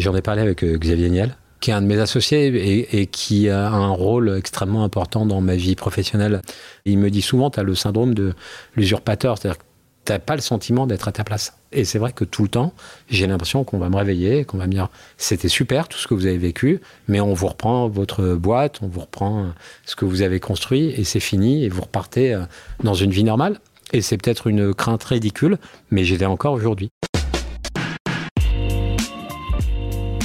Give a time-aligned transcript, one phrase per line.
[0.00, 3.68] J'en ai parlé avec Xavier Niel, qui est un de mes associés et, qui a
[3.68, 6.40] un rôle extrêmement important dans ma vie professionnelle.
[6.86, 8.32] Il me dit souvent, tu as le syndrome de
[8.76, 9.64] l'usurpateur, c'est-à-dire que
[10.06, 11.52] tu n'as pas le sentiment d'être à ta place.
[11.70, 12.72] Et c'est vrai que tout le temps,
[13.10, 16.14] j'ai l'impression qu'on va me réveiller, qu'on va me dire, c'était super tout ce que
[16.14, 19.48] vous avez vécu, mais on vous reprend votre boîte, on vous reprend
[19.84, 22.40] ce que vous avez construit, et c'est fini, et vous repartez euh,
[22.82, 23.60] dans une vie normale.
[23.92, 25.58] Et c'est peut-être une crainte ridicule,
[25.90, 26.90] mais j'y vais encore aujourd'hui.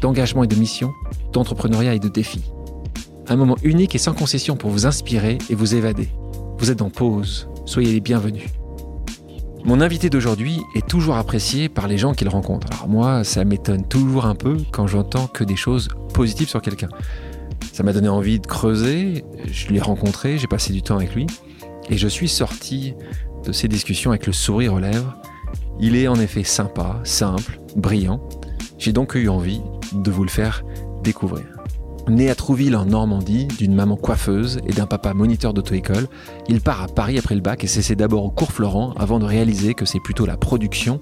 [0.00, 0.92] d'engagement et de mission,
[1.32, 2.52] d'entrepreneuriat et de défis.
[3.28, 6.08] Un moment unique et sans concession pour vous inspirer et vous évader.
[6.58, 8.48] Vous êtes en pause, soyez les bienvenus.
[9.64, 12.66] Mon invité d'aujourd'hui est toujours apprécié par les gens qu'il rencontre.
[12.72, 16.88] Alors moi, ça m'étonne toujours un peu quand j'entends que des choses positives sur quelqu'un.
[17.72, 21.26] Ça m'a donné envie de creuser, je l'ai rencontré, j'ai passé du temps avec lui,
[21.90, 22.94] et je suis sorti
[23.44, 25.16] de ces discussions avec le sourire aux lèvres.
[25.78, 28.20] Il est en effet sympa, simple, brillant.
[28.80, 29.60] J'ai donc eu envie
[29.92, 30.64] de vous le faire
[31.04, 31.44] découvrir.
[32.08, 36.08] Né à Trouville en Normandie, d'une maman coiffeuse et d'un papa moniteur d'auto-école,
[36.48, 39.26] il part à Paris après le bac et s'essaie d'abord au cours Florent avant de
[39.26, 40.98] réaliser que c'est plutôt la production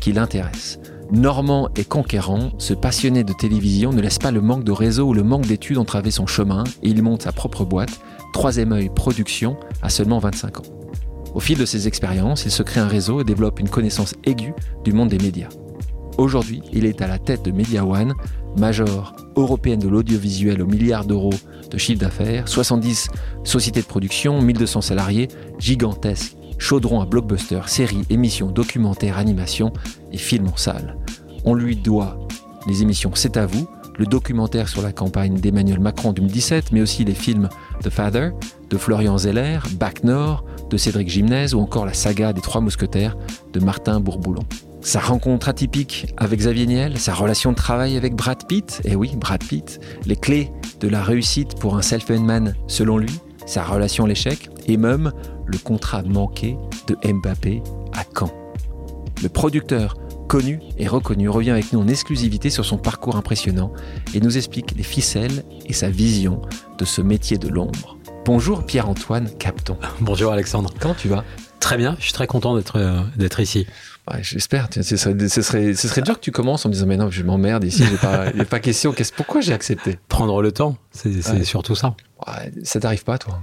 [0.00, 0.80] qui l'intéresse.
[1.12, 5.14] Normand et conquérant, ce passionné de télévision ne laisse pas le manque de réseau ou
[5.14, 8.00] le manque d'études entraver son chemin et il monte sa propre boîte,
[8.32, 10.90] Troisième œil Production, à seulement 25 ans.
[11.32, 14.52] Au fil de ses expériences, il se crée un réseau et développe une connaissance aiguë
[14.82, 15.48] du monde des médias.
[16.18, 18.14] Aujourd'hui, il est à la tête de Media One,
[18.58, 21.32] major européenne de l'audiovisuel aux milliards d'euros
[21.70, 23.08] de chiffre d'affaires, 70
[23.44, 29.72] sociétés de production, 1200 salariés, gigantesque, chaudron à blockbuster, séries, émissions, documentaires, animations
[30.12, 30.96] et films en salle.
[31.44, 32.18] On lui doit
[32.66, 36.82] les émissions C'est à vous, le documentaire sur la campagne d'Emmanuel Macron en 2017, mais
[36.82, 37.48] aussi les films
[37.82, 38.30] The Father,
[38.68, 43.16] de Florian Zeller, Bac Nord, de Cédric Gimnez ou encore la saga des Trois Mousquetaires
[43.52, 44.44] de Martin Bourboulon.
[44.82, 49.14] Sa rencontre atypique avec Xavier Niel, sa relation de travail avec Brad Pitt, et oui,
[49.14, 54.06] Brad Pitt, les clés de la réussite pour un self-made man selon lui, sa relation
[54.06, 55.12] à l'échec, et même
[55.46, 58.32] le contrat manqué de Mbappé à Caen.
[59.22, 59.96] Le producteur
[60.28, 63.72] connu et reconnu revient avec nous en exclusivité sur son parcours impressionnant
[64.14, 66.40] et nous explique les ficelles et sa vision
[66.78, 67.98] de ce métier de l'ombre.
[68.24, 69.76] Bonjour Pierre-Antoine Capton.
[70.00, 70.72] Bonjour Alexandre.
[70.78, 71.24] Comment tu vas?
[71.58, 73.66] Très bien, je suis très content d'être euh, d'être ici.
[74.12, 74.68] Ouais, J'espère.
[74.72, 77.10] Ce serait, ce, serait, ce serait dur que tu commences en me disant Mais non,
[77.10, 78.94] je m'emmerde ici, il n'y a pas question.
[79.16, 79.98] Pourquoi j'ai accepté?
[80.08, 81.44] Prendre le temps, c'est Ouais.
[81.44, 81.94] surtout ça.
[82.26, 83.40] Ouais, Ça t'arrive pas, toi?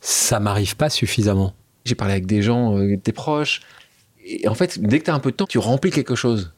[0.00, 1.54] Ça m'arrive pas suffisamment.
[1.84, 3.60] J'ai parlé avec des gens, euh, tes proches.
[4.24, 6.52] Et en fait, dès que tu as un peu de temps, tu remplis quelque chose.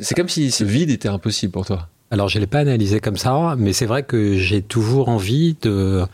[0.00, 1.88] C'est comme si ce vide était impossible pour toi.
[2.14, 6.04] Alors, je l'ai pas analysé comme ça, mais c'est vrai que j'ai toujours envie de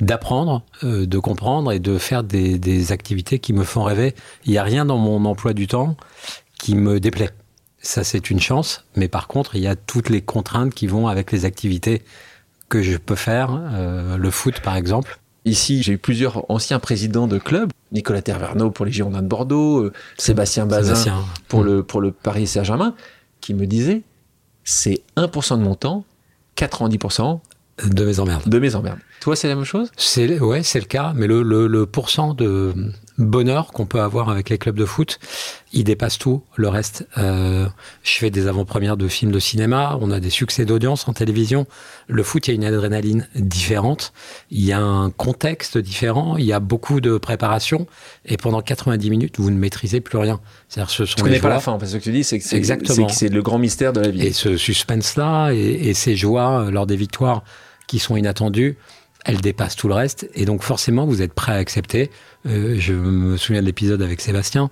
[0.00, 4.14] d'apprendre, euh, de comprendre et de faire des, des activités qui me font rêver.
[4.46, 5.98] Il n'y a rien dans mon emploi du temps
[6.58, 7.28] qui me déplaît.
[7.82, 11.06] Ça, c'est une chance, mais par contre, il y a toutes les contraintes qui vont
[11.06, 12.00] avec les activités
[12.70, 13.50] que je peux faire.
[13.74, 15.20] Euh, le foot, par exemple.
[15.44, 17.70] Ici, j'ai eu plusieurs anciens présidents de clubs.
[17.92, 21.24] Nicolas Terverneau pour les Girondins de Bordeaux, euh, Sébastien Bazin Sébastien.
[21.48, 22.94] pour, le, pour le Paris Saint-Germain,
[23.42, 24.00] qui me disaient
[24.64, 26.04] c'est 1% de mon temps,
[26.56, 27.40] 90%
[27.84, 28.48] de mes emmerdes.
[28.48, 28.98] de mes emmerdes.
[29.20, 29.90] Toi, c'est la même chose?
[29.96, 32.74] C'est ouais, c'est le cas, mais le, le, le pourcent de
[33.18, 35.18] bonheur qu'on peut avoir avec les clubs de foot,
[35.72, 37.06] il dépasse tout le reste.
[37.18, 37.66] Euh,
[38.02, 41.66] je fais des avant-premières de films de cinéma, on a des succès d'audience en télévision.
[42.08, 44.12] Le foot, il y a une adrénaline différente,
[44.50, 47.86] il y a un contexte différent, il y a beaucoup de préparation,
[48.24, 50.40] et pendant 90 minutes, vous ne maîtrisez plus rien.
[50.68, 52.44] C'est-à-dire, ce sont connais pas la fin, parce que ce que tu dis, c'est que
[52.44, 53.08] c'est Exactement.
[53.08, 54.26] c'est le grand mystère de la vie.
[54.26, 57.42] Et ce suspense-là et, et ces joies euh, lors des victoires
[57.86, 58.78] qui sont inattendues,
[59.24, 60.28] elles dépassent tout le reste.
[60.34, 62.10] Et donc forcément, vous êtes prêt à accepter.
[62.46, 64.70] Euh, je me souviens de l'épisode avec Sébastien.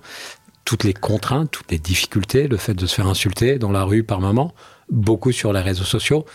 [0.65, 4.03] Toutes les contraintes, toutes les difficultés, le fait de se faire insulter dans la rue
[4.03, 4.53] par moment,
[4.89, 6.25] beaucoup sur les réseaux sociaux,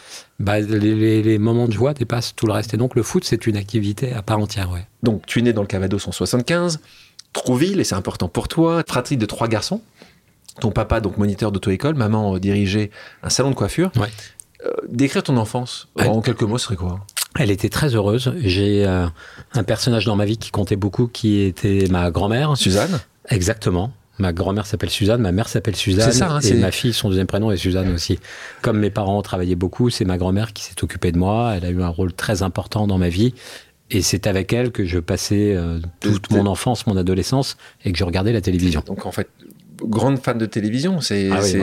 [0.40, 2.74] bah, les, les- les moments de joie dépassent tout le reste.
[2.74, 4.70] Et donc le foot, c'est une activité à part entière.
[4.72, 4.86] Ouais.
[5.02, 6.80] Donc, tu es né dans le Cavados en 75,
[7.32, 9.82] Trouville, et c'est important pour toi, fratrie de trois garçons.
[10.60, 12.90] Ton papa, donc moniteur d'auto-école, maman euh, dirigeait
[13.22, 13.92] un salon de coiffure.
[13.96, 14.08] Ouais.
[14.64, 17.04] Euh, décrire ton enfance, en quelques mots, ce serait quoi?
[17.38, 18.32] Elle était très heureuse.
[18.38, 19.06] J'ai euh,
[19.54, 22.56] un personnage dans ma vie qui comptait beaucoup, qui était ma grand-mère.
[22.56, 23.00] Suzanne?
[23.28, 23.92] Exactement.
[24.18, 27.08] Ma grand-mère s'appelle Suzanne, ma mère s'appelle Suzanne, C'est ça, hein, et ma fille, son
[27.08, 28.18] deuxième prénom est Suzanne aussi.
[28.62, 31.52] Comme mes parents travaillaient beaucoup, c'est ma grand-mère qui s'est occupée de moi.
[31.54, 33.34] Elle a eu un rôle très important dans ma vie.
[33.90, 37.98] Et c'est avec elle que je passais euh, toute mon enfance, mon adolescence, et que
[37.98, 38.82] je regardais la télévision.
[38.86, 39.28] Donc en fait,
[39.82, 41.00] grande fan de télévision.
[41.00, 41.54] C'est Ah oui,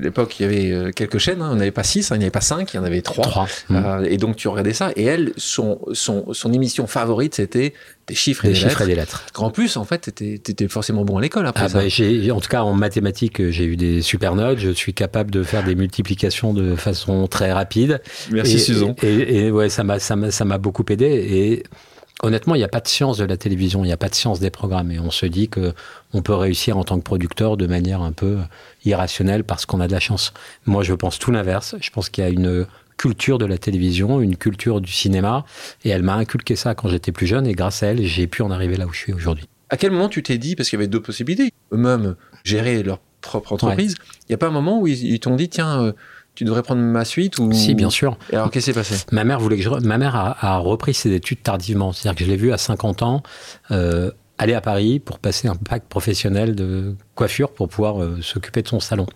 [0.00, 1.42] l'époque, il y avait euh, quelques chaînes.
[1.42, 1.50] hein.
[1.52, 3.24] On n'avait pas six, hein, il n'y avait pas cinq, il y en avait trois.
[3.24, 3.48] Trois.
[3.68, 3.76] Mm.
[3.76, 4.90] Euh, et donc tu regardais ça.
[4.96, 7.74] Et elle, son, son, son émission favorite, c'était
[8.06, 8.82] des chiffres et Des des, chiffres lettres.
[8.82, 9.26] et des lettres.
[9.36, 11.78] En plus, en fait, tu étais, forcément bon à l'école après Ah ça.
[11.80, 14.58] bah, en tout cas, en mathématiques, j'ai eu des super notes.
[14.58, 18.00] Je suis capable de faire des multiplications de façon très rapide.
[18.32, 18.96] Merci et, Susan.
[19.02, 21.04] Et, et ouais, ça m'a beaucoup aidé.
[21.06, 21.62] Et
[22.22, 24.14] honnêtement, il n'y a pas de science de la télévision, il n'y a pas de
[24.14, 24.90] science des programmes.
[24.90, 25.72] Et on se dit que
[26.12, 28.38] on peut réussir en tant que producteur de manière un peu
[28.84, 30.32] irrationnelle parce qu'on a de la chance.
[30.66, 31.76] Moi, je pense tout l'inverse.
[31.80, 32.66] Je pense qu'il y a une
[32.96, 35.44] culture de la télévision, une culture du cinéma.
[35.84, 37.46] Et elle m'a inculqué ça quand j'étais plus jeune.
[37.46, 39.48] Et grâce à elle, j'ai pu en arriver là où je suis aujourd'hui.
[39.70, 43.00] À quel moment tu t'es dit, parce qu'il y avait deux possibilités, eux-mêmes gérer leur
[43.20, 45.92] propre entreprise, il n'y a pas un moment où ils, ils t'ont dit, tiens, euh,
[46.38, 47.50] tu devrais prendre ma suite ou...
[47.52, 48.16] Si, bien sûr.
[48.30, 48.94] Et alors, qu'est-ce qui s'est passé?
[49.10, 49.70] Ma mère voulait que je.
[49.70, 51.92] Ma mère a, a repris ses études tardivement.
[51.92, 53.24] C'est-à-dire que je l'ai vue à 50 ans
[53.72, 58.62] euh, aller à Paris pour passer un bac professionnel de coiffure pour pouvoir euh, s'occuper
[58.62, 59.06] de son salon.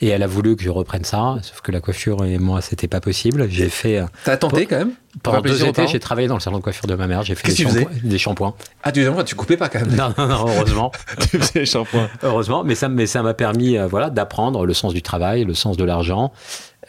[0.00, 2.86] Et elle a voulu que je reprenne ça, sauf que la coiffure et moi, c'était
[2.88, 3.48] pas possible.
[3.50, 3.98] J'ai fait.
[3.98, 4.92] euh, T'as tenté quand même
[5.24, 7.24] pendant deux étés, j'ai travaillé dans le salon de coiffure de ma mère.
[7.24, 8.54] J'ai fait des, shampoings- des shampoings.
[8.84, 10.92] Ah, tu, tu coupais pas quand même Non, non, non, heureusement.
[11.18, 12.08] Tu faisais les shampoings.
[12.22, 15.54] Heureusement, mais ça, mais ça m'a permis euh, voilà, d'apprendre le sens du travail, le
[15.54, 16.32] sens de l'argent.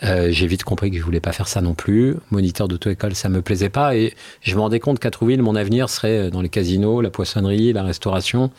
[0.03, 2.15] Euh, j'ai vite compris que je voulais pas faire ça non plus.
[2.31, 3.95] Moniteur d'auto-école, ça me plaisait pas.
[3.95, 7.71] Et je me rendais compte qu'à Trouville, mon avenir serait dans les casinos, la poissonnerie,
[7.73, 8.51] la restauration.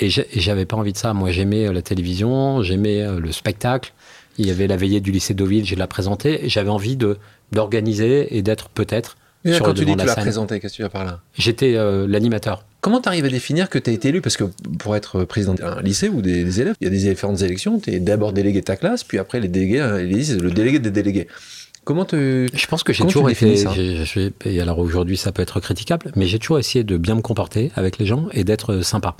[0.00, 1.12] Et j'avais pas envie de ça.
[1.12, 3.92] Moi, j'aimais euh, la télévision, j'aimais euh, le spectacle.
[4.38, 6.44] Il y avait la veillée du lycée Deauville, j'ai la présentée.
[6.44, 7.18] Et J'avais envie de
[7.52, 10.20] d'organiser et d'être peut-être Et là, sur quand le tu dis que tu la l'as
[10.20, 11.20] présenté, qu'est-ce que tu vas par là?
[11.36, 12.64] J'étais euh, l'animateur.
[12.80, 14.20] Comment tu arrives à définir que tu as été élu?
[14.20, 14.44] Parce que
[14.78, 17.80] pour être président d'un lycée ou des, des élèves, il y a des différentes élections.
[17.80, 20.90] Tu es d'abord délégué de ta classe, puis après les délégués, euh, le délégué des
[20.90, 21.26] délégués.
[21.88, 22.46] Comment te.
[22.52, 23.56] Je pense que j'ai toujours été.
[23.56, 23.72] ça?
[24.44, 27.72] et alors aujourd'hui, ça peut être critiquable, mais j'ai toujours essayé de bien me comporter
[27.76, 29.16] avec les gens et d'être euh, sympa.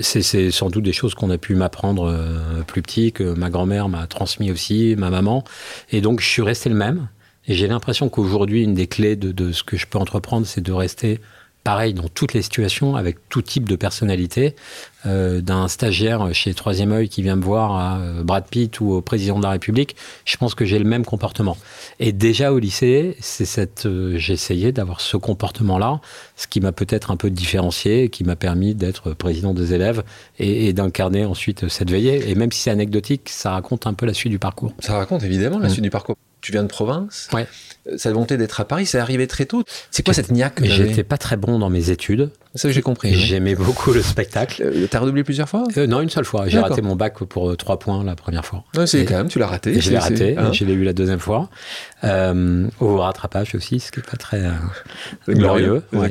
[0.00, 3.50] C'est c'est sans doute des choses qu'on a pu m'apprendre euh, plus petit, que ma
[3.50, 5.44] grand-mère m'a transmis aussi, ma maman.
[5.92, 7.08] Et donc, je suis resté le même.
[7.46, 10.62] Et j'ai l'impression qu'aujourd'hui, une des clés de, de ce que je peux entreprendre, c'est
[10.62, 11.20] de rester
[11.68, 14.56] pareil dans toutes les situations, avec tout type de personnalité.
[15.04, 18.92] Euh, D'un stagiaire chez Troisième œil qui vient me voir à euh, Brad Pitt ou
[18.92, 19.94] au président de la République,
[20.24, 21.58] je pense que j'ai le même comportement.
[22.00, 26.00] Et déjà au lycée, c'est cette, euh, j'ai essayé d'avoir ce comportement-là,
[26.36, 30.02] ce qui m'a peut-être un peu différencié, qui m'a permis d'être président des élèves
[30.38, 32.30] et, et d'incarner ensuite cette veillée.
[32.30, 34.72] Et même si c'est anecdotique, ça raconte un peu la suite du parcours.
[34.80, 35.70] Ça raconte évidemment la Mm.
[35.70, 36.16] suite du parcours.
[36.48, 37.28] Tu viens de province.
[37.34, 37.46] Ouais.
[37.88, 39.64] Euh, Cette volonté d'être à Paris, c'est arrivé très tôt.
[39.90, 42.30] C'est quoi cette niaque j'étais pas très bon dans mes études.
[42.54, 43.10] C'est ça que j'ai compris.
[43.10, 43.16] oui.
[43.16, 44.62] J'aimais beaucoup le spectacle.
[44.64, 45.64] Euh, T'as redoublé plusieurs fois?
[45.76, 46.48] Euh, non, une seule fois.
[46.48, 48.64] J'ai raté mon bac pour trois points la première fois.
[48.74, 49.78] Ouais, C'est quand même, tu l'as raté.
[49.78, 51.50] Je l'ai raté, hein je l'ai eu la deuxième fois.
[52.04, 54.42] Euh, au rattrapage aussi, ce qui est pas très
[55.28, 55.82] glorieux.
[55.92, 56.10] ouais.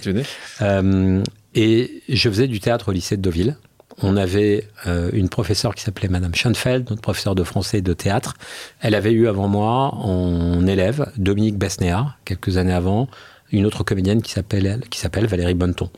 [1.56, 3.58] et je faisais du théâtre au lycée de Deauville.
[4.02, 7.94] On avait euh, une professeure qui s'appelait Madame Schoenfeld, notre professeure de français et de
[7.94, 8.36] théâtre.
[8.80, 13.08] Elle avait eu avant moi en élève Dominique Besnéard, quelques années avant,
[13.52, 15.90] une autre comédienne qui s'appelle Valérie Bonneton.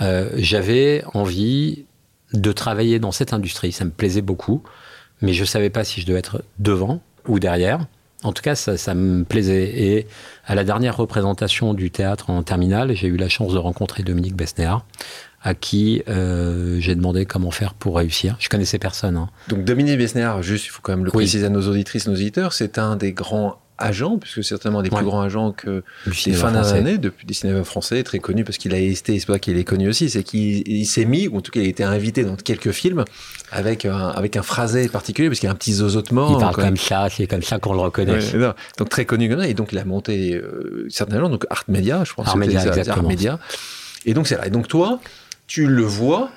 [0.00, 1.86] Euh, J'avais envie
[2.34, 4.62] de travailler dans cette industrie, ça me plaisait beaucoup,
[5.22, 7.86] mais je savais pas si je devais être devant ou derrière.
[8.24, 9.64] En tout cas, ça, ça me plaisait.
[9.78, 10.06] Et
[10.46, 14.34] à la dernière représentation du théâtre en terminale, j'ai eu la chance de rencontrer Dominique
[14.34, 14.86] Besnéard,
[15.46, 18.34] à qui euh, j'ai demandé comment faire pour réussir.
[18.40, 19.16] Je connaissais personne.
[19.16, 19.28] hein.
[19.48, 21.18] Donc Dominique Besnéard, juste, il faut quand même le Oui.
[21.24, 24.96] préciser à nos auditrices, nos auditeurs, c'est un des grands agents, puisque certainement des Ouais.
[24.98, 26.74] plus grands agents que des cinéma fins français.
[26.74, 29.64] d'année, depuis des cinémas français, très connu parce qu'il a été, c'est pas qu'il est
[29.64, 32.24] connu aussi, c'est qu'il il s'est mis, ou en tout cas il a été invité
[32.24, 33.04] dans quelques films
[33.50, 36.30] avec un, avec un phrasé particulier, parce qu'il a un petit zozotement.
[36.30, 36.66] Il parle même.
[36.68, 38.12] comme ça, c'est comme ça qu'on le reconnaît.
[38.34, 41.64] Ouais, donc très connu comme ça, et donc il a monté euh, certainement donc Art
[41.68, 42.28] Media, je pense.
[42.28, 42.62] Art Media.
[42.88, 43.38] Art Media.
[44.06, 44.46] Et donc c'est là.
[44.46, 45.00] Et donc toi,
[45.46, 46.30] tu le vois,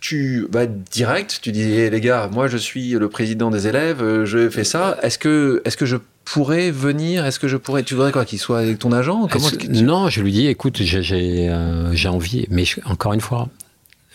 [0.00, 4.24] tu vas direct, tu dis les gars, moi je suis le président des élèves, euh,
[4.26, 4.98] je fais ça.
[5.02, 7.24] Est-ce que est-ce que je pourrais venir?
[7.24, 9.28] Est-ce que je pourrais Tu voudrais quoi Qu'il soit avec ton agent?
[9.28, 13.20] Comment Est-ce- tu- Non, je lui dis, écoute, j'ai euh, envie, mais je- encore une
[13.20, 13.48] fois,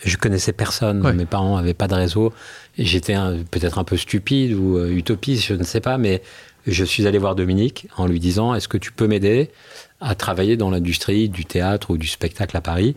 [0.04, 1.04] je connaissais personne.
[1.04, 1.12] Ouais.
[1.12, 2.32] Mes parents n'avaient pas de réseau.
[2.78, 3.14] J'étais
[3.50, 6.22] peut-être un peu stupide ou euh, utopiste, je ne sais pas, mais
[6.66, 9.50] je suis allé voir Dominique en lui disant, est-ce que tu peux m'aider
[10.00, 12.94] à travailler dans l'industrie du théâtre ou du spectacle à Paris?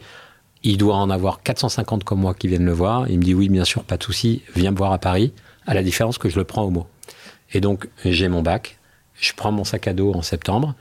[0.63, 3.09] Il doit en avoir 450 comme moi qui viennent le voir.
[3.09, 5.33] Il me dit, oui, bien sûr, pas de souci, viens me voir à Paris,
[5.65, 6.87] à la différence que je le prends au mot.
[7.53, 8.77] Et donc, j'ai mon bac,
[9.19, 10.75] je prends mon sac à dos en septembre.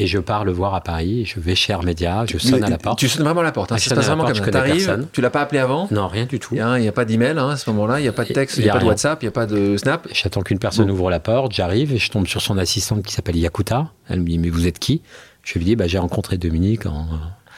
[0.00, 2.78] Et je pars le voir à Paris, je vais chez Armédia, je sonne à la
[2.78, 3.00] porte.
[3.00, 4.96] Tu sonnes vraiment à la porte, hein, la vraiment porte, comme ça.
[5.12, 6.54] tu l'as pas appelé avant Non, rien du tout.
[6.54, 8.58] Il n'y a, pas d'email hein, à ce moment-là, il n'y a pas de texte,
[8.58, 8.86] il n'y y a a pas de.
[8.86, 10.06] WhatsApp, il n'y a pas de Snap.
[10.12, 10.92] J'attends qu'une personne Bon.
[10.92, 13.90] ouvre la porte, j'arrive et je tombe sur son assistante qui s'appelle Yakuta.
[14.08, 15.02] Elle me dit Mais vous êtes qui?
[15.42, 17.08] Je lui dis bah, J'ai rencontré Dominique en,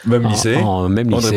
[0.06, 1.36] Même en- en même lycée.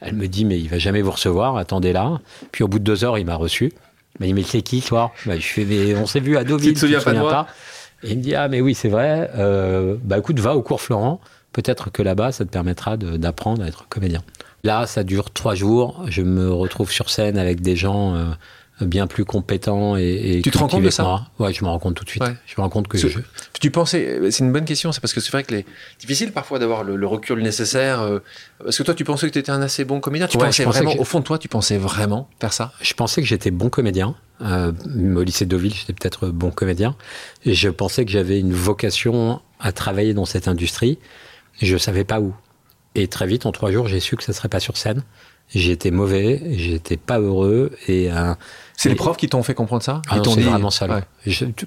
[0.00, 2.20] Elle me dit Mais il va jamais vous recevoir, attendez là.
[2.52, 3.72] Puis au bout de deux heures, il m'a reçu.
[4.18, 5.12] Il m'a dit Mais c'est qui toi?
[5.26, 6.68] Bah, Je fais Mais on s'est vu à Deauville.
[6.70, 7.46] Tu te souviens pas de moi?
[8.02, 9.30] Et il me dit Ah, mais oui, c'est vrai.
[9.36, 11.20] Euh, bah écoute, va au cours Florent.
[11.52, 14.22] Peut-être que là-bas, ça te permettra d'apprendre à être comédien.
[14.64, 16.04] Là, ça dure trois jours.
[16.08, 18.24] Je me retrouve sur scène avec des gens euh,
[18.86, 21.26] bien plus compétents et, et Tu te rends compte de ça moi.
[21.38, 22.22] Ouais, je me rends compte tout de suite.
[22.22, 22.34] Ouais.
[22.46, 23.08] Je me rends compte que je,
[23.60, 25.66] Tu pensais, c'est une bonne question, c'est parce que c'est vrai que les
[26.00, 28.00] difficile parfois d'avoir le, le recul nécessaire.
[28.00, 28.18] euh,
[28.62, 30.26] parce que toi, tu pensais que tu étais un assez bon comédien.
[30.26, 32.72] Tu Ouais, pensais vraiment, au fond de toi, tu pensais vraiment faire ça?
[32.80, 34.14] Je pensais que j'étais bon comédien.
[34.40, 34.72] Euh,
[35.14, 36.96] au lycée de Deauville, j'étais peut-être bon comédien.
[37.44, 40.98] Et je pensais que j'avais une vocation à travailler dans cette industrie.
[41.60, 42.34] Je savais pas où.
[42.94, 45.02] Et très vite, en trois jours, j'ai su que ça serait pas sur scène.
[45.54, 47.72] J'étais mauvais, j'étais pas heureux.
[47.86, 48.34] Et euh,
[48.82, 50.70] C'est les profs qui t'ont fait comprendre ça Ah Ils non, t'ont c'est dit- vraiment
[50.70, 50.86] ça.
[50.86, 50.96] là.
[50.96, 51.02] Ouais.
[51.26, 51.66] Je- tu-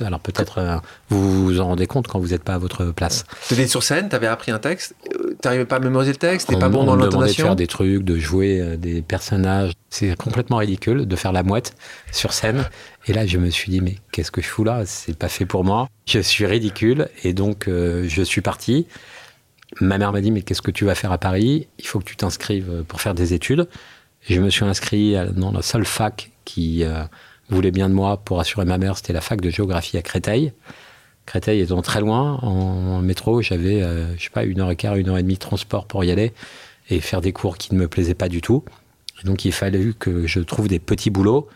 [0.00, 0.76] alors peut-être euh,
[1.10, 3.26] vous vous en rendez compte quand vous n'êtes pas à votre place.
[3.46, 6.56] T'étais sur scène, t'avais appris un texte, euh, t'arrivais pas à mémoriser le texte, t'es
[6.56, 7.44] On- pas bon on dans demandait de l'intonation.
[7.48, 9.72] faire des trucs, de jouer euh, des personnages.
[9.90, 11.74] C'est complètement ridicule de faire la mouette
[12.10, 12.64] sur scène.
[13.06, 14.84] Et là, je me suis dit, mais qu'est-ce que je fous là?
[14.86, 15.88] C'est pas fait pour moi.
[16.06, 17.08] Je suis ridicule.
[17.22, 18.86] Et donc, euh, je suis parti.
[19.80, 21.68] Ma mère m'a dit, mais qu'est-ce que tu vas faire à Paris?
[21.78, 23.68] Il faut que tu t'inscrives pour faire des études.
[24.28, 27.02] Je me suis inscrit à- dans la seule fac qui euh,
[27.48, 28.96] voulait bien de moi pour assurer ma mère.
[28.96, 30.52] C'était la fac de géographie à Créteil.
[31.26, 34.94] Créteil étant très loin, en métro, j'avais, euh, je sais pas, une heure et quart,
[34.96, 36.32] une heure et demie de transport pour y aller
[36.88, 38.64] et faire des cours qui ne me plaisaient pas du tout.
[39.20, 41.48] Et donc, il fallait que je trouve des petits boulots,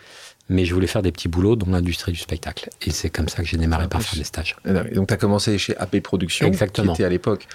[0.49, 2.69] mais je voulais faire des petits boulots dans l'industrie du spectacle.
[2.83, 4.57] Et c'est comme ça que j'ai démarré par faire des stages.
[4.65, 6.93] Et Donc t'as commencé chez AP Productions, Exactement.
[6.95, 7.47] qui était à l'époque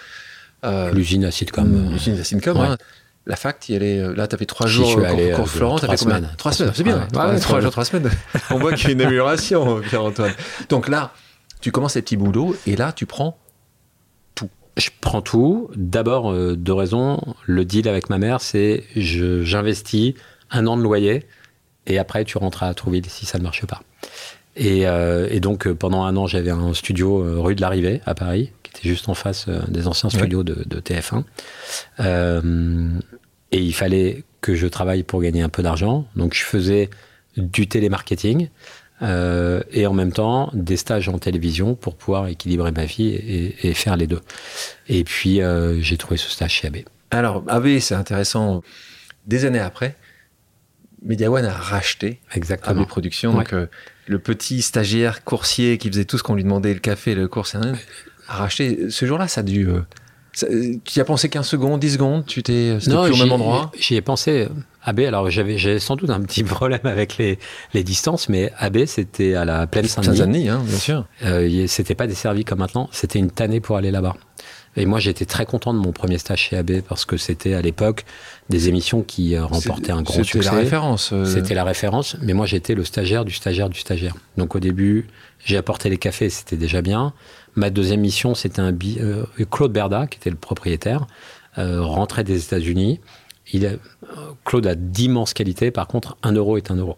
[0.63, 1.91] euh, L'usine à sitcom.
[1.91, 2.67] l'usine la Sitcom, ouais.
[2.67, 2.77] hein.
[3.27, 5.35] La fac, tu y allais, euh, là, t'avais trois J'y jours suis au allé, cours,
[5.37, 6.29] cours euh, Florent, trois combien semaines.
[6.37, 7.07] Trois Trois semaines, c'est bien.
[7.11, 8.11] Trois, Ouais, trois jours, trois semaines.
[8.51, 10.33] On voit qu'il y a une amélioration, Pierre-Antoine.
[10.69, 11.11] Donc là,
[11.61, 13.37] tu commences les petits boulots et là, tu prends
[14.77, 15.69] Je prends tout.
[15.75, 17.19] D'abord, euh, deux raisons.
[17.45, 20.13] Le deal avec ma mère, c'est je- j'investis
[20.51, 21.25] un an de loyer
[21.87, 23.81] et après tu rentres à Trouville si ça ne marche pas.
[24.57, 28.01] Et, euh, et donc euh, pendant un an, j'avais un studio euh, rue de l'Arrivée
[28.05, 30.17] à Paris, qui était juste en face euh, des anciens Ouais.
[30.17, 31.23] studios de, de TF1.
[33.55, 36.05] Et il fallait que je travaille pour gagner un peu d'argent.
[36.15, 36.89] Donc je faisais
[37.37, 38.49] du télémarketing.
[39.01, 43.67] euh, et en même temps des stages en télévision pour pouvoir équilibrer ma vie et,
[43.67, 44.21] et faire les deux.
[44.87, 46.77] Et puis euh, j'ai trouvé ce stage chez AB.
[47.11, 48.61] Alors, AV, c'est intéressant.
[49.27, 49.95] Des années après,
[51.03, 52.81] Media One a racheté Exactement.
[52.81, 53.31] AB Productions.
[53.31, 53.43] Ouais.
[53.43, 53.67] Donc, euh,
[54.07, 57.47] le petit stagiaire coursier qui faisait tout ce qu'on lui demandait, le café, le cours,
[58.27, 58.89] a racheté.
[58.89, 59.67] Ce jour-là, ça a dû.
[60.43, 62.77] Euh, tu y as pensé 15 secondes, 10 secondes Tu t'es.
[62.79, 63.71] C'était plus au même endroit?
[63.79, 64.47] J'y ai pensé.
[64.87, 67.39] AB, alors j'avais j'avais sans doute un petit problème avec les,
[67.73, 70.17] les distances, mais AB, c'était à la plaine Saint-Denis.
[70.17, 71.05] Saint-Denis, hein, bien sûr.
[71.23, 74.15] Euh, c'était pas desservi comme maintenant, c'était une tannée pour aller là-bas.
[74.77, 77.61] Et moi, j'étais très content de mon premier stage chez AB parce que c'était à
[77.61, 78.03] l'époque
[78.49, 80.51] des émissions qui euh, remportaient un grand C'était succès.
[80.51, 81.11] la référence.
[81.13, 84.15] euh, C'était la référence, mais moi j'étais le stagiaire du stagiaire du stagiaire.
[84.37, 85.07] Donc au début,
[85.45, 87.13] j'ai apporté les cafés, c'était déjà bien.
[87.55, 91.07] Ma deuxième mission, c'était un bi- euh, Claude Berda, qui était le propriétaire,
[91.57, 92.99] euh, rentrait des États-Unis.
[93.53, 93.77] Il a- euh,
[94.43, 96.97] Claude a d'immenses qualités, par contre, un euro est un euro.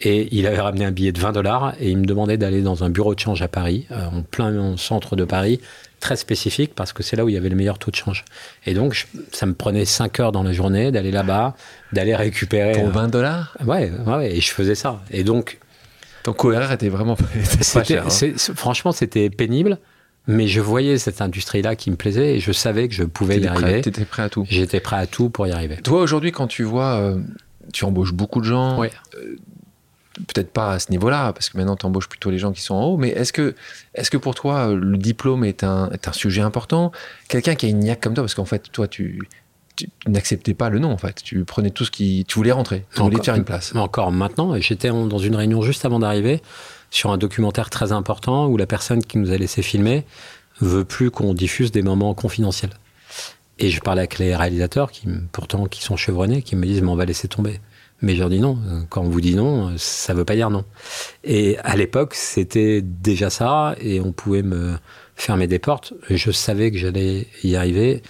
[0.00, 2.82] Et il avait ramené un billet de 20 dollars et il me demandait d'aller dans
[2.82, 5.60] un bureau de change à Paris, euh, en plein centre de Paris,
[6.00, 8.24] très spécifique parce que c'est là où il y avait le meilleur taux de change.
[8.66, 11.54] Et donc, je- ça me prenait 5 heures dans la journée d'aller là-bas,
[11.92, 12.72] d'aller récupérer.
[12.72, 13.56] Pour euh, 20 dollars?
[13.64, 15.00] Ouais, ouais, et je faisais ça.
[15.12, 15.58] Et donc,
[16.24, 18.04] Ton coRR était vraiment pas, était pas c'était- cher.
[18.06, 18.54] hein.
[18.56, 19.78] franchement, c'était pénible,
[20.26, 23.40] mais je voyais cette industrie-là qui me plaisait et je savais que je pouvais y
[23.42, 23.80] T'étais arriver.
[23.82, 24.44] t'étais prêt à tout.
[24.48, 25.76] J'étais prêt à tout pour y arriver.
[25.84, 27.20] Toi, aujourd'hui, quand tu vois, euh,
[27.72, 28.90] tu embauches beaucoup de gens, Ouais.
[29.16, 29.36] euh,
[30.28, 32.74] peut-être pas à ce niveau-là, parce que maintenant, tu embauches plutôt les gens qui sont
[32.74, 33.54] en haut, mais est-ce que,
[33.94, 36.90] est que pour toi, le diplôme est un, est un sujet important?
[37.28, 39.28] Quelqu'un qui a une niaque comme toi, parce qu'en fait, toi, tu,
[39.76, 41.22] tu n'acceptais pas le nom, en fait.
[41.22, 42.24] Tu prenais tout ce qui...
[42.26, 43.74] Tu voulais rentrer, tu voulais te faire une place.
[43.74, 46.40] Encore maintenant, j'étais dans une réunion juste avant d'arriver
[46.90, 50.04] sur un documentaire très important où la personne qui nous a laissé filmer
[50.60, 52.70] veut plus qu'on diffuse des moments confidentiels.
[53.58, 56.88] Et je parlais avec les réalisateurs qui, pourtant, qui sont chevronnés, qui me disent, mais
[56.88, 57.60] on va laisser tomber.
[58.02, 58.58] Mais je leur dis non.
[58.90, 60.64] Quand on vous dit non, ça veut pas dire non.
[61.22, 64.76] Et à l'époque, c'était déjà ça, et on pouvait me
[65.16, 65.94] fermer des portes.
[66.10, 68.02] Je savais que j'allais y arriver,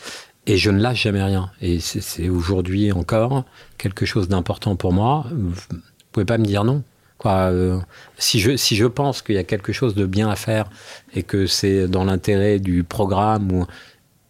[0.46, 1.50] et je ne lâche jamais rien.
[1.60, 3.44] Et c'est- aujourd'hui encore
[3.78, 5.26] quelque chose d'important pour moi.
[5.32, 5.54] Vous
[6.12, 6.82] pouvez pas me dire non.
[7.18, 7.50] Quoi.
[7.52, 7.78] Euh,
[8.18, 10.68] si, je, si je pense qu'il y a quelque chose de bien à faire
[11.14, 13.66] et que c'est dans l'intérêt du programme, ou,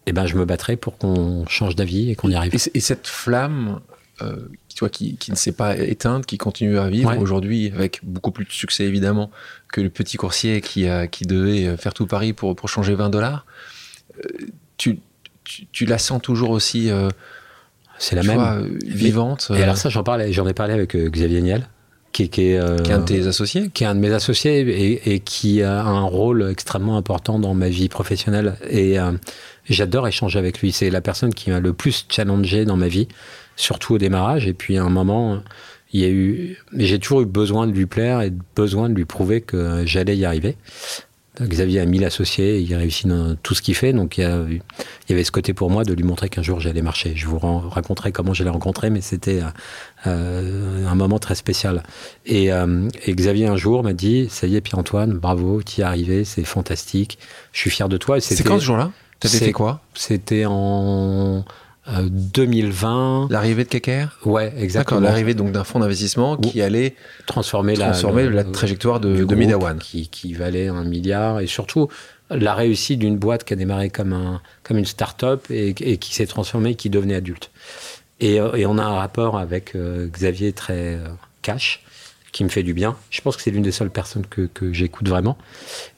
[0.05, 2.53] eh ben, je me battrai pour qu'on change d'avis et qu'on y arrive.
[2.73, 3.81] Et, cette flamme
[4.21, 8.31] euh, toi, qui, qui, ne s'est pas éteinte, qui continue à vivre aujourd'hui avec beaucoup
[8.31, 9.31] plus de succès évidemment
[9.71, 13.09] que le petit coursier qui, a, qui devait faire tout Paris pour, pour changer 20
[13.09, 13.45] dollars,
[14.17, 14.99] euh, tu,
[15.45, 16.89] tu, la sens toujours aussi...
[17.97, 18.77] c'est la même.
[18.85, 19.51] vivante.
[19.55, 21.67] Et alors ça, j'en parlais, j'en ai parlé avec Xavier Niel,
[22.23, 24.61] qui, est, euh, qui, est, un de tes associés Qui est un de mes associés
[24.61, 28.55] et, et, qui a un rôle extrêmement important dans ma vie professionnelle.
[28.69, 29.11] Et euh,
[29.69, 30.71] j'adore échanger avec lui.
[30.71, 33.07] C'est la personne qui m'a le plus challengé dans ma vie,
[33.55, 34.47] surtout au démarrage.
[34.47, 35.41] Et puis à un moment,
[35.91, 39.05] il y a eu, j'ai toujours eu besoin de lui plaire et besoin de lui
[39.05, 40.55] prouver que j'allais y arriver.
[41.41, 45.13] Xavier a mille associés, il réussit dans tout ce qu'il fait, donc il y, y,
[45.13, 47.13] avait ce côté pour moi de lui montrer qu'un jour j'allais marcher.
[47.15, 49.41] Je vous raconterai comment je l'ai rencontré, mais c'était
[50.07, 51.83] euh, un moment très spécial.
[52.25, 55.81] Et, euh, et, Xavier un jour m'a dit, ça y est Pierre-Antoine, bravo, tu y
[55.81, 57.19] es arrivé, c'est fantastique,
[57.51, 58.19] je suis fier de toi.
[58.21, 58.91] C'est quand ce jour-là?
[59.19, 59.81] T'avais fait quoi?
[59.93, 61.45] C'était en
[61.87, 63.23] 2020.
[63.23, 64.99] Euh, l'arrivée de Keker Ouais, exactement.
[64.99, 67.93] L'arrivée donc d'un fonds d'investissement qui allait transformer, la,
[68.29, 69.77] la, trajectoire de, de Midawan.
[69.79, 71.87] Qui, qui, valait un milliard et surtout
[72.29, 76.15] la réussite d'une boîte qui a démarré comme, un, comme une start-up et, et qui
[76.15, 77.51] s'est transformée, qui devenait adulte.
[78.19, 80.99] Et, euh, et, on a un rapport avec euh, Xavier très
[81.41, 81.84] cash
[82.35, 82.97] qui me fait du bien.
[83.11, 85.37] Je pense que c'est l'une des seules personnes que, que j'écoute vraiment.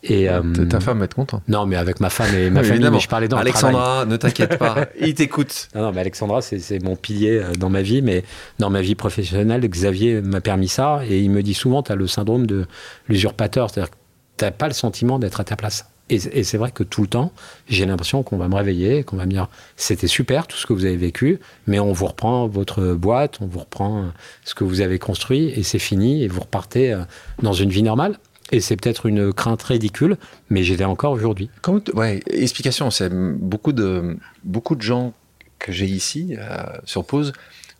[0.03, 1.41] Et euh, ta femme va être contente.
[1.47, 4.59] Non, mais avec ma femme et ma famille, mais je parlais dans Alexandra, ne t'inquiète
[4.59, 5.67] pas, il t'écoute.
[5.73, 8.23] Non, non, mais Alexandra, c'est mon pilier euh, dans ma vie, mais
[8.59, 11.95] dans ma vie professionnelle, Xavier m'a permis ça, et il me dit souvent, tu as
[11.95, 12.67] le syndrome de
[13.09, 13.97] l'usurpateur, c'est-à-dire que
[14.37, 15.89] tu n'as pas le sentiment d'être à ta place.
[16.09, 17.33] Et, c'est vrai que tout le temps,
[17.67, 20.71] j'ai l'impression qu'on va me réveiller, qu'on va me dire c'était super tout ce que
[20.71, 24.07] vous avez vécu, mais on vous reprend votre boîte, on vous reprend euh,
[24.45, 27.01] ce que vous avez construit et c'est fini et vous repartez euh,
[27.41, 28.17] dans une vie normale.
[28.53, 30.15] Et c'est peut-être une crainte ridicule,
[30.49, 31.49] mais j'ai encore aujourd'hui.
[31.93, 35.13] Ouais, explication, c'est beaucoup de, beaucoup de gens
[35.59, 37.33] que j'ai ici euh, sur pause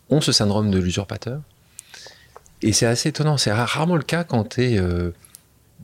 [0.09, 1.39] ont ce syndrome de l'usurpateur.
[2.61, 3.37] Et c'est assez étonnant.
[3.37, 4.81] C'est rarement le cas quand tu es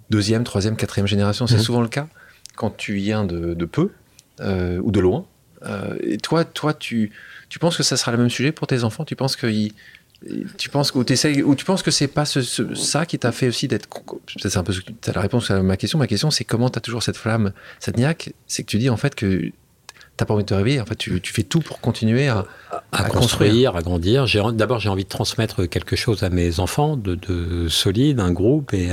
[0.09, 1.45] deuxième, troisième, quatrième génération.
[1.45, 1.59] C'est mmh.
[1.59, 2.07] souvent le cas
[2.55, 3.91] quand tu viens de, peu
[4.39, 5.25] euh, ou de loin.
[5.65, 7.11] Euh, et toi, toi tu,
[7.49, 9.05] tu penses que ça sera le même sujet pour tes enfants?
[9.05, 9.47] Tu penses que
[10.57, 13.89] tu penses que ou tu penses que c'est pas ça qui t'a fait aussi d'être
[14.37, 14.73] c'est un peu
[15.13, 15.99] la réponse à ma question.
[15.99, 18.33] Ma question c'est comment tu as toujours cette flamme cette niaque?
[18.47, 19.51] C'est que tu dis en fait que
[20.15, 20.79] t'as pas envie de te réveiller.
[20.79, 22.45] En fait tu, tu fais tout pour continuer à,
[22.91, 24.25] à, construire, à grandir.
[24.53, 28.73] D'abord j'ai envie de transmettre quelque chose à mes enfants de, de solide un groupe
[28.73, 28.91] et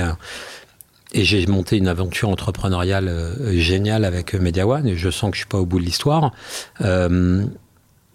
[1.13, 5.35] et j'ai monté une aventure entrepreneuriale euh, géniale avec Media One et je sens que
[5.35, 6.31] je suis pas au bout de l'histoire.
[6.81, 7.43] Euh,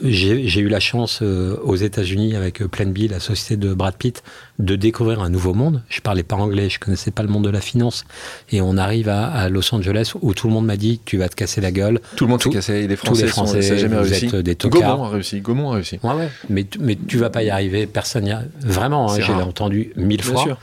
[0.02, 4.22] j'ai eu la chance euh, aux États-Unis avec Plan B, la société de Brad Pitt,
[4.58, 5.82] de découvrir un nouveau monde.
[5.88, 8.04] Je parlais pas anglais, je connaissais pas le monde de la finance,
[8.50, 11.30] et on arrive à, à Los Angeles où tout le monde m'a dit tu vas
[11.30, 12.00] te casser la gueule.
[12.14, 14.26] Tout le monde s'est cassé, les Français, tous les Français sont, jamais vous réussi.
[14.26, 14.82] êtes des tocards.
[14.96, 15.40] Gaumont a réussi.
[15.40, 15.98] Gaumont a réussi.
[16.02, 16.28] Ouais, ouais.
[16.50, 18.42] Mais, mais tu vas pas y arriver, personne n'y a.
[18.60, 20.42] Vraiment, hein, j'ai entendu mille Bien fois.
[20.42, 20.58] Sûr.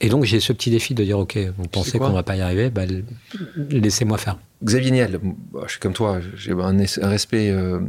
[0.00, 2.40] Et donc j'ai ce petit défi de dire ok, vous pensez qu'on va pas y
[2.40, 2.82] arriver, bah,
[3.68, 4.38] laissez-moi faire.
[4.64, 5.20] Xavier Niel,
[5.64, 7.80] je suis comme toi, j'ai un, respect euh,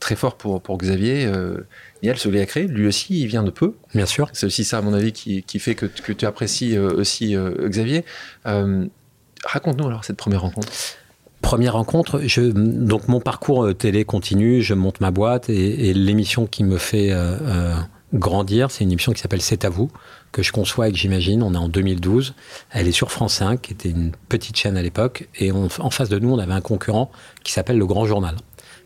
[0.00, 1.26] très fort pour, pour Xavier.
[1.26, 1.66] Euh,
[2.02, 3.74] Niel, ce a créé, lui aussi, il vient de peu.
[3.94, 4.28] Bien sûr.
[4.32, 7.36] C'est aussi ça, à mon avis, qui, qui fait que, que, tu apprécies euh, aussi
[7.64, 8.04] Xavier.
[8.44, 10.68] Raconte-nous alors cette première rencontre.
[11.42, 16.46] Première rencontre, je, donc mon parcours télé continue, je monte ma boîte et, et l'émission
[16.46, 17.12] qui me fait
[18.12, 19.90] grandir, c'est une émission qui s'appelle C'est à vous,
[20.32, 21.42] que je conçois et que j'imagine.
[21.42, 22.34] On est en 2012.
[22.70, 25.28] Elle est sur France 5, qui était une petite chaîne à l'époque.
[25.38, 27.10] Et en face de nous, on avait un concurrent
[27.42, 28.36] qui s'appelle Le Grand Journal,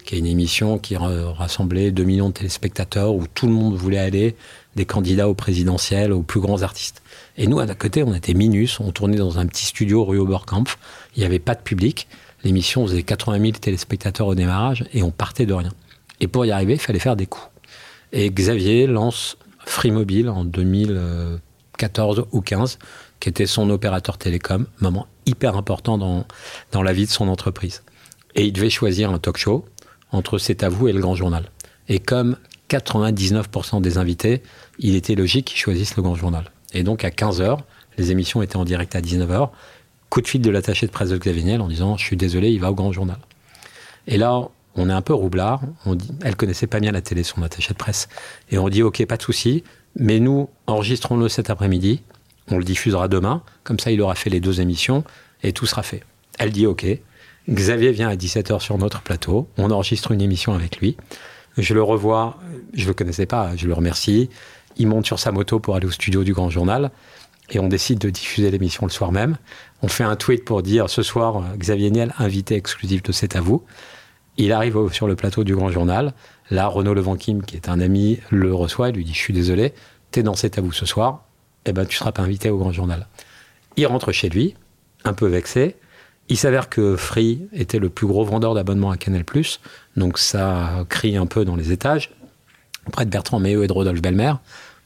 [0.05, 3.99] qui est une émission qui rassemblait 2 millions de téléspectateurs, où tout le monde voulait
[3.99, 4.37] aller,
[4.77, 7.03] des candidats au présidentiel, aux plus grands artistes.
[7.37, 10.79] Et nous, à côté, on était Minus, on tournait dans un petit studio rue Oberkampf.
[11.17, 12.07] Il n'y avait pas de public.
[12.45, 15.73] L'émission faisait 80 000 téléspectateurs au démarrage et on partait de rien.
[16.21, 17.49] Et pour y arriver, il fallait faire des coups.
[18.13, 22.79] Et Xavier lance Free Mobile en 2014 ou 15,
[23.21, 26.27] qui était son opérateur télécom, moment hyper important dans,
[26.73, 27.83] dans la vie de son entreprise.
[28.35, 29.65] Et il devait choisir un talk show
[30.11, 31.51] entre C'est à vous et le Grand Journal.
[31.89, 32.37] Et comme
[32.71, 34.43] 99% des invités,
[34.79, 36.51] il était logique qu'ils choisissent le Grand Journal.
[36.73, 37.59] Et donc à 15h,
[37.97, 39.51] les émissions étaient en direct à 19h,
[40.09, 42.51] coup de fil de l'attaché de presse de Xavier Niel en disant «je suis désolé,
[42.51, 43.19] il va au Grand Journal».
[44.07, 45.61] Et là, on est un peu roublard.
[46.23, 48.09] Elle connaissait pas bien la télé, son attaché de presse.
[48.51, 49.65] Et on dit, OK, pas de souci,
[49.97, 52.03] mais nous, enregistrons-le cet après-midi.
[52.51, 53.43] On le diffusera demain.
[53.65, 55.05] Comme ça, il aura fait les deux émissions
[55.43, 56.03] et tout sera fait.
[56.39, 56.87] Elle dit, OK.
[57.51, 59.49] Xavier vient à 17h sur notre plateau.
[59.57, 60.97] On enregistre une émission avec lui.
[61.57, 62.39] Je le revois.
[62.73, 63.57] Je le connaissais pas.
[63.57, 64.31] Je le remercie.
[64.77, 66.91] Il monte sur sa moto pour aller au studio du Grand Journal.
[67.51, 69.39] Et on décide de diffuser l'émission le soir même.
[69.83, 73.41] On fait un tweet pour dire ce soir, Xavier Niel, invité exclusif de C'est à
[73.41, 73.65] vous.
[74.41, 76.13] Il arrive sur le plateau du Grand Journal.
[76.51, 79.75] Là, Renaud Levanquim, qui est un ami, le reçoit et lui dit Je suis désolé,
[80.13, 81.25] t'es dans C'est à vous ce soir,
[81.67, 83.09] eh ben, tu seras pas invité au Grand Journal.
[83.77, 84.55] Il rentre chez lui,
[85.05, 85.75] un peu vexé.
[86.29, 89.25] Il s'avère que Free était le plus gros vendeur d'abonnements à Canal+,
[89.97, 92.15] donc ça crie un peu dans les étages,
[92.93, 94.35] près de Bertrand Méheux et de Rodolphe Belmer.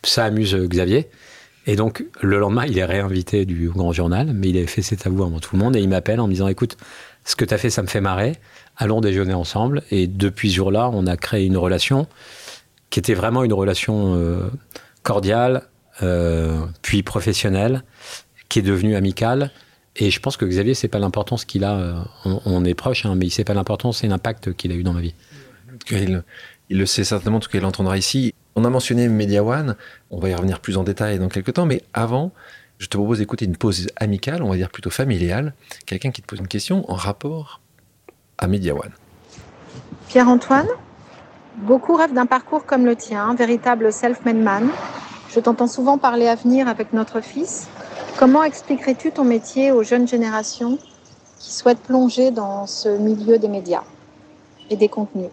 [0.02, 1.10] Ça amuse Xavier.
[1.66, 5.06] Et donc, le lendemain, il est réinvité du Grand Journal, mais il avait fait C'est
[5.06, 6.76] à vous avant tout le monde, et il m'appelle en me disant, écoute,
[7.24, 8.32] ce que tu as fait, ça me fait marrer,
[8.82, 9.82] allons déjeuner ensemble.
[9.90, 12.06] Et depuis ce jour-là, on a créé une relation
[12.90, 14.50] qui était vraiment une relation euh,
[15.02, 15.62] cordiale,
[16.02, 17.84] euh, puis professionnelle,
[18.48, 19.50] qui est devenue amicale.
[19.96, 21.76] Et je pense que Xavier, c'est pas l'importance qu'il a.
[21.76, 24.82] Euh, on, est proche, hein, mais il sait pas l'importance et l'impact qu'il a eu
[24.82, 25.14] dans ma vie.
[25.90, 26.22] Il,
[26.70, 28.34] le sait certainement, en tout cas, il l'entendra ici.
[28.56, 29.76] On a mentionné Media One.
[30.10, 32.32] On va y revenir plus en détail dans quelques temps, mais avant,
[32.78, 35.54] je te propose d'écouter une pause amicale, on va dire plutôt familiale.
[35.86, 37.61] Quelqu'un qui te pose une question en rapport
[38.38, 38.92] à Media One.
[40.08, 40.68] Pierre-Antoine,
[41.58, 44.68] beaucoup rêvent d'un parcours comme le tien, véritable self-made man.
[45.30, 47.68] Je t'entends souvent parler avenir avec notre fils.
[48.18, 50.78] Comment expliquerais-tu ton métier aux jeunes générations
[51.38, 53.84] qui souhaitent plonger dans ce milieu des médias
[54.70, 55.30] et des contenus?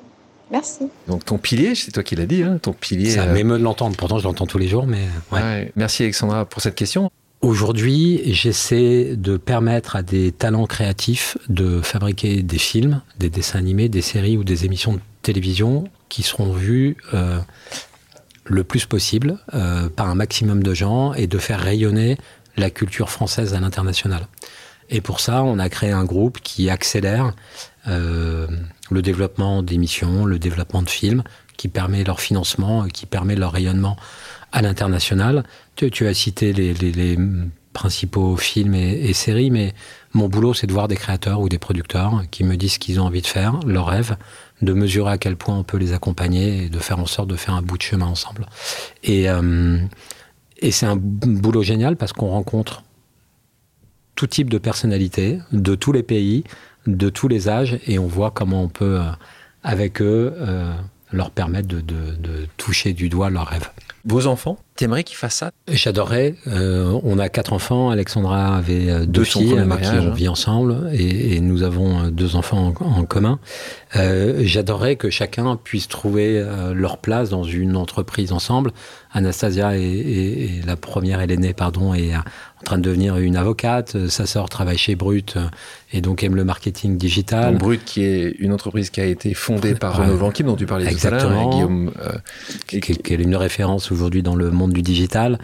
[0.51, 0.89] Merci.
[1.07, 3.11] Donc ton pilier, c'est toi qui l'as dit, hein, ton pilier.
[3.11, 3.95] Ça euh, m'émeut de l'entendre.
[3.95, 5.71] Pourtant, je l'entends tous les jours, mais ouais.
[5.75, 7.11] Merci Alexandra pour cette question.
[7.41, 13.87] Aujourd'hui, j'essaie de permettre à des talents créatifs de fabriquer des films, des dessins animés,
[13.87, 17.39] des séries ou des émissions de télévision qui seront vus euh,
[18.43, 22.17] le plus possible euh, par un maximum de gens et de faire rayonner
[22.57, 24.27] la culture française à l'international.
[24.89, 27.33] Et pour ça, on a créé un groupe qui accélère
[27.87, 28.47] euh,
[28.91, 31.23] le développement d'émissions, le développement de films,
[31.55, 33.95] qui permet leur financement, qui permet leur rayonnement
[34.51, 35.43] à l'international.
[35.75, 37.17] Tu, as cité les,
[37.73, 39.73] principaux films et, séries, mais
[40.13, 42.99] mon boulot, c'est de voir des créateurs ou des producteurs qui me disent ce qu'ils
[42.99, 44.17] ont envie de faire, leur rêve,
[44.61, 47.35] de mesurer à quel point on peut les accompagner et de faire en sorte de
[47.35, 48.47] faire un bout de chemin ensemble.
[49.03, 49.77] Et, euh,
[50.57, 52.83] et c'est un boulot génial parce qu'on rencontre
[54.15, 56.43] tout type de personnalités, de tous les pays,
[56.87, 59.11] de tous les âges, et on voit comment on peut, euh,
[59.63, 60.73] avec eux, euh,
[61.13, 63.69] leur permettre de, de, toucher du doigt leurs rêves.
[64.05, 65.51] Vos enfants, t'aimerais qu'ils fassent ça?
[65.67, 66.35] J'adorerais.
[66.47, 67.89] Euh, on a quatre enfants.
[67.89, 72.09] Alexandra avait euh, deux, filles avec qui on vit ensemble et, et, nous avons euh,
[72.09, 73.39] deux enfants en, commun.
[73.97, 78.71] Euh, J'adorerais que chacun puisse trouver leur place dans une entreprise ensemble.
[79.11, 82.13] Anastasia est, est, la première, elle est née, pardon, est
[82.61, 84.07] en train de devenir une avocate.
[84.07, 85.37] Sa sœur travaille chez Brut
[85.93, 87.53] et donc aime le marketing digital.
[87.53, 90.65] Donc Brut, qui est une entreprise qui a été fondée par Renaud Vanquim, dont tu
[90.65, 91.21] parlais Exactement.
[91.21, 92.17] tout à l'heure, Guillaume, euh,
[92.67, 95.39] qui, qui, qui, est une référence aujourd'hui dans le monde du digital.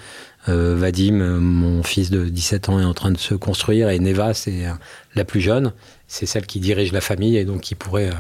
[0.47, 4.33] Euh, Vadim, mon fils de 17 ans, est en train de se construire et Neva,
[4.33, 4.71] c'est euh,
[5.15, 5.73] la plus jeune.
[6.07, 8.11] C'est celle qui dirige la famille et donc qui pourrait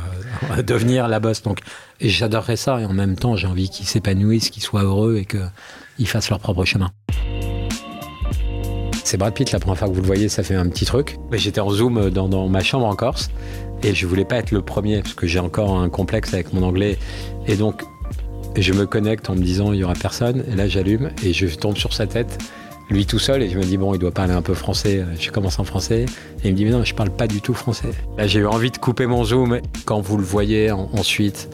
[0.51, 1.43] euh, devenir la boss.
[1.43, 1.59] Donc,
[2.01, 6.07] j'adorerais ça et en même temps, j'ai envie qu'ils s'épanouissent, qu'ils soient heureux et qu'ils
[6.07, 6.91] fassent leur propre chemin.
[9.05, 11.19] C'est Brad Pitt, la première fois que vous le voyez, ça fait un petit truc.
[11.31, 13.29] J'étais en Zoom dans, dans, ma chambre en Corse
[13.83, 16.63] et je voulais pas être le premier parce que j'ai encore un complexe avec mon
[16.63, 16.97] anglais.
[17.45, 17.83] Et donc,
[18.57, 20.43] je me connecte en me disant il y aura personne.
[20.51, 22.39] Et là, j'allume et je tombe sur sa tête,
[22.89, 23.43] lui tout seul.
[23.43, 25.05] Et je me dis bon, il doit parler un peu français.
[25.19, 26.07] Je commence en français.
[26.43, 27.91] Et il me dit mais non, je parle pas du tout français.
[28.17, 29.59] Là, j'ai eu envie de couper mon zoom.
[29.85, 31.47] Quand vous le voyez ensuite,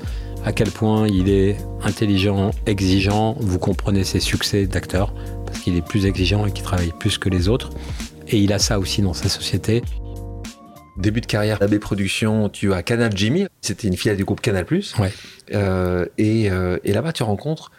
[0.46, 5.14] à quel point il est intelligent, exigeant, vous comprenez ses succès d'acteur
[5.52, 7.72] parce qu'il est plus exigeant et qu'il travaille plus que les autres.
[8.30, 9.84] Et il a ça aussi dans sa société.
[10.98, 14.66] Début de carrière AB Productions, tu as Canal Jimmy, c'était une filiale du groupe Canal+.
[14.70, 15.12] Ouais.
[15.54, 17.72] Euh, et, euh, et là-bas, tu rencontres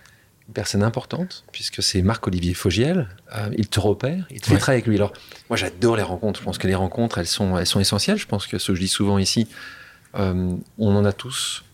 [0.49, 3.09] une personne importante, puisque c'est Marc-Olivier Fogiel.
[3.35, 4.97] Euh, il te repère, il te fait travailler avec lui.
[4.97, 5.15] Alors,
[5.49, 6.41] moi, j'adore les rencontres.
[6.41, 8.19] Je pense que les rencontres, elles sont, elles sont essentielles.
[8.19, 9.49] Je pense que ce que je dis souvent ici,
[10.15, 11.65] on en a tous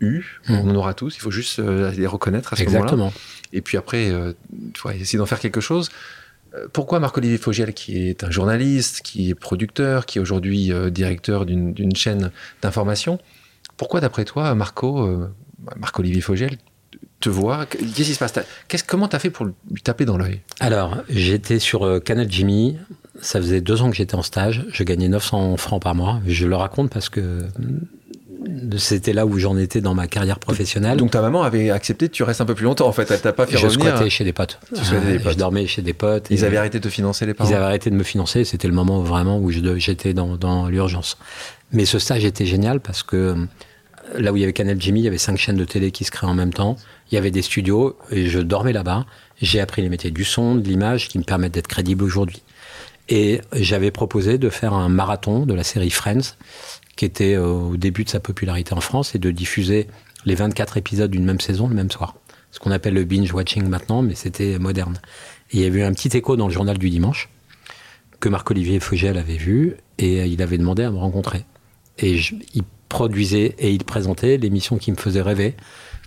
[0.00, 0.54] eu, mmh.
[0.54, 1.16] on en aura tous.
[1.16, 2.80] Il faut juste les reconnaître à ce moment-là.
[2.80, 3.12] Exactement.
[3.52, 4.10] Et puis après,
[4.72, 5.90] tu vois, essayer d'en faire quelque chose.
[6.72, 11.96] Pourquoi Marc-Olivier Fogiel, qui est un journaliste, qui est producteur, qui est aujourd'hui directeur d'une
[11.96, 12.30] chaîne
[12.62, 13.18] d'information,
[13.76, 15.28] pourquoi, d'après toi, Marco, euh,
[15.76, 16.56] Marc-Olivier Fogel,
[17.20, 17.66] te voit?
[17.66, 18.34] Qu'est-ce qui se passe?
[18.86, 20.40] Comment tu as fait pour lui taper dans l'œil?
[20.60, 22.76] Alors, j'étais sur euh, Canal Jimmy.
[23.20, 24.64] Ça faisait deux ans que j'étais en stage.
[24.72, 26.20] Je gagnais 900 francs par mois.
[26.26, 27.46] Je le raconte parce que
[28.78, 30.96] c'était là où j'en étais dans ma carrière professionnelle.
[30.96, 33.20] Donc ta maman avait accepté que tu restes un peu plus longtemps en fait, elle
[33.20, 33.86] t'a pas fait je revenir.
[33.86, 34.58] Je squattais chez des potes.
[34.68, 35.32] Tu des potes.
[35.32, 36.26] Je dormais chez des potes.
[36.30, 38.68] Ils avaient arrêté de te financer les parents Ils avaient arrêté de me financer, c'était
[38.68, 41.18] le moment vraiment où j'étais dans, dans l'urgence.
[41.72, 43.36] Mais ce stage était génial parce que
[44.14, 46.04] là où il y avait Canal Jimmy, il y avait cinq chaînes de télé qui
[46.04, 46.76] se créaient en même temps.
[47.10, 49.06] Il y avait des studios et je dormais là-bas.
[49.40, 52.42] J'ai appris les métiers du son, de l'image qui me permettent d'être crédible aujourd'hui.
[53.08, 56.36] Et j'avais proposé de faire un marathon de la série Friends,
[56.96, 59.86] qui était au début de sa popularité en France, et de diffuser
[60.24, 62.16] les 24 épisodes d'une même saison le même soir.
[62.50, 65.00] Ce qu'on appelle le binge-watching maintenant, mais c'était moderne.
[65.52, 67.28] Il y avait eu un petit écho dans le journal du dimanche
[68.20, 71.44] que Marc-Olivier Fogel avait vu, et il avait demandé à me rencontrer.
[71.98, 72.18] Et
[72.54, 75.56] il produisait et il présentait l'émission qui me faisait rêver,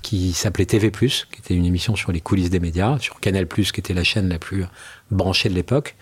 [0.02, 3.80] qui s'appelait TV+, qui était une émission sur les coulisses des médias, sur Canal+, qui
[3.80, 4.63] était la chaîne la plus
[5.12, 5.95] branchée de l'époque.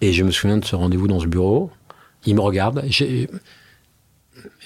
[0.00, 1.70] Et je me souviens de ce rendez-vous dans ce bureau.
[2.24, 2.84] Il me regarde.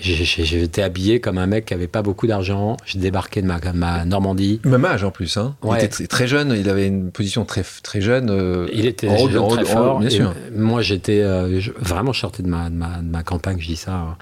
[0.01, 2.77] J'étais habillé comme un mec qui avait pas beaucoup d'argent.
[2.85, 4.61] J'ai débarqué de ma, ma, Normandie.
[4.65, 5.37] Même âge en plus.
[5.37, 5.57] Hein.
[5.65, 6.55] Il était très jeune.
[6.59, 8.31] Il avait une position très, très jeune.
[8.31, 10.01] Euh, il était jeune, très fort.
[10.01, 10.35] bien sûr.
[10.55, 13.59] Moi, j'étais euh, vraiment sorti de ma, de ma, de ma campagne.
[13.61, 14.17] Je dis ça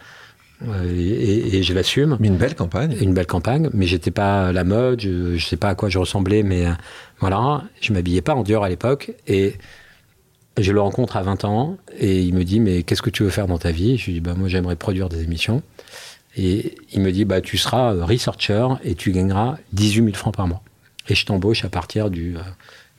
[0.62, 2.16] et, je l'assume.
[2.20, 2.96] Mais une belle campagne.
[3.00, 5.98] Une belle campagne, mais j'étais pas la mode, je, ne sais pas à quoi je
[5.98, 6.72] ressemblais, mais euh,
[7.20, 9.54] voilà, je m'habillais pas en Dior à l'époque et
[10.58, 13.30] je le rencontre à 20 ans et il me dit mais qu'est-ce que tu veux
[13.30, 13.96] faire dans ta vie?
[13.96, 15.62] Je lui dis bah moi j'aimerais produire des émissions
[16.36, 20.46] et il me dit bah tu seras researcher et tu gagneras 18 000 francs par
[20.46, 20.62] mois
[21.08, 22.40] et je t'embauche à partir du, euh,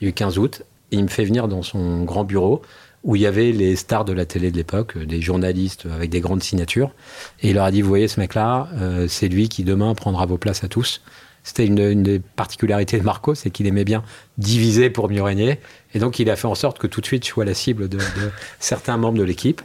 [0.02, 2.62] du 15 août et il me fait venir dans son grand bureau
[3.06, 6.22] où il y avait les stars de la télé de l'époque, des journalistes avec des
[6.22, 6.90] grandes signatures.
[7.42, 10.26] Et il leur a dit, vous voyez ce mec-là, euh, c'est lui qui demain prendra
[10.26, 11.02] vos places à tous.
[11.46, 14.04] C'était une, des particularités de Marco, c'est qu'il aimait bien
[14.40, 15.60] diviser pour mieux régner.
[15.94, 17.88] Et donc il a fait en sorte que tout de suite je sois la cible
[17.88, 18.00] de,
[18.60, 19.62] certains membres de l'équipe.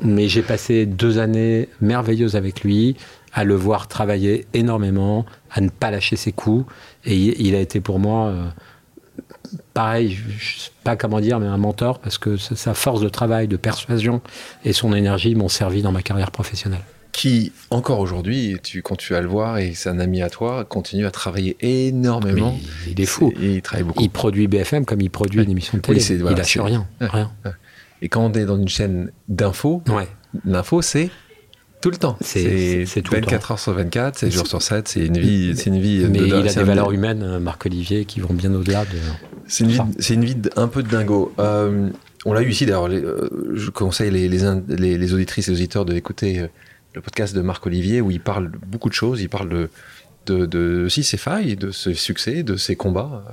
[0.00, 2.96] Mais j'ai passé deux années merveilleuses avec lui,
[3.32, 6.72] à le voir travailler énormément, à ne pas lâcher ses coups.
[7.04, 8.28] Et il, a été pour moi...
[8.28, 8.48] Euh,
[9.74, 13.48] pareil, je sais pas comment dire, mais un mentor, parce que sa force de travail,
[13.48, 14.22] de persuasion
[14.64, 16.84] et son énergie m'ont servi dans ma carrière professionnelle.
[17.18, 20.64] Qui, encore aujourd'hui, tu, quand tu vas le voir, et c'est un ami à toi,
[20.64, 22.56] continue à travailler énormément.
[22.86, 23.32] il est fou.
[23.42, 24.04] il travaille beaucoup.
[24.04, 26.00] Il produit BFM comme il produit une émission de télé.
[26.12, 27.32] il lâche rien, rien.
[28.02, 29.82] Et quand on est dans une chaîne d'infos,
[30.44, 31.10] l'info, c'est
[31.80, 32.16] tout le temps.
[32.20, 35.56] C'est 24 heures sur 24, 7 jours sur 7, c'est une vie.
[35.56, 38.84] C'est une vie Mais il a des valeurs humaines, euh, Marc-Olivier, qui vont bien au-delà
[38.84, 38.98] de.
[39.48, 41.32] C'est une, vie, une vie un peu de dingo.
[41.40, 41.90] Euh,
[42.24, 45.84] on l'a eu ici, d'ailleurs, euh, je conseille les, les, les, auditrices et les auditeurs
[45.84, 46.48] d'écouter
[46.98, 49.22] le podcast de Marc-Olivier où il parle beaucoup de choses.
[49.22, 49.70] Il parle de,
[50.26, 53.24] de, de aussi ses failles, de ses succès, de ses combats.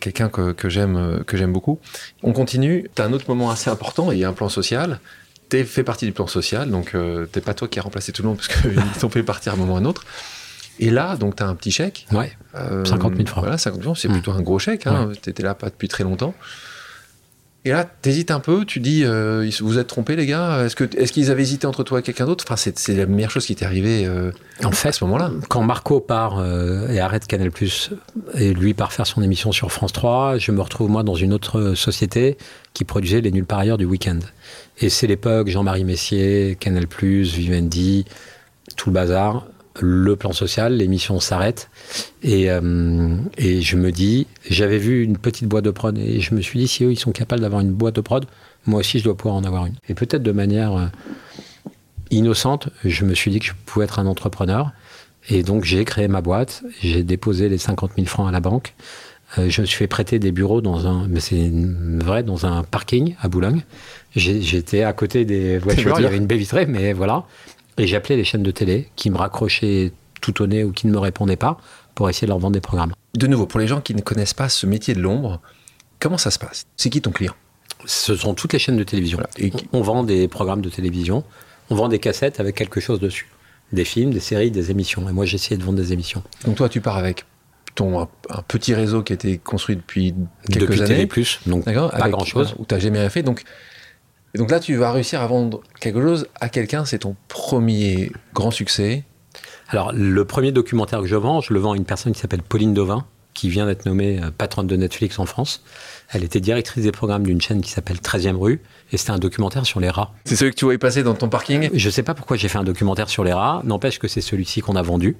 [0.00, 1.80] Quelqu'un que, que j'aime beaucoup.
[2.22, 2.88] On continue.
[2.94, 5.00] Tu as un autre moment assez important, il y a un plan social
[5.50, 8.22] tu fait partie du plan social, donc euh, t'es pas toi qui as remplacé tout
[8.22, 10.04] le monde parce qu'ils t'ont fait partir à un moment ou à un autre.
[10.80, 12.06] Et là, donc, tu as un petit chèque.
[12.10, 12.36] Ouais.
[12.52, 13.44] 50 000 francs.
[13.44, 14.12] Voilà, 50 000 francs, c'est mm.
[14.12, 14.88] plutôt un gros chèque.
[14.88, 16.34] Hein, Tu étais là pas depuis très longtemps.
[17.66, 21.30] Et là, t'hésites un peu, tu dis, euh, vous êtes trompés les gars Est-ce qu'ils
[21.30, 22.44] avaient hésité entre toi et quelqu'un d'autre?
[22.46, 25.30] Enfin, c'est, la meilleure chose qui t'est arrivée euh, en fait, à ce moment-là.
[25.48, 27.50] Quand Marco part euh, et arrête Canal+,
[28.34, 31.32] et lui part faire son émission sur France 3, je me retrouve moi dans une
[31.32, 32.36] autre société
[32.74, 34.18] qui produisait les nuls par ailleurs du week-end.
[34.80, 38.04] Et c'est l'époque Jean-Marie Messier, Canal+, Vivendi,
[38.76, 39.46] tout le bazar
[39.80, 41.70] le plan social, l'émission s'arrête.
[42.22, 46.34] Et, euh, et, je me dis, j'avais vu une petite boîte de prod et je
[46.34, 48.26] me suis dit, si eux, ils sont capables d'avoir une boîte de prod,
[48.66, 49.74] moi aussi, je dois pouvoir en avoir une.
[49.88, 50.86] Et peut-être de manière euh,
[52.10, 54.70] innocente, je me suis dit que je pouvais être un entrepreneur.
[55.28, 58.74] Et donc, j'ai créé ma boîte, j'ai déposé les 50 000 francs à la banque.
[59.38, 62.62] Euh, je me suis fait prêter des bureaux dans un, mais c'est vrai, dans un
[62.62, 63.62] parking à Boulogne.
[64.14, 67.24] J'étais à côté des voitures, il y avait une baie vitrée, mais voilà.
[67.78, 70.92] Et j'appelais les chaînes de télé qui me raccrochaient tout au nez ou qui ne
[70.92, 71.58] me répondaient pas
[71.94, 72.92] pour essayer de leur vendre des programmes.
[73.14, 75.40] De nouveau, pour les gens qui ne connaissent pas ce métier de l'ombre,
[76.00, 76.66] comment ça se passe?
[76.76, 77.34] C'est qui ton client?
[77.84, 79.20] Ce sont toutes les chaînes de télévision.
[79.38, 79.52] Et...
[79.72, 81.24] On vend des programmes de télévision,
[81.70, 83.28] on vend des cassettes avec quelque chose dessus.
[83.72, 85.08] Des films, des séries, des émissions.
[85.08, 86.22] Et moi, j'essayais de vendre des émissions.
[86.44, 87.24] Donc toi, tu pars avec
[87.74, 88.08] ton un,
[88.46, 90.14] petit réseau qui a été construit depuis
[90.50, 91.06] quelques depuis années.
[91.06, 92.54] plus, donc pas grand-chose.
[92.58, 93.22] Où tu n'as jamais rien fait.
[93.22, 93.42] Donc
[94.34, 98.10] et donc là, tu vas réussir à vendre quelque chose à quelqu'un, c'est ton premier
[98.34, 99.04] grand succès.
[99.68, 102.42] Alors, le premier documentaire que je vends, je le vends à une personne qui s'appelle
[102.42, 105.62] Pauline Dovin, qui vient d'être nommée euh, patronne de Netflix en France.
[106.10, 108.60] Elle était directrice des programmes d'une chaîne qui s'appelle 13e rue,
[108.92, 110.12] et c'était un documentaire sur les rats.
[110.24, 111.70] C'est celui que tu voyais passer dans ton parking?
[111.72, 114.20] Je ne sais pas pourquoi j'ai fait un documentaire sur les rats, n'empêche que c'est
[114.20, 115.16] celui-ci qu'on a vendu.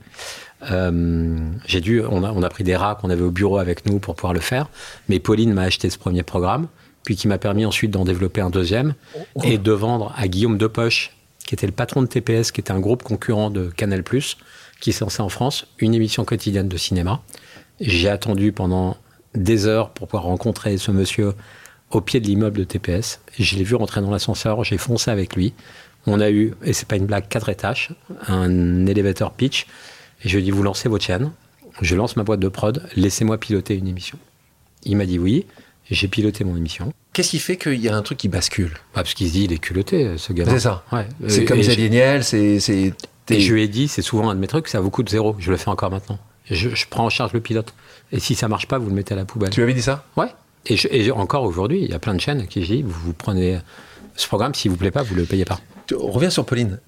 [0.70, 3.86] Euh, j'ai dû, on a, on a pris des rats qu'on avait au bureau avec
[3.86, 4.68] nous pour pouvoir le faire,
[5.08, 6.66] mais Pauline m'a acheté ce premier programme
[7.04, 8.94] puis qui m'a permis ensuite d'en développer un deuxième
[9.42, 11.12] et de vendre à Guillaume Depoche,
[11.46, 14.02] qui était le patron de TPS, qui était un groupe concurrent de Canal+,
[14.80, 17.22] qui s'est lancé en France, une émission quotidienne de cinéma.
[17.80, 18.96] J'ai attendu pendant
[19.34, 21.34] des heures pour pouvoir rencontrer ce monsieur
[21.90, 23.20] au pied de l'immeuble de TPS.
[23.38, 25.52] Je l'ai vu rentrer dans l'ascenseur, j'ai foncé avec lui.
[26.06, 27.90] On a eu, et c'est pas une blague, quatre étages,
[28.26, 29.66] un élévateur pitch.
[30.22, 31.32] Et je lui ai dit, vous lancez votre chaîne,
[31.80, 34.18] je lance ma boîte de prod, laissez-moi piloter une émission.
[34.84, 35.46] Il m'a dit oui,
[35.90, 36.92] j'ai piloté mon émission.
[37.12, 38.72] Qu'est-ce qui fait qu'il y a un truc qui bascule?
[38.94, 40.84] Ah, parce qu'il se dit, il est culotté, ce gars C'est ça.
[40.92, 41.06] Ouais.
[41.28, 42.58] C'est comme Xavier Niel, c'est.
[42.60, 42.92] c'est-
[43.30, 45.34] Et je lui ai dit, c'est souvent un de mes trucs, ça vous coûte zéro.
[45.38, 46.18] Je le fais encore maintenant.
[46.50, 47.72] Je, je prends en charge le pilote.
[48.12, 49.50] Et si ça marche pas, vous le mettez à la poubelle.
[49.50, 50.04] Tu lui avais dit ça?
[50.16, 50.26] Ouais.
[50.66, 52.92] Et, je- et encore aujourd'hui, il y a plein de chaînes qui je dis, vous,
[52.92, 53.58] vous prenez
[54.16, 55.58] ce programme, s'il vous plaît pas, vous le payez pas.
[55.98, 56.80] On revient sur Pauline.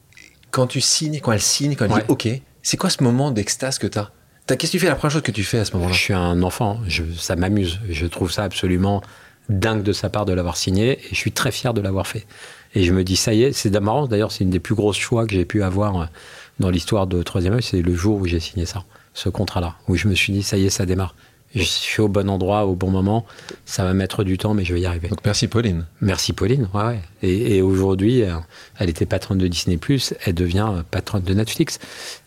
[0.51, 2.01] Quand tu signes, quand elle signe, quand elle Ouais.
[2.01, 2.29] dit OK,
[2.63, 4.11] c'est quoi ce moment d'extase que tu as
[4.47, 5.93] Qu'est-ce que tu fais la première chose que tu fais à ce moment-là?
[5.93, 7.81] Je suis un enfant, je, ça m'amuse.
[7.89, 9.03] Je trouve ça absolument
[9.49, 12.27] dingue de sa part de l'avoir signé et je suis très fier de l'avoir fait.
[12.75, 14.99] Et je me dis, ça y est, c'est marrant, d'ailleurs, c'est une des plus grosses
[14.99, 16.05] choix que j'ai pu avoir euh,
[16.61, 19.97] dans l'histoire de Troisième œil, c'est le jour où j'ai signé ça, ce contrat-là, où
[19.97, 21.15] je me suis dit, ça y est, ça démarre.
[21.57, 23.25] Je suis au bon endroit, au bon moment,
[23.65, 25.09] ça va mettre du temps, mais je vais y arriver.
[25.09, 25.87] Donc merci Pauline.
[26.01, 27.01] Merci Pauline, ouais, ouais.
[27.23, 28.35] Et, et aujourd'hui, euh,
[28.79, 29.79] elle était patronne de Disney+,
[30.27, 31.79] elle devient euh, patronne de Netflix.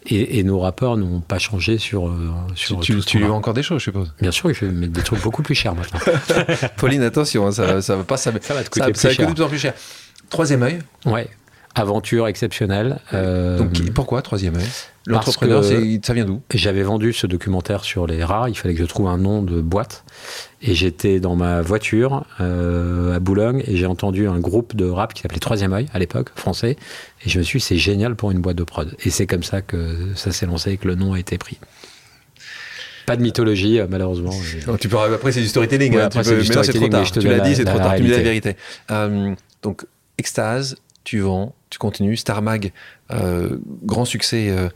[0.08, 3.30] Et, et nos rapports n'ont pas changé sur, euh, Tu, sur tu, tu lui qu'on
[3.30, 3.32] a.
[3.32, 4.14] vends encore des choses, je suppose.
[4.20, 6.00] Bien sûr, je vais mettre des trucs beaucoup plus chers maintenant.
[6.78, 9.18] Pauline, attention, hein, ça, ça va pas ça, Ça va te ça, coûter ça plus
[9.18, 9.74] va coûter de plus en plus cher.
[10.30, 10.80] Troisième œil.
[11.06, 11.28] Ouais.
[11.80, 13.00] Aventure exceptionnelle.
[13.14, 14.68] Euh, Donc pourquoi troisième œil?
[15.06, 16.42] L'entrepreneur, ça vient d'où?
[16.54, 18.48] J'avais vendu ce documentaire sur les rats.
[18.50, 20.04] Il fallait que je trouve un nom de boîte.
[20.62, 25.14] Et j'étais dans ma voiture euh, à Boulogne et j'ai entendu un groupe de rap
[25.14, 26.76] qui s'appelait Troisième œil à l'époque, français.
[27.26, 28.96] Et je me suis dit, c'est génial pour une boîte de prod.
[29.04, 31.58] Et c'est comme ça que ça s'est lancé et que le nom a été pris.
[33.06, 34.34] Pas de mythologie, euh, malheureusement.
[34.80, 35.96] Tu peux, après, c'est du storytelling.
[35.96, 37.12] Ouais, hein, après, tu peux- mais c'est trop tard.
[37.12, 37.96] Tu l'as dit, c'est trop tard.
[37.96, 38.56] Tu me dis la vérité.
[38.92, 39.86] Euh, donc,
[40.20, 40.76] extase,
[41.10, 42.18] tu vends, tu continues.
[42.18, 42.72] Star Mag,
[43.10, 44.70] euh, grand succès euh,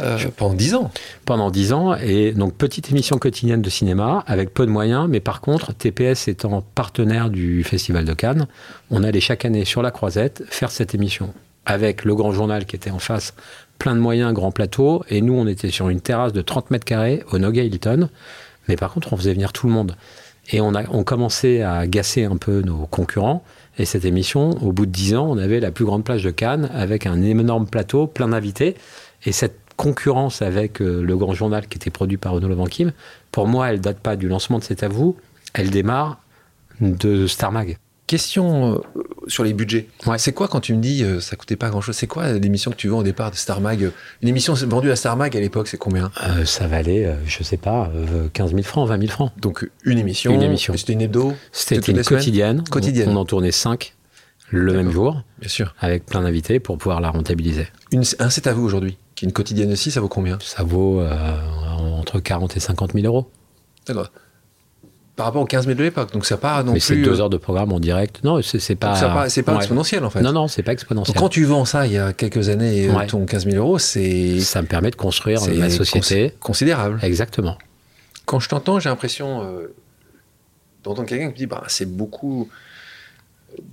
[0.00, 0.90] euh, pendant 10 ans.
[1.24, 1.94] pendant 10 ans.
[1.94, 5.06] Et donc, petite émission quotidienne de cinéma avec peu de moyens.
[5.08, 8.48] Mais par contre, TPS étant partenaire du Festival de Cannes,
[8.90, 11.32] on allait chaque année sur la croisette faire cette émission
[11.64, 13.32] avec le grand journal qui était en face,
[13.78, 15.04] plein de moyens, grand plateau.
[15.08, 18.08] Et nous, on était sur une terrasse de 30 mètres carrés au Noga Hilton.
[18.66, 19.94] Mais par contre, on faisait venir tout le monde.
[20.50, 23.44] Et on, a, on commençait à gasser un peu nos concurrents.
[23.78, 26.30] Et cette émission, au bout de 10 ans, on avait la plus grande plage de
[26.30, 28.74] Cannes avec un énorme plateau, plein d'invités.
[29.24, 32.92] Et cette concurrence avec euh, le grand journal qui était produit par Renaud Levanquim,
[33.32, 35.16] pour moi, elle date pas du lancement de C'est à vous,
[35.52, 36.18] elle démarre
[36.80, 37.78] de Star Mag.
[38.06, 38.78] Question euh,
[39.26, 39.88] sur les budgets.
[40.06, 40.18] Ouais.
[40.18, 42.70] C'est quoi quand tu me dis euh, ça coûtait pas grand chose C'est quoi l'émission
[42.70, 43.90] que tu vends au départ de Star Mag
[44.22, 46.12] Une émission vendue à Star Mag à l'époque, c'est combien?
[46.22, 49.32] Euh, ça valait, euh, je sais pas, euh, 15 000 francs, 20 000 francs.
[49.40, 50.32] Donc une émission.
[50.32, 50.74] Une émission.
[50.76, 51.32] C'était une hebdo?
[51.50, 52.62] C'était une quotidienne.
[52.70, 53.08] Quotidienne.
[53.10, 53.94] On, on en tournait 5
[54.50, 55.74] le même jour, Bien sûr.
[55.80, 57.66] avec plein d'invités pour pouvoir la rentabiliser.
[57.90, 60.38] Une, un c'est à vous aujourd'hui, qui est une quotidienne aussi, ça vaut combien?
[60.40, 61.10] Ça vaut euh,
[61.76, 63.28] entre 40 et 50 000 euros.
[63.88, 64.10] D'accord.
[65.16, 67.02] Par rapport aux 15 000 de l'époque, donc ça part non Mais c'est plus.
[67.02, 68.22] deux euh, heures de programme en direct.
[68.22, 68.94] Non, c'est c'est pas.
[69.30, 69.56] c'est pas Ouais.
[69.58, 70.20] exponentiel en fait.
[70.20, 71.16] Non, non, c'est pas Donc exponentiel.
[71.16, 73.06] quand tu vends ça il y a quelques années, euh, Ouais.
[73.06, 76.30] ton 15 000 euros, c'est Ça me permet de construire c'est ma société.
[76.32, 76.98] cons- considérable.
[77.02, 77.56] Exactement.
[78.26, 79.74] Quand je t'entends, j'ai l'impression euh,
[80.84, 82.50] d'entendre quelqu'un qui me dit bah, c'est beaucoup,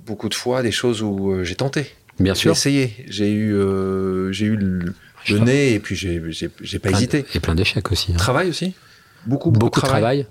[0.06, 1.88] beaucoup de fois des choses où euh, j'ai tenté.
[2.22, 2.52] Bien J'ai sûr.
[2.54, 2.94] essayé.
[3.10, 4.94] J'ai eu, euh, j'ai eu le,
[5.40, 7.26] nez et puis j'ai, j'ai, j'ai pas Plein hésité.
[7.34, 8.14] Et plein d'échecs aussi.
[8.14, 8.18] hein.
[8.18, 8.76] Travail aussi?
[9.26, 10.26] Beaucoup, beaucoup, Beaucoup de travail.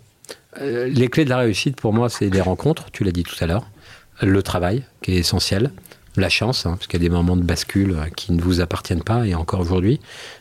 [0.61, 3.37] Euh, les clés de la réussite, pour moi, c'est les rencontres, tu l'as dit tout
[3.41, 3.67] à l'heure.
[4.21, 5.71] Le travail, qui est essentiel.
[6.17, 8.61] La chance, hein, parce qu'il y a des moments de bascule euh, qui ne vous
[8.61, 9.99] appartiennent pas, et encore aujourd'hui.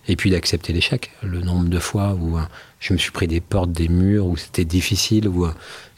[0.10, 1.12] Et puis d'accepter l'échec.
[1.24, 2.42] Le nombre de fois où euh,
[2.82, 5.48] je me suis pris des portes, des murs, où c'était difficile, où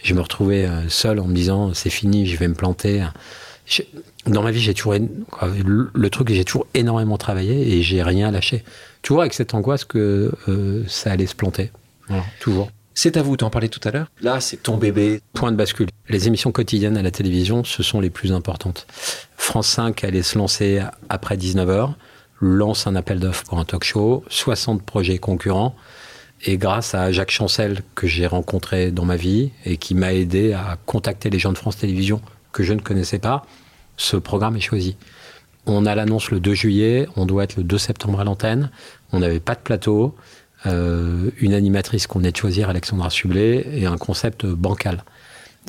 [0.04, 3.08] je me retrouvais seul en me disant c'est fini, je vais me planter.
[4.28, 4.94] Dans ma vie, j'ai toujours.
[4.94, 8.66] Le, truc, j'ai toujours énormément travaillé et j'ai rien lâché.
[9.02, 10.34] Toujours avec cette angoisse que
[10.88, 11.72] ça allait se planter.
[12.42, 12.70] Toujours.
[12.96, 14.08] C'est à vous, tu en parlais tout à l'heure.
[14.22, 15.22] Là, c'est ton bébé.
[15.34, 15.90] Point de bascule.
[16.10, 18.86] Les émissions quotidiennes à la télévision, ce sont les plus importantes.
[19.36, 21.94] France 5 allait se lancer après 19h,
[22.40, 25.76] lance un appel d'offres pour un talk show, 60 projets concurrents.
[26.46, 30.54] Et grâce à Jacques Chancel, que j'ai rencontré dans ma vie et qui m'a aidé
[30.54, 33.46] à contacter les gens de France Télévisions que je ne connaissais pas,
[33.98, 34.98] ce programme est choisi.
[35.66, 38.70] On a l'annonce le 2 juillet, on doit être le 2 septembre à l'antenne.
[39.14, 40.16] On n'avait pas de plateau,
[40.66, 45.04] euh, une animatrice qu'on est de choisir, Alexandra Sublet, et un concept bancal.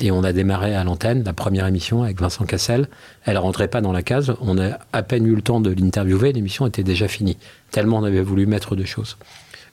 [0.01, 2.89] Et on a démarré à l'antenne la première émission avec Vincent Cassel.
[3.23, 4.35] Elle rentrait pas dans la case.
[4.41, 6.33] On a à peine eu le temps de l'interviewer.
[6.33, 7.37] L'émission était déjà finie.
[7.71, 9.15] Tellement on avait voulu mettre de choses.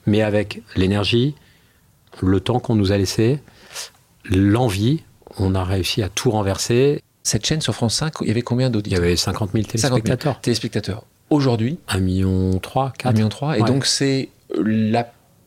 [0.06, 1.34] Mais avec l'énergie,
[2.20, 3.40] le temps qu'on nous a laissé,
[4.24, 5.02] l'envie,
[5.38, 7.02] on a réussi à tout renverser.
[7.24, 9.64] Cette chaîne sur France 5, il y avait combien Il y d'auditeurs avait 50 000
[9.64, 10.40] 50 000 téléspectateurs.
[10.40, 11.04] téléspectateurs.
[11.30, 13.14] Aujourd'hui, 1 million 3, 1,3 4.
[13.14, 13.28] million.
[13.54, 13.68] Et Ouais.
[13.68, 14.28] donc, c'est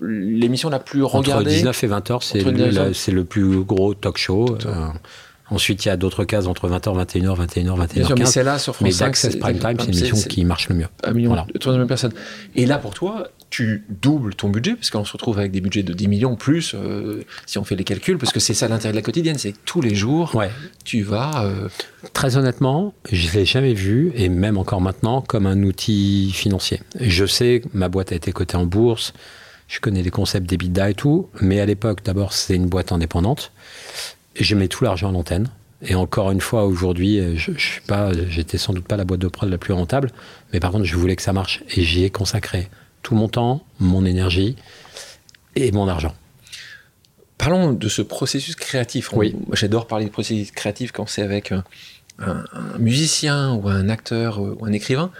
[0.01, 1.51] l'émission la plus Entre regardée.
[1.51, 2.83] 19 et 20 heures, c'est Entre le, 19 et 20.
[2.85, 4.57] la- c'est le plus gros talk show.
[4.65, 4.87] Euh,
[5.51, 8.15] Ensuite, il y a d'autres cases entre 20h, 21h, 21h, 21h15.
[8.17, 9.05] mais c'est là sur France mais 5.
[9.09, 10.87] Access Prime Time, c'est l'émission qui marche le mieux.
[11.03, 11.45] Un million, voilà.
[11.59, 12.13] 300 000 personnes.
[12.55, 15.81] Et là, pour toi, tu doubles ton budget, parce qu'on se retrouve avec des budgets
[15.81, 18.91] de 10 millions plus, euh, si on fait les calculs, parce que c'est ça l'intérêt
[18.91, 20.51] de la quotidienne, c'est que tous les jours, ouais.
[20.83, 21.45] tu vas...
[21.45, 21.69] Euh...
[22.11, 26.81] Très honnêtement, je ne l'ai jamais vu, et même encore maintenant, comme un outil financier.
[26.99, 29.13] Je sais que ma boîte a été cotée en bourse,
[29.69, 33.53] je connais les concepts d'EBITDA et tout, mais à l'époque, d'abord, c'est une boîte indépendante.
[34.37, 35.47] Je mets tout l'argent à l'antenne.
[35.81, 39.21] Et encore une fois, aujourd'hui, je, je suis pas, j'étais sans doute pas la boîte
[39.21, 40.11] de prod la plus rentable,
[40.51, 42.67] mais par contre, je voulais que ça marche et j'y ai consacré
[43.05, 44.55] tout mon temps, mon énergie
[45.55, 46.15] et mon argent.
[47.37, 49.11] Parlons de ce processus créatif.
[49.13, 49.35] Oui.
[49.53, 51.63] J'adore parler de processus créatif quand c'est avec un,
[52.17, 55.11] un, un, musicien ou un acteur ou un écrivain.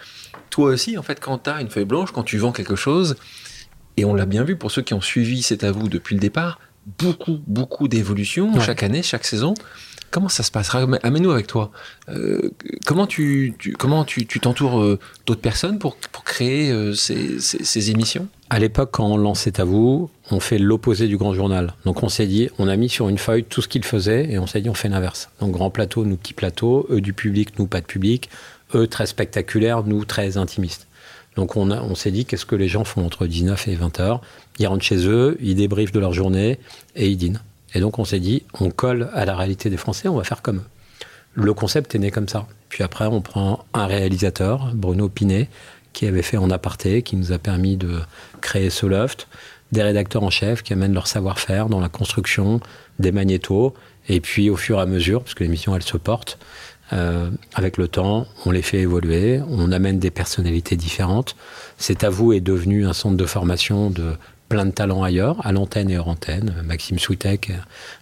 [0.50, 3.18] Toi aussi, en fait, quand tu as une feuille blanche, quand tu vends quelque chose,
[3.98, 6.22] et on l'a bien vu pour ceux qui ont suivi C'est à vous depuis le
[6.22, 6.60] départ,
[6.98, 8.66] beaucoup, beaucoup d'évolutions ouais.
[8.66, 9.54] chaque année, chaque saison.
[10.16, 11.72] Comment ça se passera Amène-nous avec toi.
[12.07, 12.49] Euh,
[12.86, 18.30] comment tu, comment tu t'entoures euh, d'autres personnes pour, pour créer euh, ces, ces, émissions?
[18.49, 21.74] À l'époque, quand on C'est à vous, on fait l'opposé du grand journal.
[21.84, 24.39] Donc on s'est dit, on a mis sur une feuille tout ce qu'il faisait et
[24.39, 25.28] on s'est dit, on fait l'inverse.
[25.41, 28.30] Donc grand plateau, nous petit plateau, eux du public, nous pas de public,
[28.74, 30.88] eux très spectaculaires, nous très intimistes.
[31.36, 33.99] Donc on, a, on s'est dit qu'est-ce que les gens font entre 19 et 20
[33.99, 34.22] heures?
[34.59, 36.57] Ils rentrent chez eux, ils débriefent de leur journée
[36.95, 37.41] et ils dînent.
[37.76, 40.42] Et donc on s'est dit, on colle à la réalité des Français, on va faire
[40.42, 40.64] comme eux.
[41.34, 42.48] Le concept est né comme ça.
[42.70, 45.50] Puis après, on prend un réalisateur, Bruno Pinet,
[45.92, 48.00] qui avait fait en aparté, qui nous a permis de
[48.42, 49.28] créer ce loft,
[49.74, 52.62] des rédacteurs en chef qui amènent leur savoir-faire dans la construction,
[53.00, 53.74] des magnétos,
[54.08, 56.38] et puis au fur et à mesure, parce que l'émission elle se porte,
[56.94, 61.36] euh, avec le temps, on les fait évoluer, on amène des personnalités différentes.
[61.78, 64.16] C'est à est devenu un centre de formation de
[64.50, 66.54] plein de talents ailleurs, à l'antenne et hors antenne.
[66.66, 67.52] Maxime Souitek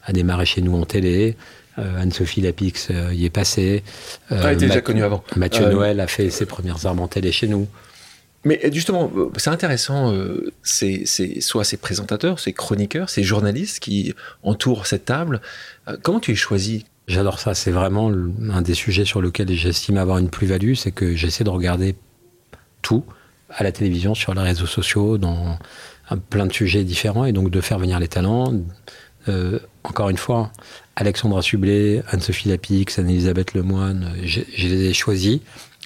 [0.04, 1.36] a démarré chez nous en télé.
[1.80, 3.84] Euh, Anne-Sophie Lapix euh, y est passée.
[4.32, 5.24] Euh, ah, elle était déjà connue avant.
[5.36, 7.68] Mathieu Noël a fait ses premières armes en télé chez nous.
[8.46, 11.06] Mais justement, c'est intéressant, euh, c'est
[11.40, 14.14] soit ces présentateurs, ces chroniqueurs, ces journalistes qui
[14.44, 15.40] entourent cette table.
[15.88, 16.86] Euh, comment tu es choisi?
[17.08, 18.12] J'adore ça, c'est vraiment
[18.52, 21.96] un des sujets sur lesquels j'estime avoir une plus-value, c'est que j'essaie de regarder
[22.82, 23.06] tout
[23.50, 25.58] à la télévision, sur les réseaux sociaux, dans
[26.30, 28.54] plein de sujets différents, et donc de faire venir les talents.
[29.30, 30.52] Euh, encore une fois,
[30.96, 35.40] Alexandra Sublet, Anne-Sophie Lapix, Anne-Elisabeth Lemoine, je, je, les ai choisis.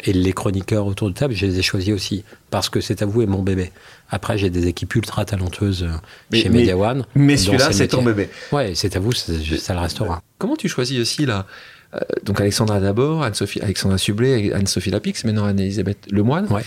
[0.04, 2.24] Et les chroniqueurs autour de table, je les ai choisis aussi.
[2.52, 3.72] Parce que c'est à vous et mon bébé.
[4.12, 5.88] Après, j'ai des équipes ultra talentueuses
[6.32, 7.04] mais, chez mais, Media One.
[7.16, 8.30] Mais celui-là, c'est ton bébé.
[8.52, 10.22] Ouais, c'est à vous, ça le restera.
[10.38, 11.48] Comment tu choisis aussi là
[11.94, 16.48] euh, donc Alexandra d'abord, Anne-Sophie, Alexandra Sublet, Anne-Sophie Lapix, maintenant Anne-Elisabeth Lemoine.
[16.52, 16.64] Ouais.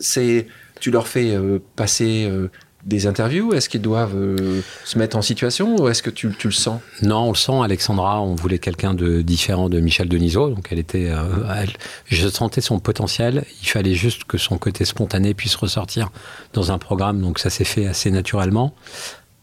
[0.00, 0.46] C'est,
[0.80, 2.48] tu leur fais euh, passer euh,
[2.84, 3.52] des interviews?
[3.54, 6.80] Est-ce qu'ils doivent euh, se mettre en situation ou est-ce que tu, le sens?
[7.02, 7.60] Non, on le sent.
[7.62, 10.50] Alexandra, on voulait quelqu'un de différent de Michel Denisot.
[10.50, 11.66] Donc elle était, euh,
[12.06, 13.44] je sentais son potentiel.
[13.62, 16.10] Il fallait juste que son côté spontané puisse ressortir
[16.52, 17.20] dans un programme.
[17.20, 18.74] Donc ça s'est fait assez naturellement.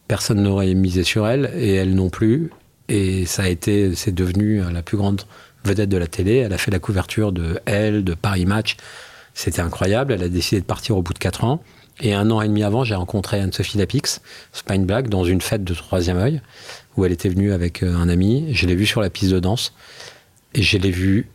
[0.08, 2.52] Personne n'aurait misé sur elle et elle non plus.
[2.88, 5.22] Et ça a été, c'est devenu la plus grande
[5.64, 6.38] vedette de la télé.
[6.38, 8.78] Elle a fait la couverture de Elle, de Paris Match.
[9.34, 10.12] C'était incroyable.
[10.12, 11.62] Elle a décidé de partir au bout de quatre ans.
[12.02, 14.22] Et un an et demi avant, j'ai rencontré Anne-Sophie Lapix,
[14.54, 16.42] c'est pas dans une fête de troisième œil,
[16.96, 18.54] où elle était venue avec un ami.
[18.54, 19.74] Je l'ai vue sur la piste de danse.
[20.54, 21.30] Et je l'ai vue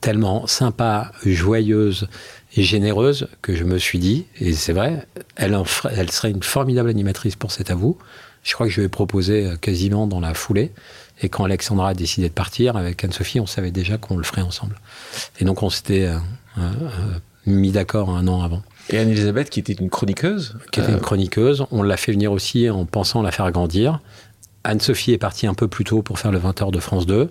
[0.00, 2.08] tellement sympa, joyeuse
[2.56, 5.56] et généreuse que je me suis dit, et c'est vrai, elle,
[5.92, 7.96] elle serait une formidable animatrice pour cet à vous.
[8.42, 10.72] Je crois que je lui ai proposé quasiment dans la foulée.
[11.20, 14.40] Et quand Alexandra a décidé de partir avec Anne-Sophie, on savait déjà qu'on le ferait
[14.42, 14.76] ensemble.
[15.38, 16.18] Et donc on s'était euh,
[16.58, 16.70] euh,
[17.46, 18.62] mis d'accord un an avant.
[18.92, 21.64] Et Anne-Elisabeth, qui était une chroniqueuse Qui était une chroniqueuse.
[21.70, 24.00] On l'a fait venir aussi en pensant la faire grandir.
[24.64, 27.30] Anne-Sophie est partie un peu plus tôt pour faire le 20h de France 2.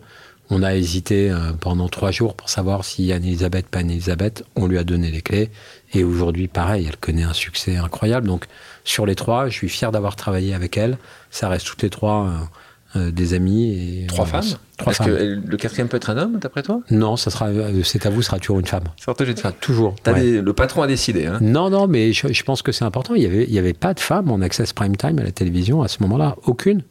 [0.50, 4.44] On a hésité pendant trois jours pour savoir si Anne-Elisabeth, pas Anne-Elisabeth.
[4.56, 5.52] On lui a donné les clés.
[5.94, 8.26] Et aujourd'hui, pareil, elle connaît un succès incroyable.
[8.26, 8.46] Donc,
[8.84, 10.98] sur les trois, je suis fier d'avoir travaillé avec elle.
[11.30, 12.50] Ça reste toutes les trois
[12.96, 14.04] euh, des amis.
[14.04, 14.44] Et trois femmes
[14.78, 15.12] Trois Est-ce femmes.
[15.16, 16.82] que le quatrième peut être un homme, d'après toi?
[16.90, 17.50] Non, ça sera,
[17.84, 18.86] c'est à vous, sera toujours une femme.
[18.98, 19.54] C'est toujours une femme.
[19.60, 19.96] Toujours.
[20.08, 20.14] Ouais.
[20.14, 21.26] Des, le patron a décidé.
[21.26, 23.14] Hein non, non, mais je, je pense que c'est important.
[23.16, 25.32] Il n'y avait, il y avait pas de femmes en access prime time à la
[25.32, 26.36] télévision à ce moment-là.
[26.46, 26.84] Aucune.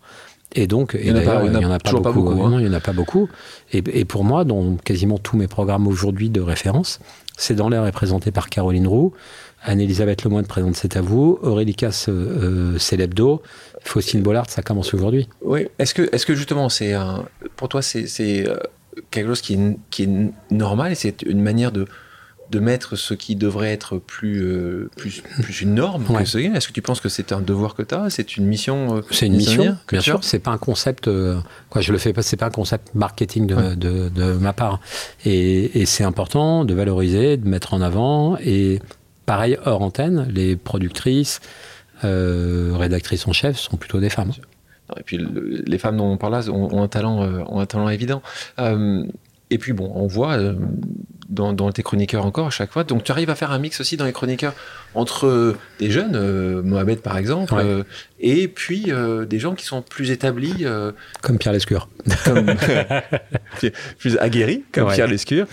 [0.54, 2.02] Et donc, il n'y en, en, a pas beaucoup.
[2.02, 2.50] Pas beaucoup hein.
[2.50, 3.28] Non, il n'y en a pas beaucoup.
[3.72, 7.00] Et, et, pour moi, dans quasiment tous mes programmes aujourd'hui de référence,
[7.36, 9.12] c'est dans l'air est présenté par Caroline Roux.
[9.62, 11.38] Anne-Elisabeth Lemoine présente C'est à vous.
[11.42, 13.42] Aurélie Casse, euh, c'est l'hebdo.
[13.82, 15.28] Faustine Bollard, ça commence aujourd'hui.
[15.42, 15.68] Oui.
[15.78, 16.94] Est-ce que, est que justement, c'est
[17.56, 18.06] pour toi, c'est
[19.10, 21.86] quelque chose qui est, qui est normal et c'est une manière de,
[22.50, 26.82] de mettre ce qui devrait être plus, euh, plus, plus, une norme Est-ce que tu
[26.82, 29.76] penses que c'est un devoir que tu as C'est une mission euh, C'est une mission,
[29.88, 30.20] bien sûr.
[30.22, 31.08] C'est pas un concept.
[31.08, 32.22] Euh, quoi, je le fais pas.
[32.22, 34.80] C'est pas un concept marketing de, de, de ma part.
[35.24, 38.38] Et, et c'est important de valoriser, de mettre en avant.
[38.38, 38.80] Et
[39.26, 41.40] pareil hors antenne, les productrices,
[42.02, 44.32] rédactrices en chef sont plutôt des femmes.
[44.96, 48.22] Et puis les femmes dont on parle là ont, un talent, ont un talent évident.
[49.50, 50.38] Et puis bon, on voit
[51.28, 52.84] dans, tes chroniqueurs encore à chaque fois.
[52.84, 54.54] Donc tu arrives à faire un mix aussi dans les chroniqueurs
[54.94, 57.82] entre des jeunes, euh, Mohamed par exemple, euh,
[58.18, 60.64] et puis euh, des gens qui sont plus établis.
[61.20, 61.88] comme Pierre Lescure.
[63.98, 65.46] plus aguerris, comme Pierre Lescure.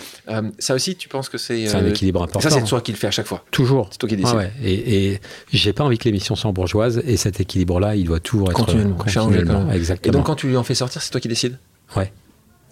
[0.58, 1.66] ça aussi, tu penses que c'est.
[1.66, 2.48] C'est un équilibre important.
[2.48, 3.44] Ça, c'est toi qui le fais à chaque fois.
[3.50, 3.88] Toujours.
[3.90, 4.50] C'est toi qui décides.
[4.62, 5.20] et, et
[5.52, 8.56] j'ai pas envie que l'émission soit bourgeoise, et cet équilibre-là, il doit toujours être.
[8.56, 8.96] Continuellement.
[8.96, 9.70] continuellement.
[9.70, 10.12] Exactement.
[10.12, 11.58] Et donc quand tu lui en fais sortir, c'est toi qui décides
[11.94, 12.10] Ouais.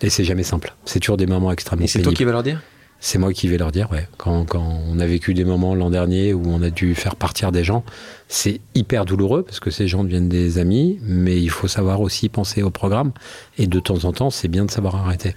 [0.02, 0.74] Et c'est jamais simple.
[0.84, 1.84] C'est toujours des moments extrêmement.
[1.84, 2.60] Et c'est toi qui vas leur dire?
[3.00, 4.08] C'est moi qui vais leur dire, ouais.
[4.16, 7.62] Quand, on a vécu des moments l'an dernier où on a dû faire partir des
[7.62, 7.84] gens,
[8.28, 12.28] c'est hyper douloureux parce que ces gens deviennent des amis, mais il faut savoir aussi
[12.28, 13.12] penser au programme.
[13.58, 15.34] Et de temps en temps, c'est bien de savoir arrêter.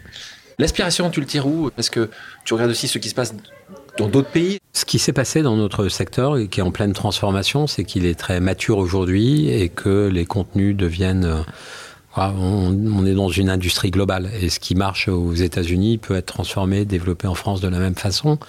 [0.60, 1.70] L'aspiration, tu le tires où?
[1.76, 2.10] Parce que
[2.46, 3.36] tu regardes aussi ce qui se passe
[3.98, 4.60] dans d'autres pays.
[4.74, 8.06] Ce qui s'est passé dans notre secteur et qui est en pleine transformation, c'est qu'il
[8.06, 11.44] est très mature aujourd'hui et que les contenus deviennent
[12.18, 16.16] euh, ah, on, est dans une industrie globale et ce qui marche aux États-Unis peut
[16.16, 18.40] être transformé, développé en France de la même façon.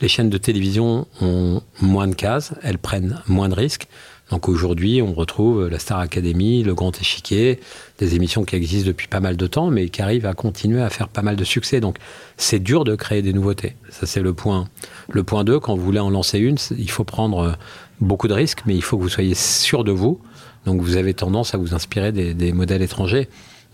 [0.00, 3.88] Les chaînes de télévision ont moins de cases, elles prennent moins de risques.
[4.30, 7.60] Donc aujourd'hui, on retrouve la Star Academy, le Grand Échiquier,
[7.98, 10.90] des émissions qui existent depuis pas mal de temps, mais qui arrivent à continuer à
[10.90, 11.80] faire pas mal de succès.
[11.80, 11.98] Donc
[12.36, 13.76] c'est dur de créer des nouveautés.
[13.90, 14.68] Ça c'est le point.
[15.10, 17.56] Le point 2, quand vous voulez en lancer une, il faut prendre
[18.00, 20.20] beaucoup de risques, mais il faut que vous soyez sûr de vous
[20.66, 23.28] donc vous avez tendance à vous inspirer des, modèles étrangers.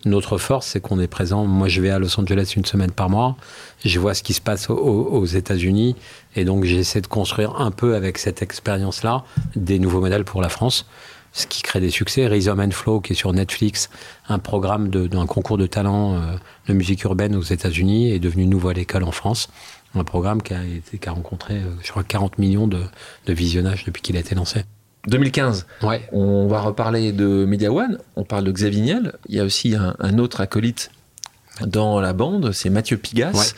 [0.04, 1.46] Notre force, c'est qu'on est présent.
[1.46, 3.36] Moi, je vais à Los Angeles une semaine par mois.
[3.84, 5.96] Je vois ce qui se passe aux, États-Unis.
[6.36, 9.24] Et donc, j'essaie de construire un peu avec cette expérience-là
[9.56, 10.86] des nouveaux modèles pour la France.
[11.32, 12.26] Ce qui crée des succès.
[12.26, 13.88] Rhythm and Flow, qui est sur Netflix,
[14.28, 16.18] un programme d'un concours de talent euh,
[16.68, 19.48] de musique urbaine aux États-Unis, est devenu nouveau à l'école en France.
[19.94, 22.82] Un programme qui a, été, qui a rencontré, euh, je crois, 40 millions de,
[23.26, 24.64] de visionnages depuis qu'il a été lancé.
[25.08, 25.66] 2015.
[25.82, 26.08] Ouais.
[26.12, 27.98] On va reparler de Media One.
[28.16, 29.12] On parle de Xavier Niel.
[29.28, 30.90] Il y a aussi un, autre acolyte
[31.60, 33.54] dans la bande, c'est Mathieu Pigas.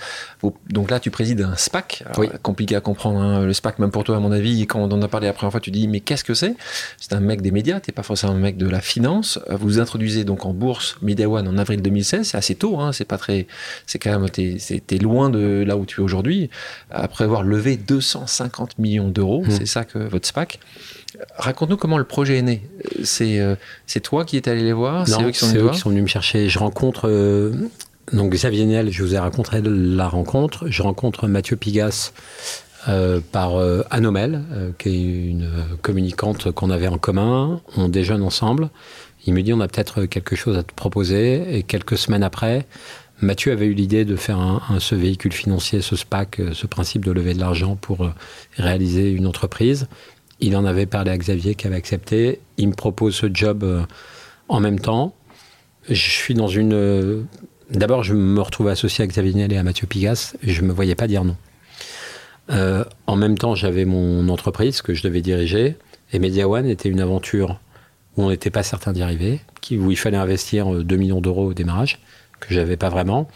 [0.69, 2.05] Donc là, tu présides un SPAC.
[2.43, 3.47] Compliqué à comprendre, hein.
[3.47, 5.53] le SPAC, même pour toi, à mon avis, quand on en a parlé la première
[5.53, 6.57] fois, tu dis, mais qu'est-ce que c'est?
[6.99, 9.39] C'est un mec des médias, t'es pas forcément un mec de la finance.
[9.49, 12.93] Vous vous introduisez donc en bourse Media One en avril 2016, c'est assez tôt, hein.
[12.93, 13.47] c'est pas très.
[13.87, 14.29] C'est quand même.
[14.29, 16.51] T'es loin de là où tu es aujourd'hui.
[16.91, 19.51] Après avoir levé 250 millions d'euros, mmh.
[19.51, 20.59] c'est ça que votre SPAC.
[21.37, 22.63] Raconte-nous comment le projet est né.
[23.03, 23.57] C'est euh,
[23.87, 26.49] c'est toi qui es allé les voir C'est eux, qui sont, venus me chercher.
[26.49, 27.53] Je rencontre euh,
[28.13, 30.69] donc Xavier Niel, je vous ai raconté la rencontre.
[30.69, 32.13] Je rencontre Mathieu Pigas
[32.89, 33.57] euh, par
[33.91, 34.43] Anomel,
[34.79, 35.51] qui est une
[35.83, 37.61] communicante qu'on avait en commun.
[37.77, 38.71] On déjeune ensemble.
[39.27, 41.57] Il me dit on a peut-être quelque chose à te proposer.
[41.57, 42.67] Et quelques semaines après,
[43.21, 47.11] Mathieu avait eu l'idée de faire un, ce véhicule financier, ce SPAC, ce principe de
[47.11, 48.11] lever de l'argent pour
[48.57, 49.89] réaliser une entreprise.
[50.41, 52.41] Il en avait parlé à Xavier qui avait accepté.
[52.57, 53.83] Il me propose ce job euh,
[54.49, 55.15] en même temps.
[55.89, 56.73] Je suis dans une.
[56.73, 57.23] Euh,
[57.71, 60.35] d'abord, je me retrouve associé à Xavier Niel et à Mathieu Pigas.
[60.43, 61.37] Je ne me voyais pas dire non.
[62.51, 65.77] Euh, en même temps, j'avais mon entreprise que je devais diriger.
[66.13, 67.61] Et Media One était une aventure
[68.17, 69.41] où on n'était pas certain d'y arriver,
[69.73, 71.99] où il fallait investir 2 millions d'euros au démarrage,
[72.39, 73.29] que j'avais pas vraiment.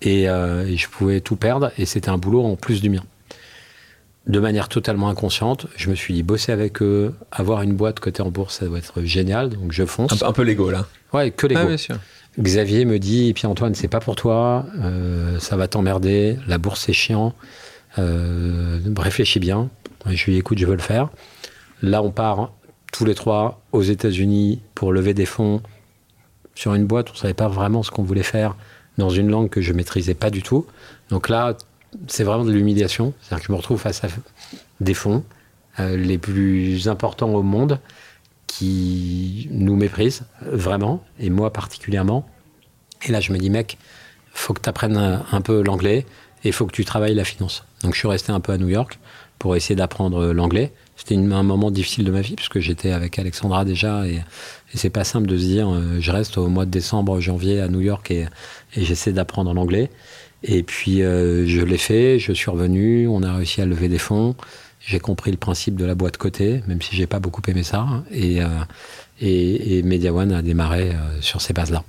[0.00, 1.70] Et, et, je pouvais tout perdre.
[1.76, 3.02] Et c'était un boulot en plus du mien
[4.26, 8.22] de manière totalement inconsciente, je me suis dit bosser avec eux, avoir une boîte côté
[8.22, 9.50] en bourse, ça doit être génial.
[9.50, 10.22] Donc je fonce.
[10.22, 10.86] Un, peu l'ego là.
[11.12, 11.60] Ouais, que l'ego.
[11.90, 11.94] Ah,
[12.38, 16.56] Xavier me dit, et puis Antoine, c'est pas pour toi, euh, ça va t'emmerder, la
[16.56, 17.34] bourse c'est chiant,
[17.98, 19.68] euh, réfléchis bien.
[20.06, 21.10] Je lui dis, écoute, je veux le faire.
[21.82, 22.52] Là, on part
[22.92, 25.62] tous les trois aux États-Unis pour lever des fonds
[26.54, 27.10] sur une boîte.
[27.12, 28.56] On savait pas vraiment ce qu'on voulait faire
[28.98, 30.66] dans une langue que je maîtrisais pas du tout.
[31.10, 31.56] Donc là,
[32.06, 33.12] c'est vraiment de l'humiliation.
[33.20, 34.08] C'est-à-dire que je me retrouve face à
[34.80, 35.24] des fonds
[35.80, 37.78] euh, les plus importants au monde
[38.46, 42.28] qui nous méprisent vraiment, et moi particulièrement.
[43.06, 43.78] Et là, je me dis, mec,
[44.34, 46.06] faut que tu apprennes un, peu l'anglais
[46.44, 47.64] et faut que tu travailles la finance.
[47.82, 48.98] Donc, je suis resté un peu à New York
[49.38, 50.72] pour essayer d'apprendre l'anglais.
[50.96, 54.90] C'était un moment difficile de ma vie puisque j'étais avec Alexandra déjà et, et c'est
[54.90, 57.80] pas simple de se dire, euh, je reste au mois de décembre, janvier à New
[57.80, 58.26] York et
[58.76, 59.90] j'essaie d'apprendre l'anglais.
[60.44, 63.98] Et puis euh, je l'ai fait, je suis revenu, on a réussi à lever des
[63.98, 64.34] fonds.
[64.84, 67.86] J'ai compris le principe de la boîte côté, même si j'ai pas beaucoup aimé ça.
[68.10, 68.46] Et, euh,
[69.20, 71.84] et, et, Media One a démarré euh, sur ces bases-là.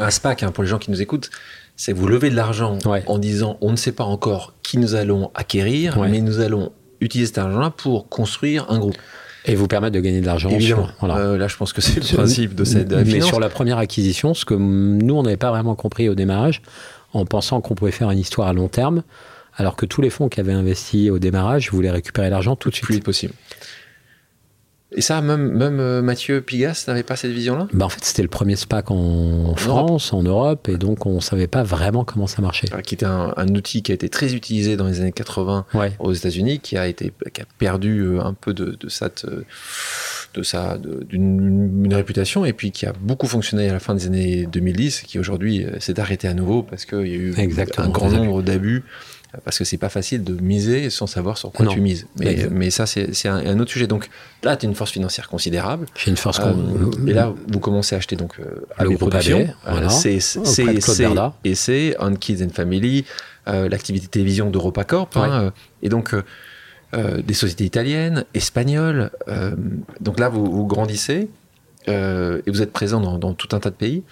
[0.00, 1.30] Un SPAC, hein, pour les gens qui nous écoutent,
[1.76, 3.04] c'est vous levez de l'argent Ouais.
[3.06, 6.08] en disant on ne sait pas encore qui nous allons acquérir, Ouais.
[6.08, 8.96] mais nous allons utiliser cet argent-là pour construire un groupe.
[9.44, 10.50] Et vous permettre de gagner de l'argent.
[10.50, 10.88] Évidemment.
[10.98, 11.18] voilà.
[11.18, 13.28] Euh, là, je pense que c'est le principe de cette Mais finance.
[13.28, 16.60] sur la première acquisition, ce que nous, on n'avait pas vraiment compris au démarrage,
[17.12, 19.02] en pensant qu'on pouvait faire une histoire à long terme,
[19.56, 22.74] alors que tous les fonds qui avaient investi au démarrage voulaient récupérer l'argent tout de
[22.76, 22.96] plus suite.
[22.96, 23.32] vite possible.
[24.90, 27.68] Et ça, même, même euh, Mathieu Pigas n'avait pas cette vision-là?
[27.74, 31.46] Bah, en fait, c'était le premier SPAC en France, en Europe, et donc on savait
[31.46, 32.72] pas vraiment comment ça marchait.
[32.72, 35.66] Euh, Qui était un, un outil qui a été très utilisé dans les années 80
[35.74, 35.92] Ouais.
[35.98, 39.10] aux États-Unis, qui a été, qui a perdu euh, un peu de, de sa,
[40.34, 44.06] de sa, d'une une réputation, et puis qui a beaucoup fonctionné à la fin des
[44.06, 47.86] années 2010, qui aujourd'hui euh, s'est arrêté à nouveau parce qu'il y a eu Exactement,
[47.86, 48.84] un grand nombre d'abus.
[49.44, 51.72] Parce que c'est pas facile de miser sans savoir sur quoi Non.
[51.74, 52.06] tu mises.
[52.18, 53.86] Mais, mais ça, c'est un, un autre sujet.
[53.86, 54.08] Donc
[54.42, 55.84] là, tu as une force financière considérable.
[56.02, 56.40] J'ai une force.
[56.40, 58.44] Euh, qu'on- et là, vous commencez à acheter donc euh,
[58.80, 60.14] Le AB groupe voilà, euh, c'est
[61.44, 63.04] et c'est On Kids and Family,
[63.48, 65.50] euh, l'activité télévision d'EuropaCorp, hein, Ouais.
[65.82, 66.14] et donc
[66.94, 69.10] euh, des sociétés italiennes, espagnoles.
[69.28, 69.54] euh,
[70.00, 71.28] donc là, vous, vous grandissez
[71.88, 74.02] euh, et vous êtes présent dans, dans tout un tas de pays.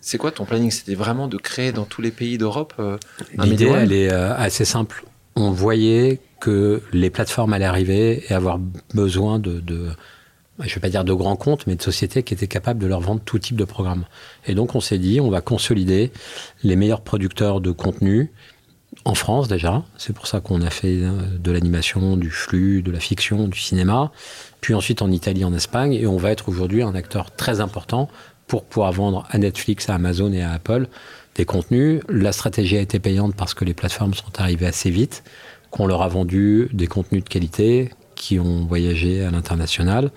[0.00, 0.70] C'est quoi ton planning?
[0.70, 2.96] C'était vraiment de créer dans tous les pays d'Europe euh,
[3.38, 5.04] L'idée, elle est euh, assez simple.
[5.34, 8.58] On voyait que les plateformes allaient arriver et avoir
[8.94, 9.88] besoin de, de
[10.60, 13.00] je vais pas dire de grands comptes, mais de sociétés qui étaient capables de leur
[13.00, 14.04] vendre tout type de programme.
[14.46, 16.12] Et donc, on s'est dit, on va consolider
[16.62, 18.30] les meilleurs producteurs de contenu
[19.06, 19.84] en France déjà.
[19.96, 23.58] C'est pour ça qu'on a fait euh, de l'animation, du flux, de la fiction, du
[23.58, 24.10] cinéma.
[24.60, 25.92] Puis ensuite en Italie, en Espagne.
[25.94, 28.08] Et on va être aujourd'hui un acteur très important
[28.48, 30.88] pour pouvoir vendre à Netflix, à Amazon et à Apple
[31.36, 32.00] des contenus.
[32.08, 35.22] La stratégie a été payante parce que les plateformes sont arrivées assez vite,
[35.70, 40.10] qu'on leur a vendu des contenus de qualité qui ont voyagé à l'international.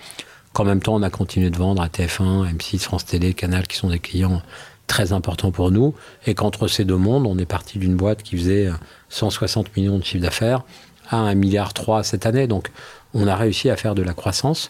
[0.53, 3.77] Qu'en même temps, on a continué de vendre à TF1, M6, France Télé, Canal, qui
[3.77, 4.41] sont des clients
[4.89, 5.93] très importants pour nous.
[6.27, 8.73] Et qu'entre ces deux mondes, on est parti d'une boîte qui faisait euh,
[9.07, 10.63] 160 millions de chiffre d'affaires
[11.09, 11.71] à 1,3 milliard
[12.03, 12.47] cette année.
[12.47, 12.69] Donc,
[13.13, 14.69] on a réussi à faire de la croissance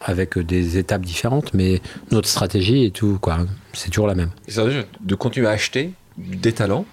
[0.00, 1.80] avec des étapes différentes, mais
[2.12, 3.38] notre stratégie est tout, quoi.
[3.72, 4.30] C'est toujours la même.
[5.00, 6.84] De continuer à acheter des talents,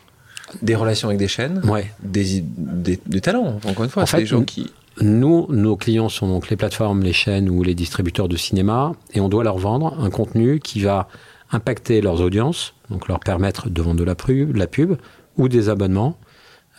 [0.61, 1.91] des relations avec des chaînes, Ouais.
[2.03, 4.03] des, des, des talents, encore une fois.
[4.03, 4.71] En c'est fait, des gens qui.
[4.99, 9.21] Nous, nos clients sont donc les plateformes, les chaînes ou les distributeurs de cinéma, et
[9.21, 11.07] on doit leur vendre un contenu qui va
[11.51, 14.95] impacter leurs audiences, donc leur permettre de vendre de la pub, de la pub
[15.37, 16.17] ou des abonnements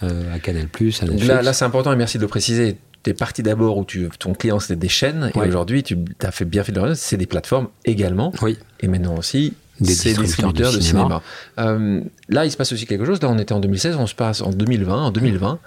[0.03, 1.27] euh, à Canal+, à Netflix.
[1.27, 2.79] là, là c'est important et merci de le préciser.
[3.03, 6.31] Tu es parti d'abord où tu, ton client c'était des chaînes et aujourd'hui tu as
[6.31, 10.73] fait bien fait de le c'est des plateformes également oui, et maintenant aussi Des distributeurs
[10.73, 11.23] de cinéma.
[11.59, 13.21] Euh, là, il se passe aussi quelque chose.
[13.21, 15.07] Là, on était en 2016, on se passe en 2020.
[15.07, 15.59] En 2020,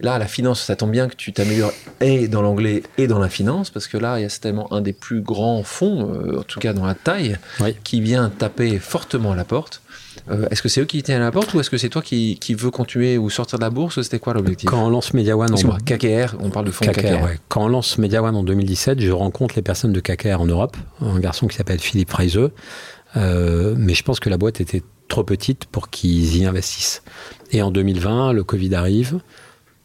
[0.00, 3.28] là, la finance, ça tombe bien que tu t'améliores et dans l'anglais et dans la
[3.28, 6.42] finance parce que là, il y a certainement un des plus grands fonds, euh, en
[6.42, 7.76] tout cas dans la taille, oui.
[7.84, 9.82] qui vient taper fortement à la porte.
[10.30, 12.00] Euh, est-ce que c'est eux qui tiennent à la porte ou est-ce que c'est toi
[12.02, 14.70] qui, qui veux continuer ou sortir de la bourse C'était quoi l'objectif?
[14.70, 17.24] Quand on lance MediaOne Excuse-moi, KKR, on parle de fonds KKR, KKR.
[17.24, 17.38] ouais.
[17.48, 21.18] Quand on lance MediaOne en 2017, je rencontre les personnes de KKR en Europe, un
[21.18, 22.52] garçon qui s'appelle Philippe Freiseux,
[23.16, 27.02] euh, mais je pense que la boîte était trop petite pour qu'ils y investissent.
[27.50, 29.20] Et en 2020, le Covid arrive,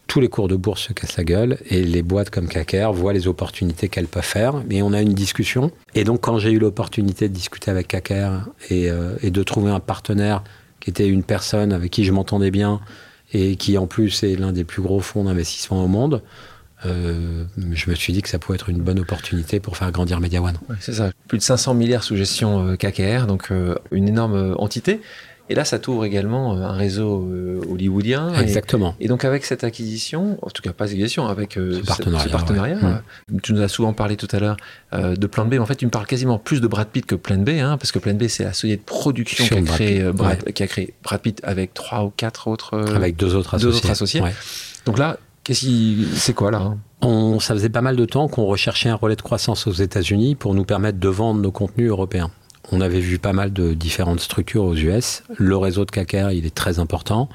[0.10, 3.14] tous les cours de bourse se cassent la gueule et les boîtes comme KKR voient
[3.14, 4.56] les opportunités qu'elles peuvent faire.
[4.68, 5.72] Mais on a une discussion.
[5.94, 9.80] Et donc, quand j'ai eu l'opportunité de discuter avec et, euh, et de trouver un
[9.80, 10.44] partenaire
[10.80, 12.82] qui était une personne avec qui je m'entendais bien
[13.34, 16.24] et qui en plus est l'un des plus gros fonds d'investissement au monde,
[16.86, 20.20] euh, je me suis dit que ça pouvait être une bonne opportunité pour faire grandir
[20.20, 20.58] MediaOne.
[20.70, 21.12] Ouais, c'est ça.
[21.28, 25.02] Plus de 500 milliards sous gestion euh, KKR, donc euh, une énorme entité.
[25.50, 28.34] Et là, ça t'ouvre également euh, un réseau euh, hollywoodien.
[28.36, 28.96] Exactement.
[29.00, 32.30] Et donc avec cette acquisition, en tout cas pas acquisition, avec euh, Ce partenariat, ce
[32.30, 33.40] partenariat, ouais.
[33.42, 34.58] tu nous as souvent parlé tout à l'heure
[34.94, 35.56] euh, de Plan B.
[35.60, 37.92] En fait, tu me parles quasiment plus de Brad Pitt que Plan B, hein, parce
[37.92, 40.94] que Plan B c'est la société de production qui a, créé, Brad, qui a créé
[41.04, 42.78] Brad Pitt avec trois ou quatre autres.
[42.96, 43.78] Avec deux autres deux associés.
[43.78, 44.22] autres associés.
[44.22, 44.34] Ouais.
[44.86, 46.78] Donc là, qu'est-ce qui, c'est quoi là hein?
[47.02, 50.36] On, ça faisait pas mal de temps qu'on recherchait un relais de croissance aux États-Unis
[50.36, 52.30] pour nous permettre de vendre nos contenus européens.
[52.72, 55.24] On avait vu pas mal de différentes structures aux US.
[55.38, 57.30] Le réseau de KKR, il est très important.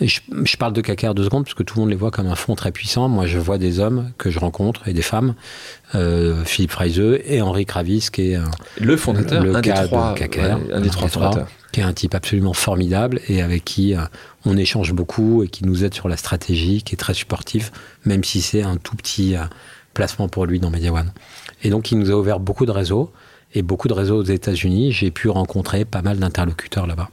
[0.00, 2.26] Je, je parle de KKR deux secondes parce que tout le monde les voit comme
[2.26, 3.08] un fonds très puissant.
[3.08, 5.34] Moi, je vois des hommes que je rencontre et des femmes,
[5.94, 8.50] euh, Philippe Freiseux et Henri Kravis, qui est un,
[8.80, 11.46] Le fondateur, le un des cas de trois, KKR, ouais, un des trois fondateurs.
[11.70, 14.00] qui est un type absolument formidable et avec qui euh,
[14.44, 17.70] on échange beaucoup et qui nous aide sur la stratégie, qui est très supportif,
[18.04, 19.44] même si c'est un tout petit euh,
[19.94, 21.12] placement pour lui dans MediaOne.
[21.62, 23.12] Et donc, il nous a ouvert beaucoup de réseaux
[23.54, 24.92] et beaucoup de réseaux aux États-Unis.
[24.92, 27.10] J'ai pu rencontrer pas mal d'interlocuteurs là-bas.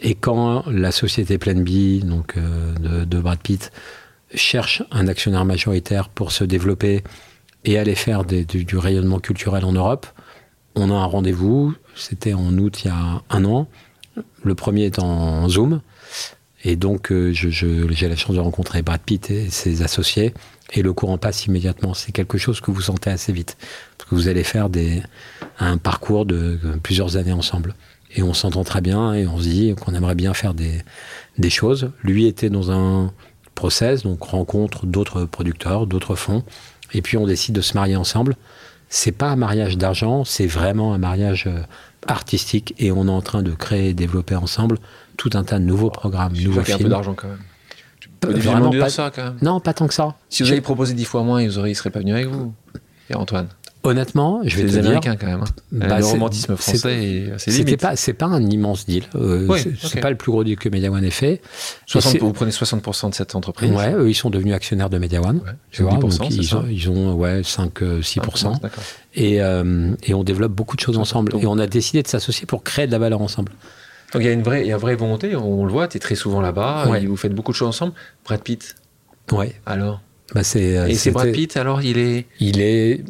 [0.00, 3.70] Et quand la société Plan B, donc euh, de, Brad Pitt,
[4.34, 7.02] cherche un actionnaire majoritaire pour se développer
[7.64, 10.06] et aller faire du, rayonnement culturel en Europe,
[10.74, 11.74] on a un rendez-vous.
[11.94, 13.68] C'était en août il y a un an.
[14.42, 15.80] Le premier est en Zoom.
[16.64, 20.34] Et donc, euh, j'ai la chance de rencontrer Brad Pitt et ses associés.
[20.72, 21.94] Et le courant passe immédiatement.
[21.94, 23.56] C'est quelque chose que vous sentez assez vite.
[24.08, 25.02] Que vous allez faire des,
[25.58, 27.74] un parcours de plusieurs années ensemble.
[28.14, 30.80] Et on s'entend très bien et on se dit qu'on aimerait bien faire des,
[31.36, 31.90] des choses.
[32.02, 33.12] Lui était dans un
[33.54, 36.42] process, donc rencontre d'autres producteurs, d'autres fonds.
[36.94, 38.36] Et puis on décide de se marier ensemble.
[38.88, 41.60] C'est pas un mariage d'argent, c'est vraiment un mariage euh,
[42.06, 42.74] artistique.
[42.78, 44.78] Et on est en train de créer et développer ensemble
[45.18, 46.88] tout un tas de nouveaux programmes, Je nouveaux a un peu films.
[46.88, 47.38] d'argent quand même.
[48.24, 49.36] Euh, vraiment pas- ça quand même.
[49.42, 50.14] Non, pas tant que ça.
[50.30, 52.54] Si vous aviez proposé 10 fois moins, ils ils seraient pas venus avec vous.
[53.10, 53.48] Et Antoine,
[53.88, 55.40] Honnêtement, je c'est vais les te dire, Américains quand même.
[55.40, 55.44] hein.
[55.72, 57.80] Bah, le c'est- romantisme c'est- français est assez C'était limite.
[57.80, 59.04] pas, c'est pas un immense deal.
[59.14, 61.40] Euh, Oui, c'est c'est pas le plus gros deal que Media One ait fait.
[61.86, 63.70] 60 Et c'est- vous prenez 60% de cette entreprise.
[63.72, 65.36] Ouais, eux, ils sont devenus actionnaires de Media One.
[65.38, 68.52] Ouais, Tu vois, 10%, donc c'est ils, ont, ils ont ouais, 5-6%.
[68.62, 68.68] Ah,
[69.14, 71.32] et, euh, et on développe beaucoup de choses ensemble.
[71.32, 73.52] Donc- Et on a décidé de s'associer pour créer de la valeur ensemble.
[74.12, 75.86] Donc il y a une vraie, il y a une vraie volonté, on le voit,
[75.88, 77.04] tu es très souvent là-bas, Ouais.
[77.04, 77.92] vous faites beaucoup de choses ensemble.
[78.24, 78.74] Brad Pitt,
[79.32, 79.54] Ouais.
[79.66, 80.00] alors?
[80.34, 82.26] Bah, c'est, euh, Et c'est Brad Pitt, alors il est?
[82.40, 83.02] Il est.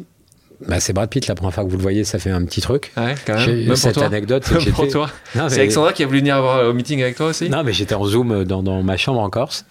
[0.67, 2.59] Bah, c'est Brad Pitt, la première fois que vous le voyez, ça fait un petit
[2.61, 2.91] truc.
[2.97, 3.65] Ouais, quand même.
[3.65, 4.05] Pour cette toi.
[4.05, 5.09] anecdote, c'est pour toi.
[5.35, 7.49] Non, C'est mais- Alexandra qui a voulu venir avoir au meeting avec toi aussi?
[7.49, 9.65] Non, mais j'étais en Zoom dans, dans ma chambre en Corse.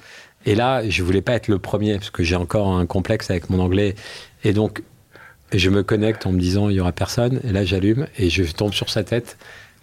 [0.47, 3.51] Et là, je voulais pas être le premier, parce que j'ai encore un complexe avec
[3.51, 3.97] mon anglais.
[4.45, 4.83] Et donc,
[5.53, 7.41] je me connecte en me disant, il y aura personne.
[7.45, 9.37] Et là, j'allume et je tombe sur sa tête,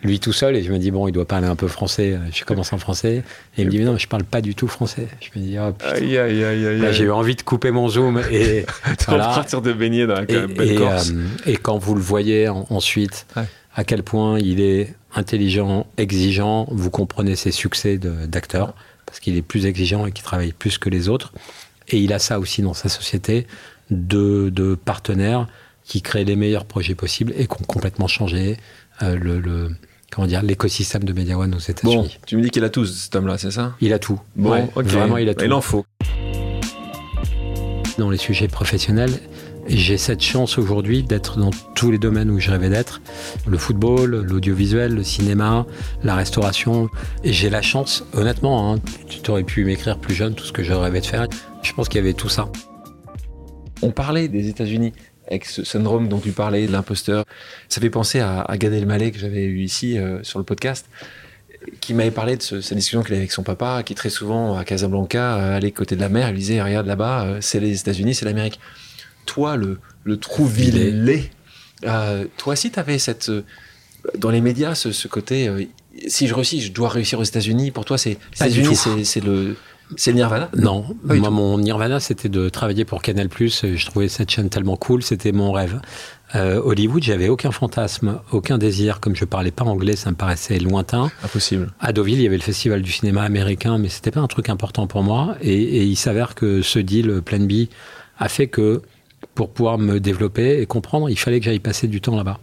[0.05, 0.55] lui tout seul.
[0.55, 2.17] Et je me dis, bon, il doit parler un peu français.
[2.33, 3.23] Je commence en français.
[3.57, 5.07] Et il me dit, mais non, je parle pas du tout français.
[5.19, 5.91] Je me dis, oh, putain.
[5.91, 6.79] Aïe, aïe, aïe, aïe.
[6.79, 8.21] Là, j'ai eu envie de couper mon Zoom.
[8.31, 8.65] Et,
[9.07, 9.25] voilà.
[9.25, 11.11] partir de baigner dans la et, belle et, Corse.
[11.11, 13.43] euh, et quand vous le voyez en- ensuite, Ouais.
[13.75, 18.73] à quel point il est intelligent, exigeant, vous comprenez ses succès d'acteur,
[19.05, 21.31] parce qu'il est plus exigeant et qu'il travaille plus que les autres.
[21.89, 23.47] Et il a ça aussi dans sa société,
[23.91, 25.47] de, de partenaires
[25.83, 28.57] qui créent les meilleurs projets possibles et qui ont complètement changé
[29.03, 29.69] euh, le, le-
[30.11, 32.17] comment dire, l'écosystème de Media One aux Bon, États-Unis.
[32.25, 33.75] tu me dis qu'il a tous, cet homme-là, c'est ça?
[33.81, 34.19] Il a tout.
[34.35, 34.67] Bon, Ouais.
[34.75, 35.45] Vraiment, il a tout.
[35.45, 35.85] Il en faut.
[37.97, 39.11] dans les sujets professionnels.
[39.67, 43.01] J'ai cette chance aujourd'hui d'être dans tous les domaines où je rêvais d'être.
[43.47, 45.65] Le football, l'audiovisuel, le cinéma,
[46.03, 46.89] la restauration.
[47.23, 50.61] Et j'ai la chance, honnêtement, hein, tu t'aurais pu m'écrire plus jeune tout ce que
[50.61, 51.25] je rêvais de faire.
[51.63, 52.47] Je pense qu'il y avait tout ça.
[53.81, 54.93] On parlait des États-Unis
[55.27, 57.25] avec ce syndrome dont tu parlais, de l'imposteur.
[57.69, 60.85] Ça fait penser à, à Gad Elmaleh que j'avais eu ici euh, sur le podcast,
[61.81, 64.55] qui m'avait parlé de ce- cette discussion qu'il avait avec son papa, qui très souvent
[64.57, 68.13] à Casablanca allait côté de la mer, il disait regarde là-bas, euh, c'est les États-Unis,
[68.13, 68.59] c'est l'Amérique.
[69.25, 71.29] Toi, le le Trouville,
[71.85, 73.43] euh, toi aussi, tu avais cette euh,
[74.19, 75.47] dans les médias ce, ce côté.
[75.47, 75.65] euh,
[76.07, 77.71] si je réussis, je dois réussir aux États-Unis.
[77.71, 79.55] Pour toi, c'est du États-Unis, c'est le
[79.97, 80.49] c'est le Nirvana.
[80.57, 81.35] Non, Pas du moi, tout.
[81.35, 83.27] mon nirvana, c'était de travailler pour Canal+.
[83.37, 85.79] Je trouvais cette chaîne tellement cool, c'était mon rêve.
[86.33, 88.99] Euh, Hollywood, j'avais aucun fantasme, aucun désir.
[88.99, 91.11] Comme je parlais pas anglais, ça me paraissait lointain.
[91.23, 91.71] Impossible.
[91.79, 94.49] À Deauville, il y avait le festival du cinéma américain, mais c'était pas un truc
[94.49, 95.35] important pour moi.
[95.41, 97.67] Et, et il s'avère que ce deal Plan B
[98.17, 98.81] a fait que
[99.35, 102.39] pour pouvoir me développer et comprendre, il fallait que j'aille passer du temps là-bas.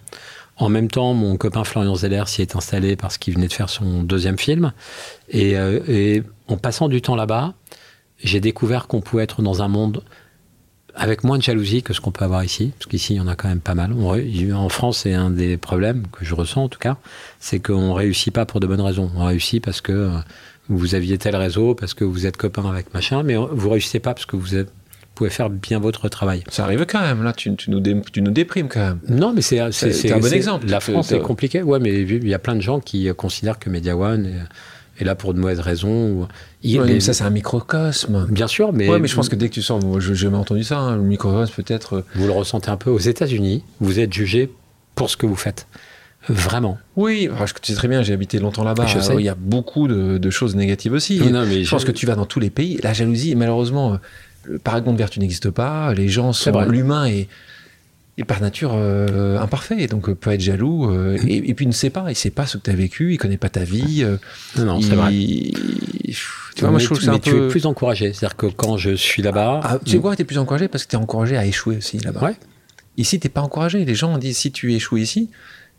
[0.59, 3.71] En même temps, mon copain Florian Zeller s'y est installé parce qu'il venait de faire
[3.71, 4.73] son deuxième film.
[5.31, 6.23] Et, euh, et
[6.53, 7.55] en passant du temps là-bas,
[8.23, 10.03] j'ai découvert qu'on pouvait être dans un monde
[10.95, 13.27] avec moins de jalousie que ce qu'on peut avoir ici, parce qu'ici, il y en
[13.27, 13.93] a quand même pas mal.
[13.95, 14.15] On
[14.55, 16.99] en France, c'est un des problèmes que je ressens en tout cas,
[17.41, 19.11] c'est qu'on réussit pas pour de bonnes raisons.
[19.17, 20.11] On réussit parce que euh,
[20.69, 24.13] vous aviez tel réseau, parce que vous êtes copain avec machin, mais vous réussissez pas
[24.13, 24.71] parce que vous êtes-
[25.15, 26.43] pouvez faire bien votre travail.
[26.49, 29.01] Ça arrive quand même, là, tu, tu nous, dé- tu nous déprimes quand même.
[29.09, 29.69] Non, mais c'est un
[30.19, 30.67] bon exemple.
[30.69, 33.59] La France c'est- est compliquée, ouais, mais il y a plein de gens qui considèrent
[33.59, 34.39] que Media One est,
[34.99, 36.29] est là pour de mauvaises raisons.
[36.63, 38.27] il- Ouais, les- mais ça, c'est un microcosme.
[38.31, 40.65] bien sûr, mais, ouais, mais je pense que dès que tu sors, n'ai jamais entendu
[40.65, 41.95] ça, hein, le microcosme peut-être.
[41.97, 43.65] euh, vous le ressentez un peu aux États-Unis.
[43.81, 44.51] Vous êtes jugé
[44.95, 45.67] pour ce que vous faites,
[46.29, 46.79] vraiment.
[46.97, 48.87] Oui, parce que tu sais très bien, j'ai habité longtemps là-bas.
[48.87, 49.09] Je sais.
[49.09, 51.19] Alors, Il y a beaucoup de, de choses négatives aussi.
[51.21, 52.79] Non, mais je pense que tu vas dans tous les pays.
[52.83, 53.97] La jalousie, malheureusement, euh,
[54.45, 55.95] le paragon de vertu n'existe pas.
[55.95, 56.61] Les gens sont.
[56.63, 57.29] L'humain est,
[58.19, 60.91] est par nature euh, imparfait, donc euh, peut être jaloux.
[60.91, 61.29] euh, Mm.
[61.29, 63.13] et, et puis il ne sait pas, il sait pas ce que tu as vécu,
[63.15, 64.03] il connaît pas ta vie.
[64.05, 64.17] euh,
[64.59, 65.11] Non, non, c'est vrai.
[65.13, 67.47] Tu vois, moi je trouve que tu- c'est un tu peu.
[67.47, 68.13] es plus encouragé.
[68.13, 70.91] C'est-à-dire que quand je suis là-bas, Ah, tu sais quoi, t'es plus encouragé parce que
[70.91, 72.23] t'es encouragé à échouer aussi là-bas.
[72.23, 72.37] Ouais.
[72.99, 73.85] Ici, t'es pas encouragé.
[73.85, 75.31] Les gens disent si tu échoues ici,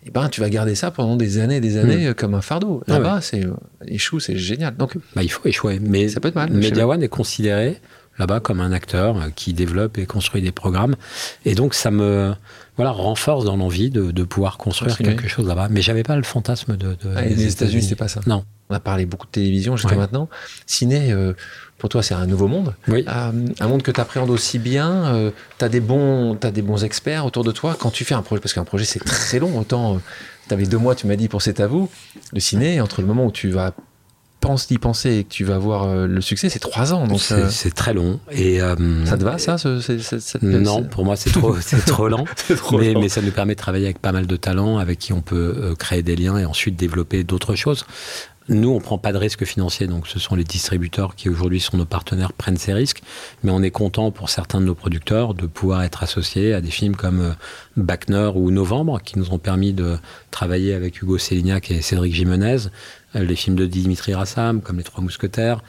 [0.05, 2.41] eh ben, tu vas garder ça pendant des années et des années euh, comme un
[2.41, 2.81] fardeau.
[2.87, 3.43] Ah Là-bas, c'est
[3.85, 4.75] échoue, c'est génial.
[4.75, 5.79] Donc, bah, il faut échouer.
[5.79, 7.79] Mais Ça peut être mal, Media chez One est considéré
[8.19, 10.95] là-bas comme un acteur qui développe et construit des programmes.
[11.45, 12.33] Et donc ça me
[12.75, 15.67] voilà, renforce dans l'envie de, pouvoir construire quelque chose là-bas.
[15.69, 16.97] Mais j'avais pas le fantasme de.
[17.15, 18.21] Ah, les États-Unis, c'est pas ça.
[18.25, 18.45] Non.
[18.69, 20.29] On a parlé beaucoup de télévision jusqu'à maintenant.
[20.65, 21.33] Ciné, euh,
[21.77, 22.73] pour toi, c'est un nouveau monde.
[22.87, 23.05] Oui.
[23.07, 24.89] Euh, un monde que tu appréhendes aussi bien.
[25.13, 27.75] Euh, tu as, des bons, as des bons experts autour de toi.
[27.77, 29.59] Quand tu fais un projet, parce qu'un projet, c'est très long.
[29.59, 29.99] Autant,
[30.47, 31.89] tu avais deux mois, tu m'as dit, pour C'est à vous.
[32.31, 33.73] Le ciné, entre le moment où tu vas
[34.43, 37.07] penses d'y penser et que tu vas voir euh, le succès, c'est trois ans.
[37.07, 38.19] Donc c'est, euh, très long.
[38.31, 38.75] Et euh,
[39.05, 39.55] ça te va ça
[40.41, 42.25] Non, pour moi c'est trop, c'est trop lent.
[42.73, 45.21] mais, mais, ça nous permet de travailler avec pas mal de talents, avec qui on
[45.21, 47.85] peut créer des liens et ensuite développer d'autres choses.
[48.49, 51.77] Nous, on prend pas de risques financiers, donc ce sont les distributeurs qui aujourd'hui sont
[51.77, 53.01] nos partenaires prennent ces risques.
[53.41, 56.69] Mais on est content pour certains de nos producteurs de pouvoir être associés à des
[56.69, 57.35] films comme
[57.77, 59.97] Bac ou Novembre, qui nous ont permis de
[60.29, 62.69] travailler avec Hugo Célignac et Cédric Jimenez euh,
[63.13, 65.61] les films de Dimitri Rassam, comme Les Trois Mousquetaires,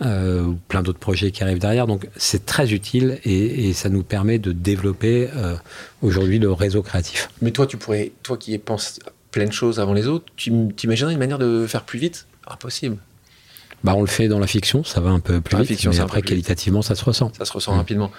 [0.00, 1.86] euh, plein d'autres projets qui arrivent derrière.
[1.86, 5.54] Donc c'est très utile et, ça nous permet de développer euh,
[6.02, 7.28] aujourd'hui le réseau créatif.
[7.40, 8.98] Mais toi, tu pourrais, toi qui penses
[9.30, 12.26] plein de choses avant les autres, tu t'imaginerais une manière de faire plus vite?
[12.46, 12.96] Impossible.
[13.84, 16.00] Bah, on le fait dans la fiction, ça va un peu plus vite, fiction, mais
[16.00, 17.32] après, qualitativement, ça se ressent.
[17.36, 18.12] Ça se ressent rapidement.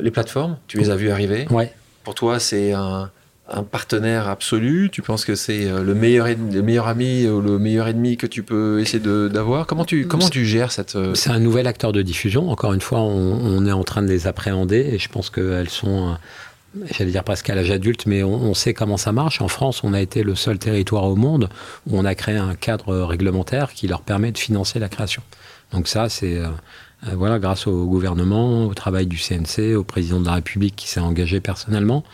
[0.00, 1.46] les plateformes, tu les as vues arriver?
[1.50, 1.72] Ouais.
[2.04, 3.10] Pour toi, c'est un,
[3.52, 7.58] un partenaire absolu Tu penses que c'est euh, le meilleur, le meilleur ami ou le
[7.58, 9.66] meilleur ennemi que tu peux essayer d'avoir?
[9.66, 10.96] Comment tu, comment tu gères cette...
[10.96, 12.50] Euh, c'est un nouvel acteur de diffusion.
[12.50, 16.10] Encore une fois, on, est en train de les appréhender et je pense qu'elles sont,
[16.10, 19.40] euh, j'allais dire presque à l'âge adulte, mais on, sait comment ça marche.
[19.40, 21.48] En France, on a été le seul territoire au monde
[21.86, 25.22] où on a créé un cadre réglementaire qui leur permet de financer la création.
[25.72, 26.40] Donc ça, c'est...
[27.06, 30.88] Euh, voilà, grâce au gouvernement, au travail du CNC, au président de la République qui
[30.88, 32.04] s'est engagé personnellement.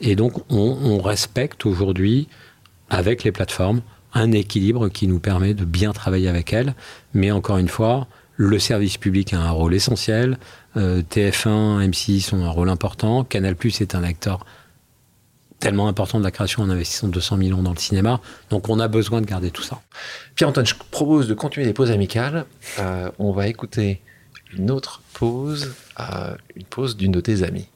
[0.00, 2.28] Et donc, on, respecte aujourd'hui,
[2.90, 3.80] avec les plateformes,
[4.14, 6.74] un équilibre qui nous permet de bien travailler avec elles.
[7.14, 10.38] Mais encore une fois, le service public a un rôle essentiel.
[10.76, 13.24] Euh, TF1, M6 ont un rôle important.
[13.24, 14.44] Canal Plus est un acteur
[15.58, 18.20] tellement important de la création en investissant 200 millions dans le cinéma.
[18.50, 19.80] Donc on a besoin de garder tout ça.
[20.36, 22.46] Pierre-Antoine, je propose de continuer les pauses amicales.
[22.78, 24.00] Euh, on va écouter
[24.56, 25.74] une autre pause,
[26.56, 27.68] une pause d'une de tes amies.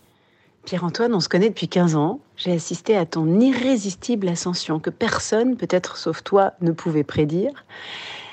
[0.65, 2.21] Pierre-Antoine, on se connaît depuis 15 ans.
[2.37, 7.65] J'ai assisté à ton irrésistible ascension que personne, peut-être sauf toi, ne pouvait prédire.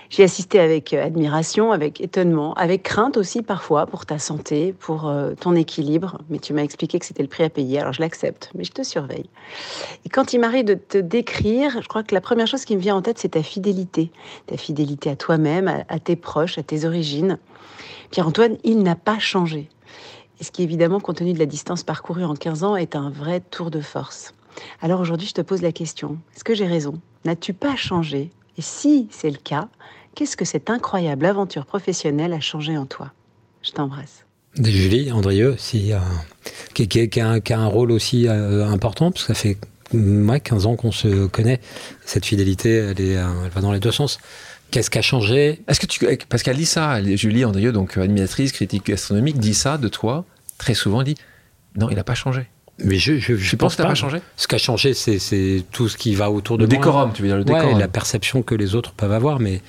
[0.10, 5.34] J'ai assisté avec admiration, avec étonnement, avec crainte aussi parfois pour ta santé, pour euh,
[5.40, 6.20] ton équilibre.
[6.30, 8.72] Mais tu m'as expliqué que c'était le prix à payer, alors je l'accepte, mais je
[8.72, 9.30] te surveille.
[10.06, 12.82] Et quand il m'arrive de te décrire, je crois que la première chose qui me
[12.82, 14.12] vient en tête, c'est ta fidélité.
[14.48, 17.38] Ta fidélité à toi-même, à tes proches, à tes origines.
[18.12, 19.70] Pierre-Antoine, il n'a pas changé.
[20.40, 23.10] Et ce qui, évidemment, compte tenu de la distance parcourue en 15 ans, est un
[23.10, 24.34] vrai tour de force.
[24.82, 27.00] Alors aujourd'hui, je te pose la question, est-ce que j'ai raison?
[27.26, 28.30] N'as-tu pas changé?
[28.58, 29.70] Et si c'est le cas,
[30.16, 33.12] qu'est-ce que cette incroyable aventure professionnelle a changé en toi?
[33.62, 34.26] Je t'embrasse.
[34.56, 36.00] Julie, Andrieux, si, euh,
[36.74, 39.58] qui, a, un rôle aussi euh, important, parce que ça fait
[39.92, 41.60] 15 ans qu'on se connaît.
[42.06, 44.20] Cette fidélité, elle, est, euh, elle va dans les deux sens.
[44.72, 48.52] Qu'est-ce qui a changé Est-ce que tu parce qu'elle dit ça, Julie Andrieux, donc animatrice
[48.52, 50.26] critique gastronomique, dit ça de toi
[50.58, 51.02] très souvent.
[51.02, 51.18] Elle dit
[51.76, 52.48] non, il n'a pas changé.
[52.84, 54.20] Mais je, je, je pense que ça n'a pas changé?
[54.38, 57.28] Ce qui a changé, c'est tout ce qui va autour de le décorum, tu veux
[57.28, 57.78] dire le décorum.
[57.78, 59.40] la perception que les autres peuvent avoir.
[59.40, 59.62] Mais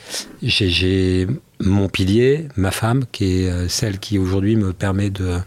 [0.42, 1.26] j'ai
[1.60, 5.38] mon pilier, ma femme, qui est euh, celle qui aujourd'hui me permet de.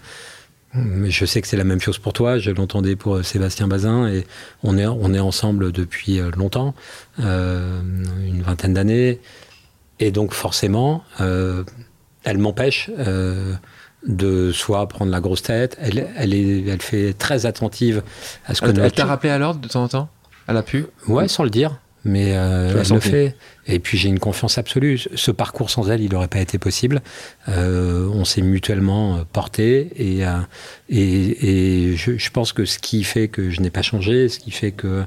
[0.76, 2.40] Je sais que c'est la même chose pour toi.
[2.40, 4.26] Je l'entendais pour euh, Sébastien Bazin et
[4.64, 6.74] on est on est ensemble depuis euh, longtemps,
[7.18, 9.20] une vingtaine d'années.
[10.00, 11.64] Et donc forcément, euh,
[12.24, 13.54] elle m'empêche euh,
[14.06, 15.78] de soit prendre la grosse tête.
[15.80, 18.04] Elle, elle, est, elle fait très attentive
[18.46, 18.70] à ce que.
[18.70, 20.10] Elle, elle t'a rappelé à l'ordre de temps en temps?
[20.48, 20.88] Elle a pu?
[21.08, 21.80] Ouais, sans le dire.
[22.06, 23.36] Mais euh, elle le fait.
[23.66, 24.98] Et puis j'ai une confiance absolue.
[24.98, 27.02] Ce parcours sans elle, il n'aurait pas été possible.
[27.48, 30.26] on s'est mutuellement porté et,
[30.90, 34.40] et, et je, je, pense que ce qui fait que je n'ai pas changé, ce
[34.40, 35.06] qui fait que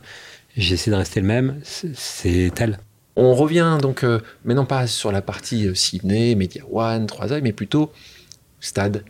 [0.57, 2.79] j'essaie de rester le même, c'est elle.
[3.17, 7.41] On revient donc, euh, mais non pas sur la partie euh, Sydney, Media One, 3
[7.41, 7.91] mais plutôt
[8.61, 9.05] Stade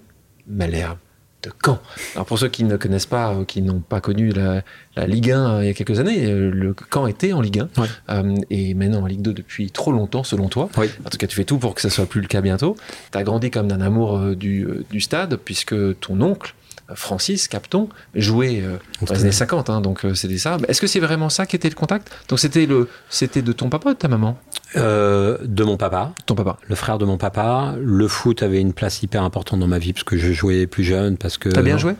[0.46, 0.98] Malherbe
[1.46, 1.78] de Caen.
[2.14, 4.62] Alors pour ceux qui ne connaissent pas, euh, qui n'ont pas connu la,
[5.06, 7.62] Ligue 1 il y a quelques années, le Caen était en Ligue
[8.08, 10.70] 1 et maintenant en Ligue 2 depuis trop longtemps selon toi.
[10.76, 12.76] En tout cas, tu fais tout pour que ça soit plus le cas bientôt.
[13.12, 16.54] Tu as grandi comme d'un amour du, du stade puisque ton oncle
[16.94, 20.58] Francis Capton jouait euh, dans les années 50, hein, donc euh, c'était ça.
[20.68, 22.10] Est-ce que c'est vraiment ça qui était le contact?
[22.28, 24.38] Donc c'était le, c'était de ton papa ou de ta maman?
[24.76, 26.12] Euh, De mon papa.
[26.26, 26.58] Ton papa.
[26.66, 27.74] Le frère de mon papa.
[27.80, 30.84] Le foot avait une place hyper importante dans ma vie parce que je jouais plus
[30.84, 31.48] jeune, parce que.
[31.48, 31.94] T'as bien joué?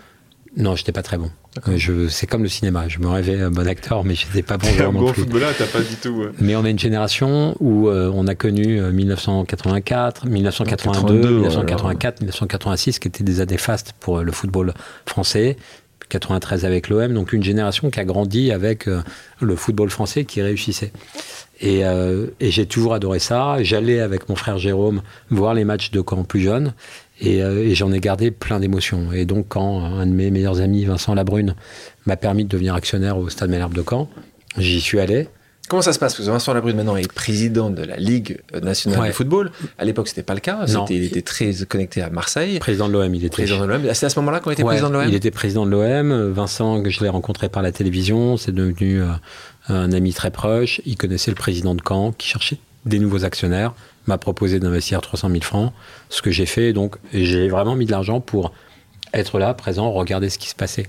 [0.57, 1.31] Non, j'étais pas très bon.
[1.77, 2.89] Je, c'est comme le cinéma.
[2.89, 5.67] Je me rêvais un bon acteur, mais j'étais pas bon joueur Un bon footballeur, t'as
[5.67, 6.23] pas du tout.
[6.23, 11.37] euh, Mais on a une génération où euh, on a connu euh, 1984, 1982, 82,
[11.41, 14.73] 1984, 1986, qui étaient des années fastes pour euh, le football
[15.07, 15.57] français.
[16.09, 19.01] 93 avec l'OM, donc une génération qui a grandi avec euh,
[19.41, 20.93] le football français qui réussissait.
[21.61, 23.57] Et, euh, et j'ai toujours adoré ça.
[23.63, 26.75] J'allais avec mon frère Jérôme voir les matchs de camp plus jeunes
[27.21, 29.12] et, euh, et j'en ai gardé plein d'émotions.
[29.12, 31.55] Et donc quand un de mes meilleurs amis, Vincent Labrune,
[32.07, 34.09] m'a permis de devenir actionnaire au Stade Malherbe de Caen,
[34.59, 35.29] j'y suis allé.
[35.69, 36.14] Comment ça se passe?
[36.14, 39.09] Parce que Vincent Labrune maintenant est président de la Ligue nationale Ouais.
[39.09, 39.51] de football.
[39.79, 40.64] À l'époque, c'était pas le cas.
[40.69, 42.61] C'était- il était très connecté à Marseille.
[42.61, 43.31] Président de l'OM, il était.
[43.43, 43.83] Président de l'OM.
[43.93, 46.31] C'est à ce moment-là qu'on était Ouais, président de l'OM Il était président de l'OM.
[46.31, 49.07] Vincent, que je l'ai rencontré par la télévision, c'est devenu euh,
[49.69, 50.81] un ami très proche.
[50.87, 53.75] Il connaissait le président de Caen qui cherchait des nouveaux actionnaires,
[54.07, 55.73] m'a proposé d'investir 300 000 francs,
[56.09, 56.73] ce que j'ai fait.
[56.73, 58.53] Donc, j'ai vraiment mis de l'argent pour
[59.15, 60.87] être là, présent, regarder ce qui se passait.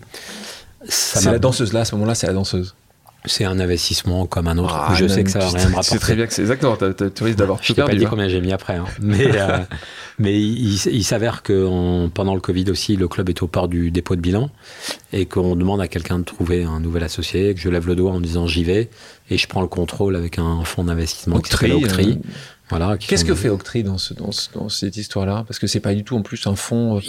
[0.88, 2.76] C'est la danseuse là, à ce moment-là, c'est la danseuse.
[3.26, 4.74] C'est un investissement comme un autre.
[4.78, 5.99] Ah, je sais que ça va rien me C'est rapporter.
[5.99, 6.78] très bien que c'est exactement.
[6.78, 8.07] Tu risques d'avoir Je t'ai pas dit hein.
[8.09, 8.76] combien j'ai mis après.
[8.76, 8.86] hein.
[9.01, 9.57] Mais, euh,
[10.20, 13.68] mais il, il s'avère que en- pendant le Covid aussi, le club est au port
[13.68, 14.49] du dépôt de bilan
[15.11, 18.11] et qu'on demande à quelqu'un de trouver un nouvel associé, que je lève le doigt
[18.13, 18.89] en disant j'y vais
[19.30, 22.20] et je prends le contrôle avec un fonds d'investissement qui s'appelle Octree,
[22.70, 25.45] Voilà, Qu'est-ce que fait Octree dans, ce, dans, ce- dans cette histoire-là?
[25.47, 27.01] Parce que c'est pas du tout en plus un fonds euh,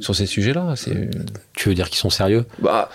[0.00, 0.74] sur ces sujets-là.
[0.76, 1.10] C'est
[1.54, 2.44] Tu veux dire qu'ils sont sérieux?
[2.60, 2.90] Bah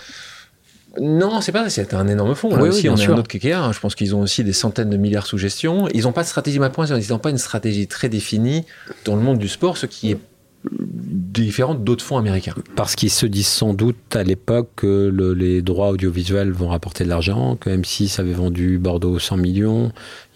[1.00, 1.70] non, c'est pas.
[1.70, 2.54] C'est un énorme fonds.
[2.54, 3.54] Là Oui, aussi, on est un autre qu'IKEA.
[3.64, 3.72] hein.
[3.72, 5.88] Je pense qu'ils ont aussi des centaines de milliards sous gestion.
[5.94, 6.60] Ils n'ont pas de stratégie.
[6.60, 8.66] Ma point, c'est qu'ils n'ont pas une stratégie très définie
[9.06, 10.18] dans le monde du sport, ce qui est
[10.70, 12.54] différent d'autres fonds américains.
[12.76, 17.04] Parce qu'ils se disent sans doute à l'époque que le- les droits audiovisuels vont rapporter
[17.04, 19.92] de l'argent, que M6 avait vendu Bordeaux 100 millions,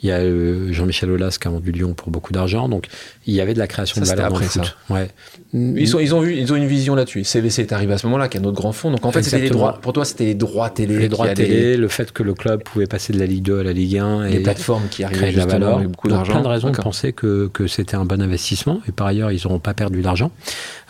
[0.05, 2.87] il y a euh, Jean-Michel Aulas qui a vendu Lyon pour beaucoup d'argent, donc
[3.25, 4.75] il y avait de la création Ça, de valeur dans le après.
[4.91, 5.09] Ouais.
[5.55, 7.23] Ils, sont, ils, ont ils ont une vision là-dessus.
[7.23, 8.91] CVC est arrivé à ce moment-là, qui est un autre grand fonds.
[8.91, 9.79] Donc en fait, c'était les droits.
[9.81, 10.97] Pour toi, c'était les droits télé.
[10.97, 13.63] les droits télé, le fait que le club pouvait passer de la Ligue 2 à
[13.63, 15.77] la Ligue 1 les plateformes qui arrivaient de la valeur.
[15.77, 16.33] avec beaucoup d'argent.
[16.33, 18.81] plein de raisons de penser que, que c'était un bon investissement.
[18.89, 20.31] Et par ailleurs, ils n'auront pas perdu d'argent.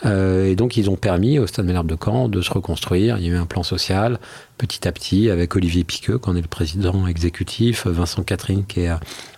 [0.04, 3.18] Euh, et donc, ils ont permis au Stade Malherbe de Caen de se reconstruire.
[3.18, 4.18] Il y a eu un plan social
[4.58, 8.80] petit à petit avec Olivier Piqueux, qui en est le président exécutif, Vincent Catherine, qui
[8.80, 8.96] est euh,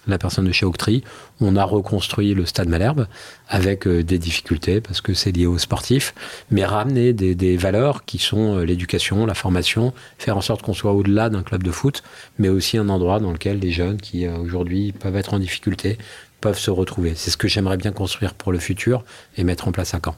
[0.09, 1.03] la personne de chez Octree.
[1.41, 3.07] On a reconstruit le Stade Malherbe
[3.49, 6.15] avec euh, des difficultés parce que c'est lié aux sportifs,
[6.51, 10.93] mais ramener des, valeurs qui sont euh, l'éducation, la formation, faire en sorte qu'on soit
[10.93, 12.03] au-delà d'un club de foot,
[12.39, 15.99] mais aussi un endroit dans lequel les jeunes qui euh, aujourd'hui peuvent être en difficulté
[16.41, 17.15] peuvent se retrouver.
[17.17, 19.05] C'est ce que j'aimerais bien construire pour le futur
[19.37, 20.17] et mettre en place à Caen.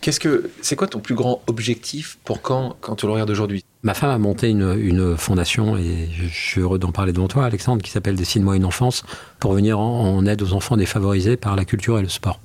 [0.00, 3.64] Qu'est-ce que c'est quoi ton plus grand objectif pour quand quand tu le regardes aujourd'hui?
[3.84, 7.44] Ma femme a monté une, une fondation, et je, suis heureux d'en parler devant toi,
[7.44, 9.04] Alexandre, qui s'appelle Dessine-moi une enfance,
[9.40, 12.40] pour venir en, en aide aux enfants défavorisés par la culture et le sport.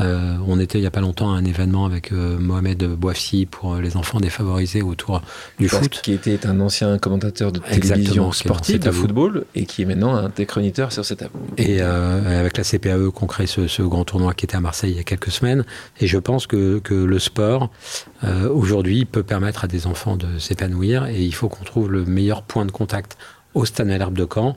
[0.00, 3.44] Euh, on était il n'y a pas longtemps à un événement avec euh, Mohamed Bouafsi
[3.44, 5.20] pour euh, les enfants défavorisés autour
[5.58, 6.00] du Parce foot.
[6.02, 10.14] Qui était un ancien commentateur de Exactement, télévision sportive, de football, et qui est maintenant
[10.14, 11.38] un des chroniqueurs sur cet avou.
[11.58, 14.92] Et euh, avec la CPAE qu'on crée ce, ce grand tournoi qui était à Marseille
[14.92, 15.66] il y a quelques semaines.
[16.00, 17.70] Et je pense que, que le sport,
[18.24, 21.06] euh, aujourd'hui, peut permettre à des enfants de s'épanouir.
[21.06, 23.16] Et il faut qu'on trouve le meilleur point de contact
[23.54, 24.56] au Stade Malherbe de Caen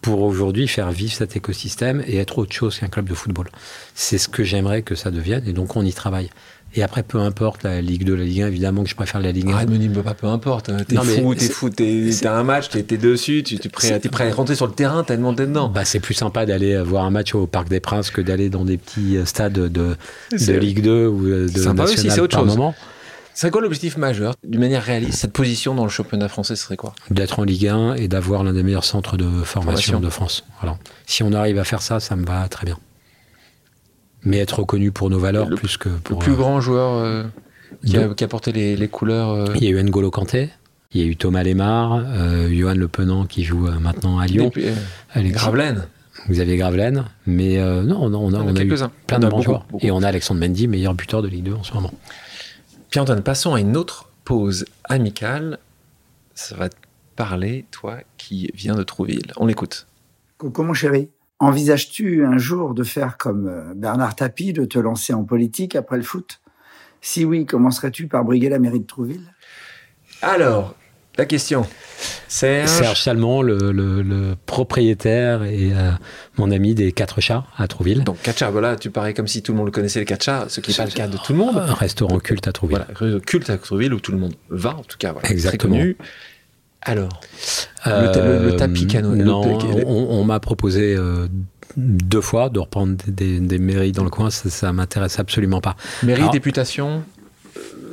[0.00, 3.50] pour aujourd'hui faire vivre cet écosystème et être autre chose qu'un club de football.
[3.94, 5.46] C'est ce que j'aimerais que ça devienne.
[5.46, 6.30] Et donc, on y travaille.
[6.74, 9.32] Et après, peu importe la Ligue 2, la Ligue 1, évidemment que je préfère la
[9.32, 9.54] Ligue 1.
[9.54, 10.70] Arrête de me dire, bah, peu importe.
[10.86, 13.68] T'es Non, mais fou, t'es fou, t'es- t'as un match, t'es t'es dessus, tu, tu
[13.68, 15.68] prêt, t'es à rentrer sur le terrain tellement t'es dedans.
[15.68, 18.64] Bah, c'est plus sympa d'aller voir un match au Parc des Princes que d'aller dans
[18.64, 19.96] des petits euh, stades de,
[20.32, 22.46] Ligue 2 ou euh, de sympa aussi, national c'est autre chose.
[22.46, 22.74] moment.
[23.34, 26.94] C'est quoi l'objectif majeur, d'une manière réaliste Cette position dans le championnat français, serait quoi?
[27.10, 29.52] D'être en Ligue 1 et d'avoir l'un des meilleurs centres de formation,
[29.92, 30.00] Formation.
[30.00, 30.44] de France.
[30.60, 30.76] Voilà.
[31.06, 32.78] Si on arrive à faire ça, ça me va très bien.
[34.24, 36.18] Mais être reconnu pour nos valeurs Le- plus que Le pour.
[36.18, 37.24] plus euh, grand joueur euh,
[37.84, 39.30] qui, a, de- qui a porté les, les couleurs.
[39.30, 40.50] euh, Il y a eu N'Golo Kanté,
[40.92, 44.26] il y a eu Thomas Lemar, euh, Johan Le Penant qui joue euh, maintenant à
[44.26, 44.74] Lyon, euh,
[45.12, 45.86] Alexis- Gravelaine.
[46.28, 47.04] Xavier Gravelaine.
[47.26, 48.74] Mais euh, non, non, on a, on eu
[49.06, 49.64] plein de bons joueurs.
[49.80, 51.92] Et on a Alexandre Mendy, meilleur buteur de Ligue 2 en ce moment.
[52.90, 55.58] Pierre-Antoine, passons à une autre pause amicale.
[56.34, 56.76] Ça va te
[57.16, 59.32] parler, toi qui viens de Trouville.
[59.38, 59.86] On l'écoute.
[60.36, 61.08] Coucou mon chéri.
[61.40, 65.96] Envisages-tu un jour de faire comme euh, Bernard Tapie, de te lancer en politique après
[65.96, 66.40] le foot?
[67.00, 69.32] Si oui, commencerais-tu par briguer la mairie de Trouville?
[70.20, 70.74] Alors,
[71.16, 71.66] la question.
[72.28, 72.68] Serge?
[72.68, 75.92] Serge Salmon, le, le- le propriétaire et euh,
[76.36, 78.04] mon ami des Quatre Chats à Trouville.
[78.04, 80.60] Donc, Katcha, voilà, tu parais comme si tout le monde le connaissait, le Katcha, ce
[80.60, 81.56] qui n'est pas le cas de tout le monde.
[81.56, 82.84] Un restaurant culte à Trouville.
[82.86, 85.74] Voilà, rue culte à Trouville où tout le monde va, en tout cas, voilà, Exactement.
[85.76, 85.96] très connu.
[86.82, 87.20] Alors,
[87.86, 91.26] le, ta- le- le tapis Euh, Non, le- on, on m'a proposé euh,
[91.76, 94.30] deux fois de reprendre des, des- des mairies dans le coin.
[94.30, 95.76] Ça, ça m'intéresse absolument pas.
[96.02, 97.02] mairie, Alors- députation,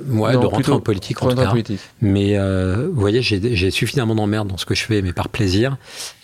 [0.10, 1.50] Ouais, Non, de rentrer en politique en tout cas.
[1.50, 1.82] politique.
[2.02, 5.76] Mais euh, vous voyez, j'ai suffisamment d'emmerdes dans ce que je fais, mais par plaisir,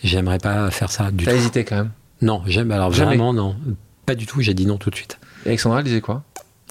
[0.05, 1.38] j'aimerais pas faire ça du T'as tout.
[1.38, 1.89] hésité quand même.
[2.22, 2.72] Non, j'aime.
[2.72, 3.07] Alors Jamais.
[3.18, 3.57] vraiment, non.
[4.05, 5.20] Pas du tout, j'ai dit non tout de suite.
[5.45, 6.24] Et Alexandra, elle disait quoi?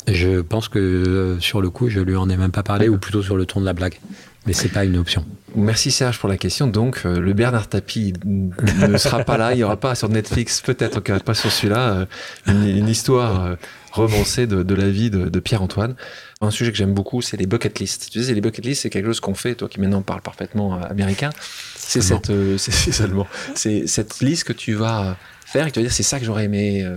[0.08, 2.96] Je pense que euh, sur le coup, je lui en ai même pas parlé, ou
[2.96, 4.00] plutôt sur le ton de la blague.
[4.44, 5.24] Mais c'est pas une option.
[5.54, 6.66] Merci Serge pour la question.
[6.66, 9.52] Donc, euh, le Bernard Tapie ne sera pas là.
[9.52, 12.06] Il n'y aura pas sur Netflix, peut-être pas sur celui-là, euh,
[12.46, 13.54] une, une histoire euh,
[13.92, 15.94] romancée de, de la vie de, de Pierre-Antoine.
[16.40, 18.10] Un sujet que j'aime beaucoup, c'est les bucket lists.
[18.10, 20.74] Tu sais, les bucket lists, c'est quelque chose qu'on fait, toi qui maintenant parles parfaitement
[20.74, 21.30] euh, américain.
[21.76, 25.84] C'est cette, c'est seulement, c'est cette liste que tu vas faire et que tu vas
[25.84, 26.88] dire, c'est ça que j'aurais aimé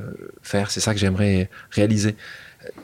[0.41, 2.15] faire, c'est ça que j'aimerais réaliser.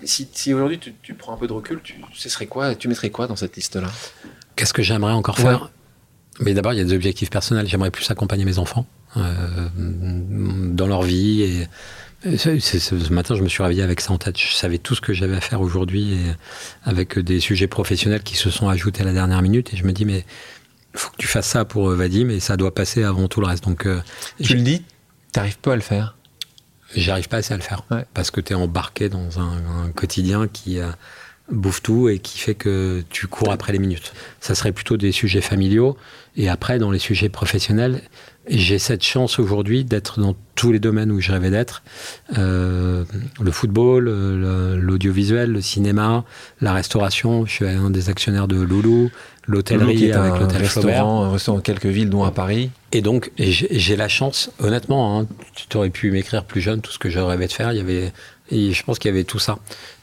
[0.04, 2.90] Si, si aujourd'hui tu, tu prends un peu de recul, tu, ce serait quoi Tu
[2.90, 3.90] mettrais quoi dans cette liste-là?
[4.56, 5.46] Qu'est-ce que j'aimerais encore Ouais.
[5.46, 5.72] faire
[6.40, 7.68] Mais d'abord, il y a des objectifs personnels.
[7.68, 8.86] J'aimerais plus accompagner mes enfants
[9.18, 11.42] euh, dans leur vie.
[12.24, 14.38] Et, ce matin, je me suis réveillé avec ça en tête.
[14.40, 16.18] Je savais tout ce que j'avais à faire aujourd'hui,
[16.84, 19.74] avec des sujets professionnels qui se sont ajoutés à la dernière minute.
[19.74, 20.26] Et je me dis, mais
[20.94, 23.48] faut que tu fasses ça pour euh, Vadim, et ça doit passer avant tout le
[23.48, 23.64] reste.
[23.64, 24.02] Donc, euh,
[24.44, 24.84] Tu le dis,
[25.32, 26.16] t'arrives pas à le faire.
[26.96, 28.06] j'arrive pas assez à le faire Ouais.
[28.14, 30.90] parce que tu es embarqué dans un, un quotidien qui euh,
[31.52, 34.14] bouffe tout et qui fait que tu cours après les minutes.
[34.40, 35.98] Ça serait plutôt des sujets familiaux
[36.38, 38.02] et après dans les sujets professionnels,
[38.48, 41.84] j'ai cette chance aujourd'hui d'être dans tous les domaines où je rêvais d'être.
[42.38, 43.04] Euh,
[43.42, 46.24] le football, euh, le- l'audiovisuel, le cinéma,
[46.60, 47.46] la restauration.
[47.46, 49.12] Je suis un des actionnaires de Loulou,
[49.48, 52.72] l'hôtellerie avec un l'hôtel restaurant, un restaurant dans quelques villes, dont à Paris.
[52.94, 55.28] Et donc, j'ai j'ai la chance, honnêtement, hein,
[55.70, 57.72] tu aurais pu m'écrire plus jeune tout ce que je rêvais de faire.
[57.74, 58.12] Il y avait,
[58.50, 59.60] et je pense qu'il y avait tout ça.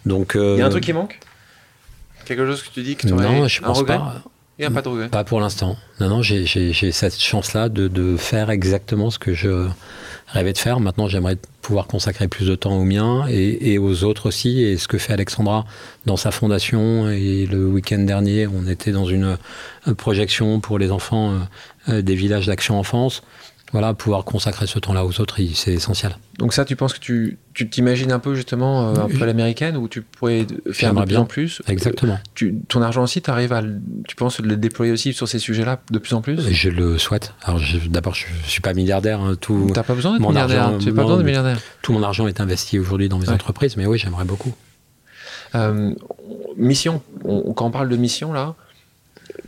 [0.07, 1.19] Donc, euh, Il y a un truc qui manque?
[2.29, 4.23] Quelque chose que tu dis que tu non, je pense regret pas.
[4.59, 5.09] Il n'y a pas de regret.
[5.09, 5.77] Pas pour l'instant.
[6.01, 6.45] Non, non, j'ai-
[6.93, 9.69] cette chance-là de, de faire exactement ce que je
[10.27, 10.81] rêvais de faire.
[10.81, 14.61] Maintenant, j'aimerais pouvoir consacrer plus de temps aux miens et, et aux autres aussi.
[14.63, 15.65] Et ce que fait Alexandra
[16.07, 17.09] dans sa fondation.
[17.09, 19.37] Et le week-end dernier, on était dans une
[19.87, 21.39] euh, projection pour les enfants euh,
[21.91, 23.23] euh, des villages d'action enfance.
[23.73, 26.17] Voilà, pouvoir consacrer ce temps-là aux autres, c'est essentiel.
[26.39, 29.27] Donc ça, tu penses que tu tu t'imagines un peu justement euh, un peu à
[29.27, 31.21] l'américaine où tu pourrais faire de plus bien.
[31.21, 31.61] en plus?
[31.69, 32.19] Exactement.
[32.35, 33.63] Tu- ton argent aussi, tu arrives à
[34.07, 36.41] tu penses le déployer aussi sur ces sujets-là de plus en plus?
[36.51, 37.35] Je le souhaite.
[37.43, 37.61] Alors,
[37.91, 39.21] d'abord, je ne suis pas milliardaire.
[39.21, 40.63] hein, tout, T'as pas besoin d'être milliardaire.
[40.63, 41.59] argent, tu n'as pas besoin de milliardaire.
[41.83, 43.35] tout mon argent est investi aujourd'hui dans mes Ouais.
[43.35, 44.55] entreprises, mais oui, j'aimerais beaucoup.
[45.55, 45.93] Euh,
[46.57, 47.03] mission.
[47.25, 48.55] On- quand on parle de mission là,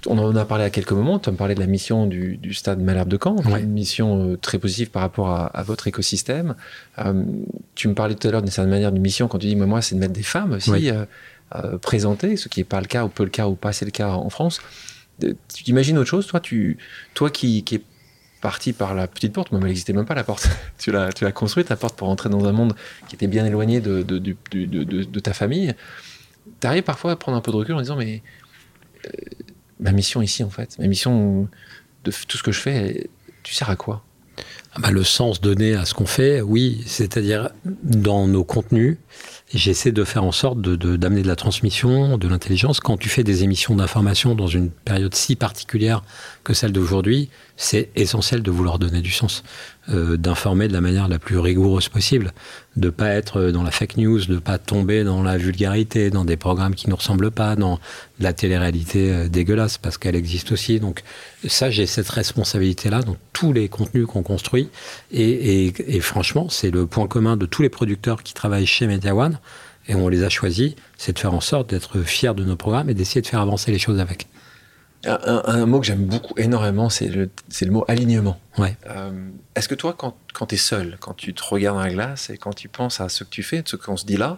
[0.07, 1.18] on en a parlé à quelques moments.
[1.18, 3.61] Tu me parlais de la mission du, du stade Malherbe de Caen, Ouais.
[3.62, 6.55] une mission euh, très positive par rapport à, à votre écosystème.
[6.99, 7.24] Euh,
[7.74, 9.66] tu me parlais tout à l'heure d'une certaine manière d'une mission quand tu dis, mais
[9.66, 10.91] moi, c'est de mettre des femmes aussi Oui.
[10.91, 11.05] euh,
[11.57, 13.85] euh, présentées, ce qui n'est pas le cas ou peu le cas ou pas c'est
[13.85, 14.61] le cas en France.
[15.20, 16.78] Tu t'imagines autre chose, toi, tu,
[17.12, 17.83] toi qui, qui est
[18.41, 20.49] parti par la petite porte, même elle n'existait même pas la porte.
[20.78, 22.74] tu l'as, tu l'as construite la porte pour entrer dans un monde
[23.09, 25.74] qui était bien éloigné de, de, ta famille.
[26.61, 28.22] Tu arrives parfois à prendre un peu de recul en disant mais
[29.81, 31.49] ma mission ici en fait, ma mission
[32.05, 33.09] de tout ce que je fais,
[33.43, 34.05] tu sers à quoi?
[34.72, 38.97] Ah bah, le sens donné à ce qu'on fait, oui, c'est-à-dire dans nos contenus,
[39.53, 42.78] j'essaie de faire en sorte de- de- d'amener de, la transmission, de l'intelligence.
[42.81, 46.03] Quand tu fais des émissions d'information dans une période si particulière
[46.55, 49.42] celle d'aujourd'hui, c'est essentiel de vouloir donner du sens,
[49.88, 52.32] euh, d'informer de la manière la plus rigoureuse possible,
[52.76, 56.36] de pas être dans la fake news, de pas tomber dans la vulgarité, dans des
[56.36, 57.78] programmes qui ne nous ressemblent pas, dans
[58.18, 60.80] la télé-réalité euh, dégueulasse, parce qu'elle existe aussi.
[60.80, 61.03] Donc
[61.46, 64.68] ça, j'ai cette responsabilité-là dans tous les contenus qu'on construit.
[65.12, 68.86] Et, et- et franchement, c'est le point commun de tous les producteurs qui travaillent chez
[68.86, 69.38] Media One,
[69.88, 72.90] et on les a choisis, c'est de faire en sorte d'être fiers de nos programmes
[72.90, 74.28] et d'essayer de faire avancer les choses avec.
[75.05, 77.30] Un, un- mot que j'aime beaucoup énormément, c'est le,
[77.68, 78.38] mot alignement.
[78.59, 78.76] Ouais.
[78.86, 81.90] Euh, Est-ce que toi, quand, quand tu es seul, quand tu te regardes dans la
[81.90, 84.36] glace et quand tu penses à ce que tu fais, ce qu'on se dit là,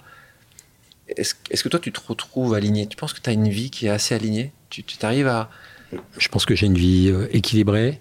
[1.08, 2.86] est-ce que toi, tu te retrouves aligné?
[2.86, 4.52] Tu penses que tu as une vie qui est assez alignée?
[4.70, 5.50] Tu t'arrives à...
[6.16, 8.00] Je pense que j'ai une vie euh, équilibrée,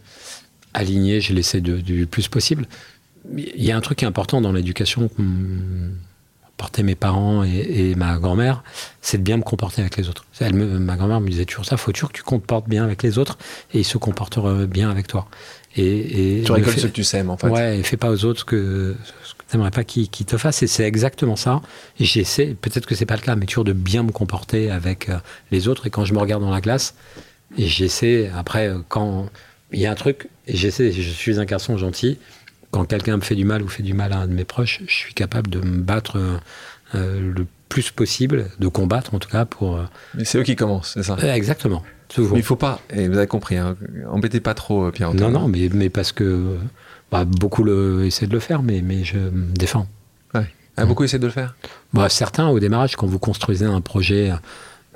[0.74, 2.68] alignée, je l'essaie du plus possible.
[3.36, 5.10] Il y a un truc qui est important dans l'éducation
[6.84, 7.50] mes parents et,
[7.92, 8.64] et ma grand-mère,
[9.02, 10.26] c'est de bien me comporter avec les autres.
[10.40, 13.04] Elle me- ma grand-mère me disait toujours ça, faut toujours que tu comportes bien avec
[13.04, 13.38] les autres
[13.74, 15.28] et ils se comporteront bien avec toi.
[15.76, 17.48] Et, et Tu récoltes ce que tu sèmes, en fait.
[17.48, 20.62] Ouais, et fais pas aux autres ce que, ce que t'aimerais pas qu'ils te fassent.
[20.64, 21.62] Et c'est exactement ça.
[22.00, 25.08] Et j'essaie, peut-être que c'est pas le cas, mais toujours de bien me comporter avec
[25.10, 25.18] euh,
[25.52, 25.88] les autres.
[25.88, 26.94] Et quand je me regarde dans la glace,
[27.58, 29.30] j'essaie, après, euh, quand
[29.72, 32.18] il y a un truc, j'essaie, je suis un garçon gentil,
[32.72, 34.82] quand quelqu'un me fait du mal ou fait du mal à un de mes proches,
[34.88, 36.38] je suis capable de me battre euh,
[36.96, 39.78] euh, le plus possible, de combattre en tout cas pour.
[39.78, 39.84] euh,
[40.16, 41.84] Mais c'est eux qui commencent, c'est ça exactement.
[42.10, 42.34] Toujours.
[42.34, 43.78] Mais il faut pas, et vous avez compris, hein,
[44.10, 46.58] embêtez pas trop Pierre Non, non, mais, mais parce que
[47.10, 49.88] bah, beaucoup le, essaient de le faire, mais, mais je me défends.
[50.78, 51.54] Ah, beaucoup essaient de le faire.
[51.94, 54.32] Bah, certains, au démarrage, quand vous construisez un projet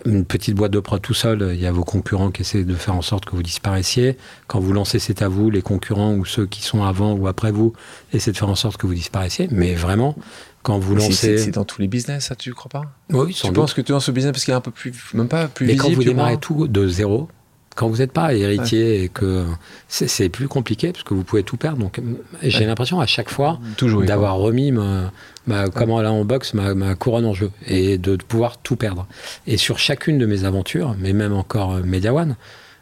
[0.03, 2.75] une petite boîte de prod tout seul, il y a vos concurrents qui essaient de
[2.75, 4.17] faire en sorte que vous disparaissiez.
[4.47, 7.51] Quand vous lancez C'est à vous, les concurrents ou ceux qui sont avant ou après
[7.51, 7.73] vous
[8.13, 9.47] essaient de faire en sorte que vous disparaissiez.
[9.51, 10.15] Mais vraiment,
[10.63, 11.37] quand vous lancez.
[11.37, 12.81] C'est dans tous les business, ça, tu crois pas?
[13.11, 13.55] Oui, sans Tu doute.
[13.63, 14.93] penses que tu es dans ce business parce qu'il est un peu plus.
[15.13, 17.29] Même pas plus Mais visible quand vous démarrez tout de zéro,
[17.75, 19.45] quand vous n'êtes pas héritier et que
[19.87, 21.77] c'est plus compliqué parce que vous pouvez tout perdre.
[21.79, 21.99] Donc
[22.41, 22.65] j'ai Ouais.
[22.65, 23.59] l'impression à chaque fois
[24.05, 25.11] d'avoir remis ma,
[25.45, 29.05] ma comment là en boxe ma, ma couronne en jeu et de pouvoir tout perdre.
[29.45, 32.35] Et sur chacune de mes aventures, mais même encore euh, Media One,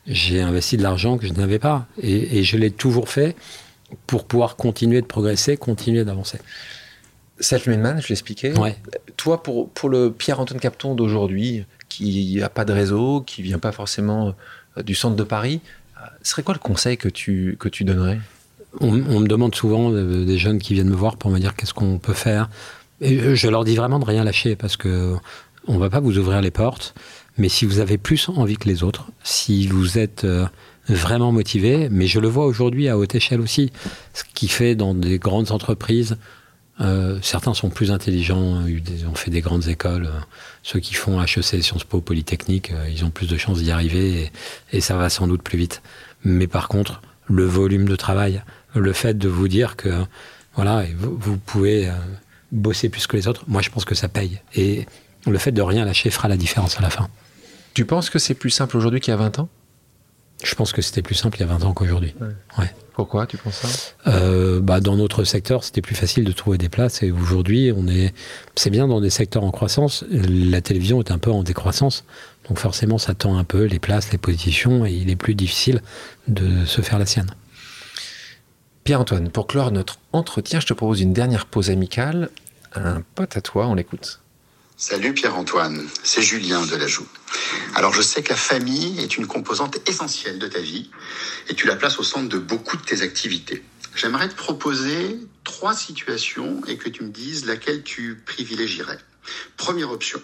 [0.06, 3.36] j'ai investi de l'argent que je n'avais pas et, et je l'ai toujours fait
[4.08, 6.40] pour pouvoir continuer de progresser, continuer d'avancer.
[7.40, 8.58] Self-made man, je l'expliquais.
[8.58, 8.76] Ouais.
[9.18, 13.72] Toi, pour, pour le Pierre-Antoine Capton d'aujourd'hui, qui n'a pas de réseau, qui vient pas
[13.72, 14.32] forcément euh,
[14.82, 15.62] du centre de Paris,
[15.98, 18.20] euh, serait quoi le conseil que tu, que tu donnerais?
[18.80, 21.74] On, me demande souvent euh, des jeunes qui viennent me voir pour me dire qu'est-ce
[21.74, 22.50] qu'on peut faire.
[23.02, 25.16] Et euh, je leur dis vraiment de rien lâcher parce que
[25.68, 26.96] on va pas vous ouvrir les portes.
[27.38, 30.46] Mais si vous avez plus envie que les autres, si vous êtes euh,
[30.88, 33.72] vraiment motivé, mais je le vois aujourd'hui à haute échelle aussi,
[34.14, 36.18] ce qui fait dans des grandes entreprises,
[36.84, 40.06] euh, certains sont plus intelligents, ont eu des- ont fait des grandes écoles.
[40.06, 40.20] euh,
[40.64, 44.24] ceux qui font HEC, Sciences Po, Polytechnique, euh, ils ont plus de chances d'y arriver
[44.72, 45.82] et, et ça va sans doute plus vite.
[46.24, 48.42] Mais par contre, le volume de travail,
[48.76, 49.90] le fait de vous dire que
[50.56, 51.94] voilà, vous, vous pouvez euh,
[52.52, 54.40] bosser plus que les autres, moi je pense que ça paye.
[54.56, 54.86] Et
[55.26, 57.08] le fait de rien lâcher fera la différence à la fin.
[57.74, 59.50] Tu penses que c'est plus simple aujourd'hui qu'il y a 20 ans?
[60.44, 62.14] Je pense que c'était plus simple il y a 20 ans qu'aujourd'hui.
[62.94, 63.68] Pourquoi tu penses ça?
[64.08, 67.02] Euh, bah, dans notre secteur, c'était plus facile de trouver des places.
[67.02, 68.14] Et aujourd'hui, on est,
[68.56, 70.06] c'est bien dans des secteurs en croissance.
[70.12, 72.06] La télévision est un peu en décroissance.
[72.48, 75.82] Donc forcément, ça tend un peu les places, les positions, et il est plus difficile
[76.28, 77.32] de se faire la sienne.
[78.84, 82.30] Pierre-Antoine, pour clore notre entretien, je te propose une dernière pause amicale.
[82.76, 84.23] Un pote à toi, on l'écoute.
[84.86, 87.08] Salut Pierre-Antoine, c'est Julien de la Joue.
[87.74, 90.92] Alors je sais que la famille est une composante essentielle de ta vie
[91.48, 93.64] et tu la places au centre de beaucoup de tes activités.
[93.96, 99.00] J'aimerais te proposer trois situations et que tu me dises laquelle tu privilégierais.
[99.56, 100.22] Première option,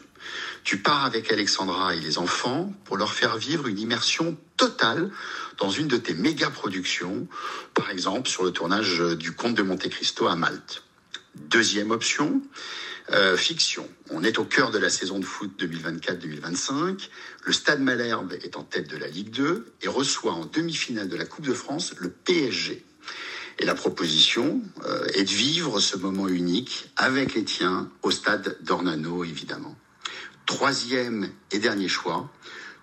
[0.65, 5.09] tu pars avec Alexandra et les enfants pour leur faire vivre une immersion totale
[5.57, 7.29] dans une de tes méga productions,
[7.73, 10.83] par exemple sur le tournage du Comte de Monte Cristo à Malte.
[11.35, 12.41] Deuxième option,
[13.11, 13.89] euh, fiction.
[14.11, 17.09] On est au cœur de la saison de foot 2024-2025.
[17.43, 21.15] Le Stade Malherbe est en tête de la Ligue 2 et reçoit en demi-finale de
[21.15, 22.85] la Coupe de France le PSG.
[23.57, 28.57] Et la proposition euh, est de vivre ce moment unique avec les tiens au stade
[28.61, 29.75] d'Ornano, évidemment.
[30.45, 32.31] Troisième et dernier choix,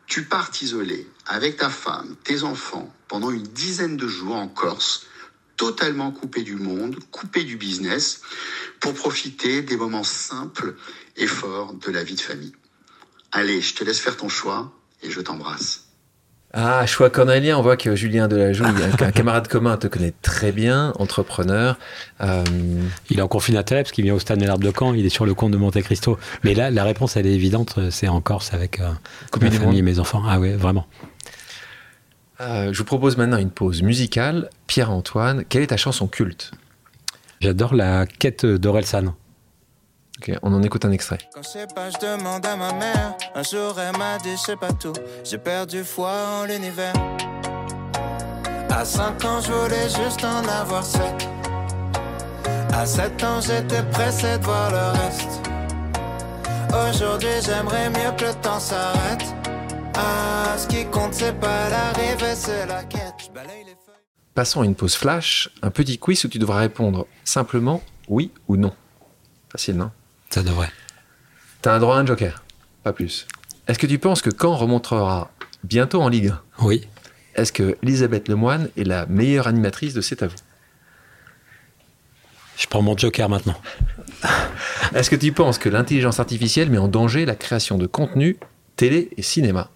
[0.06, 5.06] tu pars t'isoler avec ta femme, tes enfants, pendant une dizaine de jours en Corse,
[5.56, 8.22] totalement coupé du monde, coupé du business,
[8.80, 10.76] pour profiter des moments simples
[11.16, 12.52] et forts de la vie de famille.
[13.32, 14.72] Allez, je te laisse faire ton choix
[15.02, 15.86] et je t'embrasse.
[16.58, 20.94] Ah, choix cornélien, on voit que Julien Delajoux, un, camarade commun, te connaît très bien,
[20.98, 21.76] entrepreneur.
[22.22, 22.44] Euh,
[23.10, 25.10] Il est en conflit d'intérêt parce qu'il vient au Stade Malherbe de Caen, il est
[25.10, 26.18] sur le compte de Monte Cristo.
[26.44, 28.88] Mais là, la réponse, elle est évidente, c'est en Corse avec euh,
[29.38, 30.22] ma famille et mes enfants.
[30.26, 30.86] Ah ouais, vraiment.
[32.40, 34.50] Euh, je vous propose maintenant une pause musicale.
[34.66, 36.52] Pierre-Antoine, quelle est ta chanson culte?
[37.40, 39.14] J'adore la quête d'Orelsan.
[40.18, 41.18] Ok, On en écoute un extrait.
[41.34, 43.14] Quand je sais pas, je demande à ma mère.
[43.34, 44.94] Un jour, elle m'a dit, je sais pas tout.
[45.24, 46.94] J'ai perdu foi en l'univers.
[48.70, 51.02] À 5 ans, je voulais juste en avoir 7.
[52.72, 55.40] À 7 ans, j'étais pressé de voir le reste.
[56.90, 59.35] Aujourd'hui, j'aimerais mieux que le temps s'arrête.
[59.98, 63.14] Ah, ce qui compte, c'est pas l'arrivée, c'est la quête.
[63.18, 63.94] Je balaye les feuilles.
[64.34, 68.56] Passons à une pause flash, un petit quiz où tu devras répondre simplement oui ou
[68.56, 68.74] non.
[69.50, 69.90] Facile, non?
[70.30, 70.70] Ça devrait.
[71.62, 72.42] T'as un droit à un joker,
[72.82, 73.26] pas plus.
[73.68, 75.30] Est-ce que tu penses que Caen remontera
[75.64, 76.86] bientôt en Ligue 1 Oui.
[77.34, 80.36] Est-ce que Elisabeth Lemoine est la meilleure animatrice de C'est à vous?
[82.56, 83.56] Je prends mon joker maintenant.
[84.94, 88.36] Est-ce que tu penses que l'intelligence artificielle met en danger la création de contenu
[88.76, 89.70] télé et cinéma?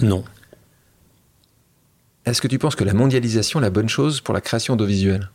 [0.00, 0.24] Non.
[2.24, 5.30] Est-ce que tu penses que la mondialisation est la bonne chose pour la création audiovisuelle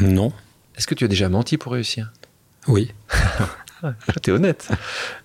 [0.00, 0.32] Non.
[0.76, 2.12] Est-ce que tu as déjà menti pour réussir?
[2.66, 2.92] Oui.
[4.22, 4.68] T'es honnête.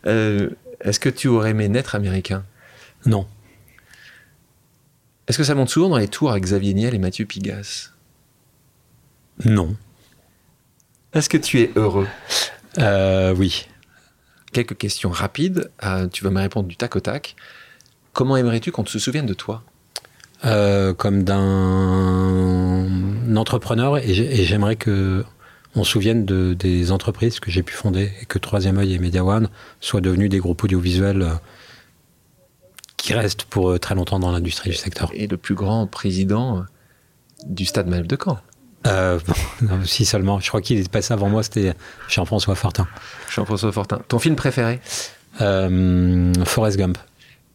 [0.05, 0.49] Euh,
[0.81, 2.43] Est-ce que tu aurais aimé naître américain?
[3.05, 3.27] Non.
[5.27, 7.91] Est-ce que ça monte souvent dans les tours avec Xavier Niel et Mathieu Pigas?
[9.45, 9.75] Non.
[11.13, 12.07] Est-ce que tu es heureux?
[12.77, 13.67] Euh, oui.
[14.51, 15.71] Quelques questions rapides.
[15.83, 17.35] Euh, tu vas me répondre du tac au tac.
[18.13, 19.63] Comment aimerais-tu qu'on te se souvienne de toi?
[20.43, 25.23] Euh, comme d'un entrepreneur et j'ai- et j'aimerais que
[25.75, 28.99] on se souvienne de, des entreprises que j'ai pu fonder et que Troisième Œil et
[28.99, 31.33] Media One soient devenus des groupes audiovisuels euh,
[32.97, 35.11] qui restent pour euh, très longtemps dans l'industrie du secteur.
[35.13, 36.65] Et le plus grand président
[37.45, 38.39] du Stade Malherbe de Caen.
[38.87, 39.19] Euh,
[39.61, 40.39] non, si seulement.
[40.41, 41.73] Je crois qu'il est passé avant moi, c'était
[42.09, 42.87] Jean-François Fortin.
[43.33, 44.01] Jean-François Fortin.
[44.09, 44.81] Ton film préféré?
[45.39, 46.97] Euh, Forrest Gump,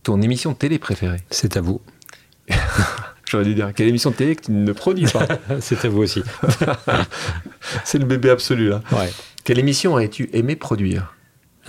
[0.07, 1.81] Ton émission de télé préférée c'est à vous.
[3.29, 5.27] J'aurais dû dire, quelle émission de télé que tu ne produis pas
[5.61, 6.23] c'est à vous aussi.
[7.85, 8.83] C'est le bébé absolu là.
[8.93, 9.11] Ouais.
[9.43, 11.13] Quelle émission aurais-tu aimé produire?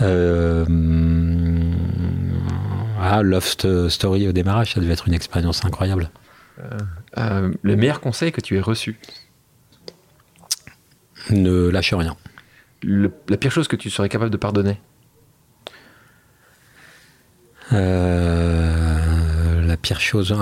[0.01, 0.63] Euh,
[3.01, 6.11] ah, Love Sto- Story au démarrage, ça devait être une expérience incroyable.
[7.17, 8.99] Euh, Le meilleur conseil que tu aies reçu?
[11.31, 12.15] Ne lâche rien.
[12.83, 14.79] Le- La pire chose que tu serais capable de pardonner?
[17.73, 20.37] Euh, la pire chose, un,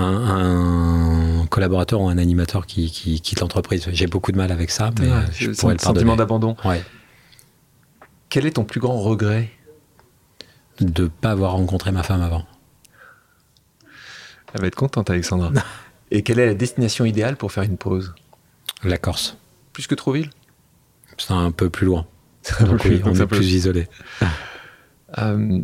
[1.41, 3.87] un collaborateur ou un animateur qui, qui quitte l'entreprise.
[3.91, 5.79] J'ai beaucoup de mal avec ça, mais euh, je pourrais le pardonner.
[5.79, 6.55] sentiment d'abandon.
[6.65, 6.83] Ouais.
[8.29, 9.49] Quel est ton plus grand regret?
[10.81, 12.45] De ne pas avoir rencontré ma femme avant.
[14.53, 15.51] Elle va être contente, Alexandra.
[16.11, 18.13] Et quelle est la destination idéale pour faire une pause?
[18.83, 19.37] La Corse.
[19.73, 20.29] Plus que Trouville?
[21.17, 22.05] C'est un peu plus loin.
[22.61, 23.87] Donc oui, on est plus isolé.
[25.17, 25.61] Euh,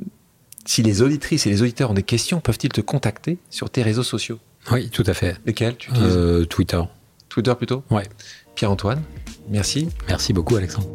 [0.66, 4.04] Si les auditrices et les auditeurs ont des questions, peuvent-ils te contacter sur tes réseaux
[4.04, 4.40] sociaux?
[4.72, 5.38] Oui, tout à fait.
[5.46, 6.16] Lesquels tu utilises?
[6.16, 6.82] Euh, Twitter.
[7.30, 7.84] Twitter plutôt?
[7.90, 8.08] Ouais.
[8.56, 9.02] Pierre-Antoine,
[9.50, 9.90] merci.
[10.08, 10.88] Merci beaucoup, Alexandre.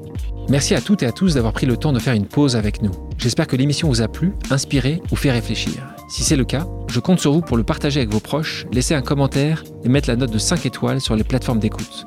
[0.48, 2.82] Merci à toutes et à tous d'avoir pris le temps de faire une pause avec
[2.82, 2.92] nous.
[3.18, 5.72] J'espère que l'émission vous a plu, inspiré ou fait réfléchir.
[6.08, 8.94] Si c'est le cas, je compte sur vous pour le partager avec vos proches, laisser
[8.94, 12.06] un commentaire et mettre la note de 5 étoiles sur les plateformes d'écoute.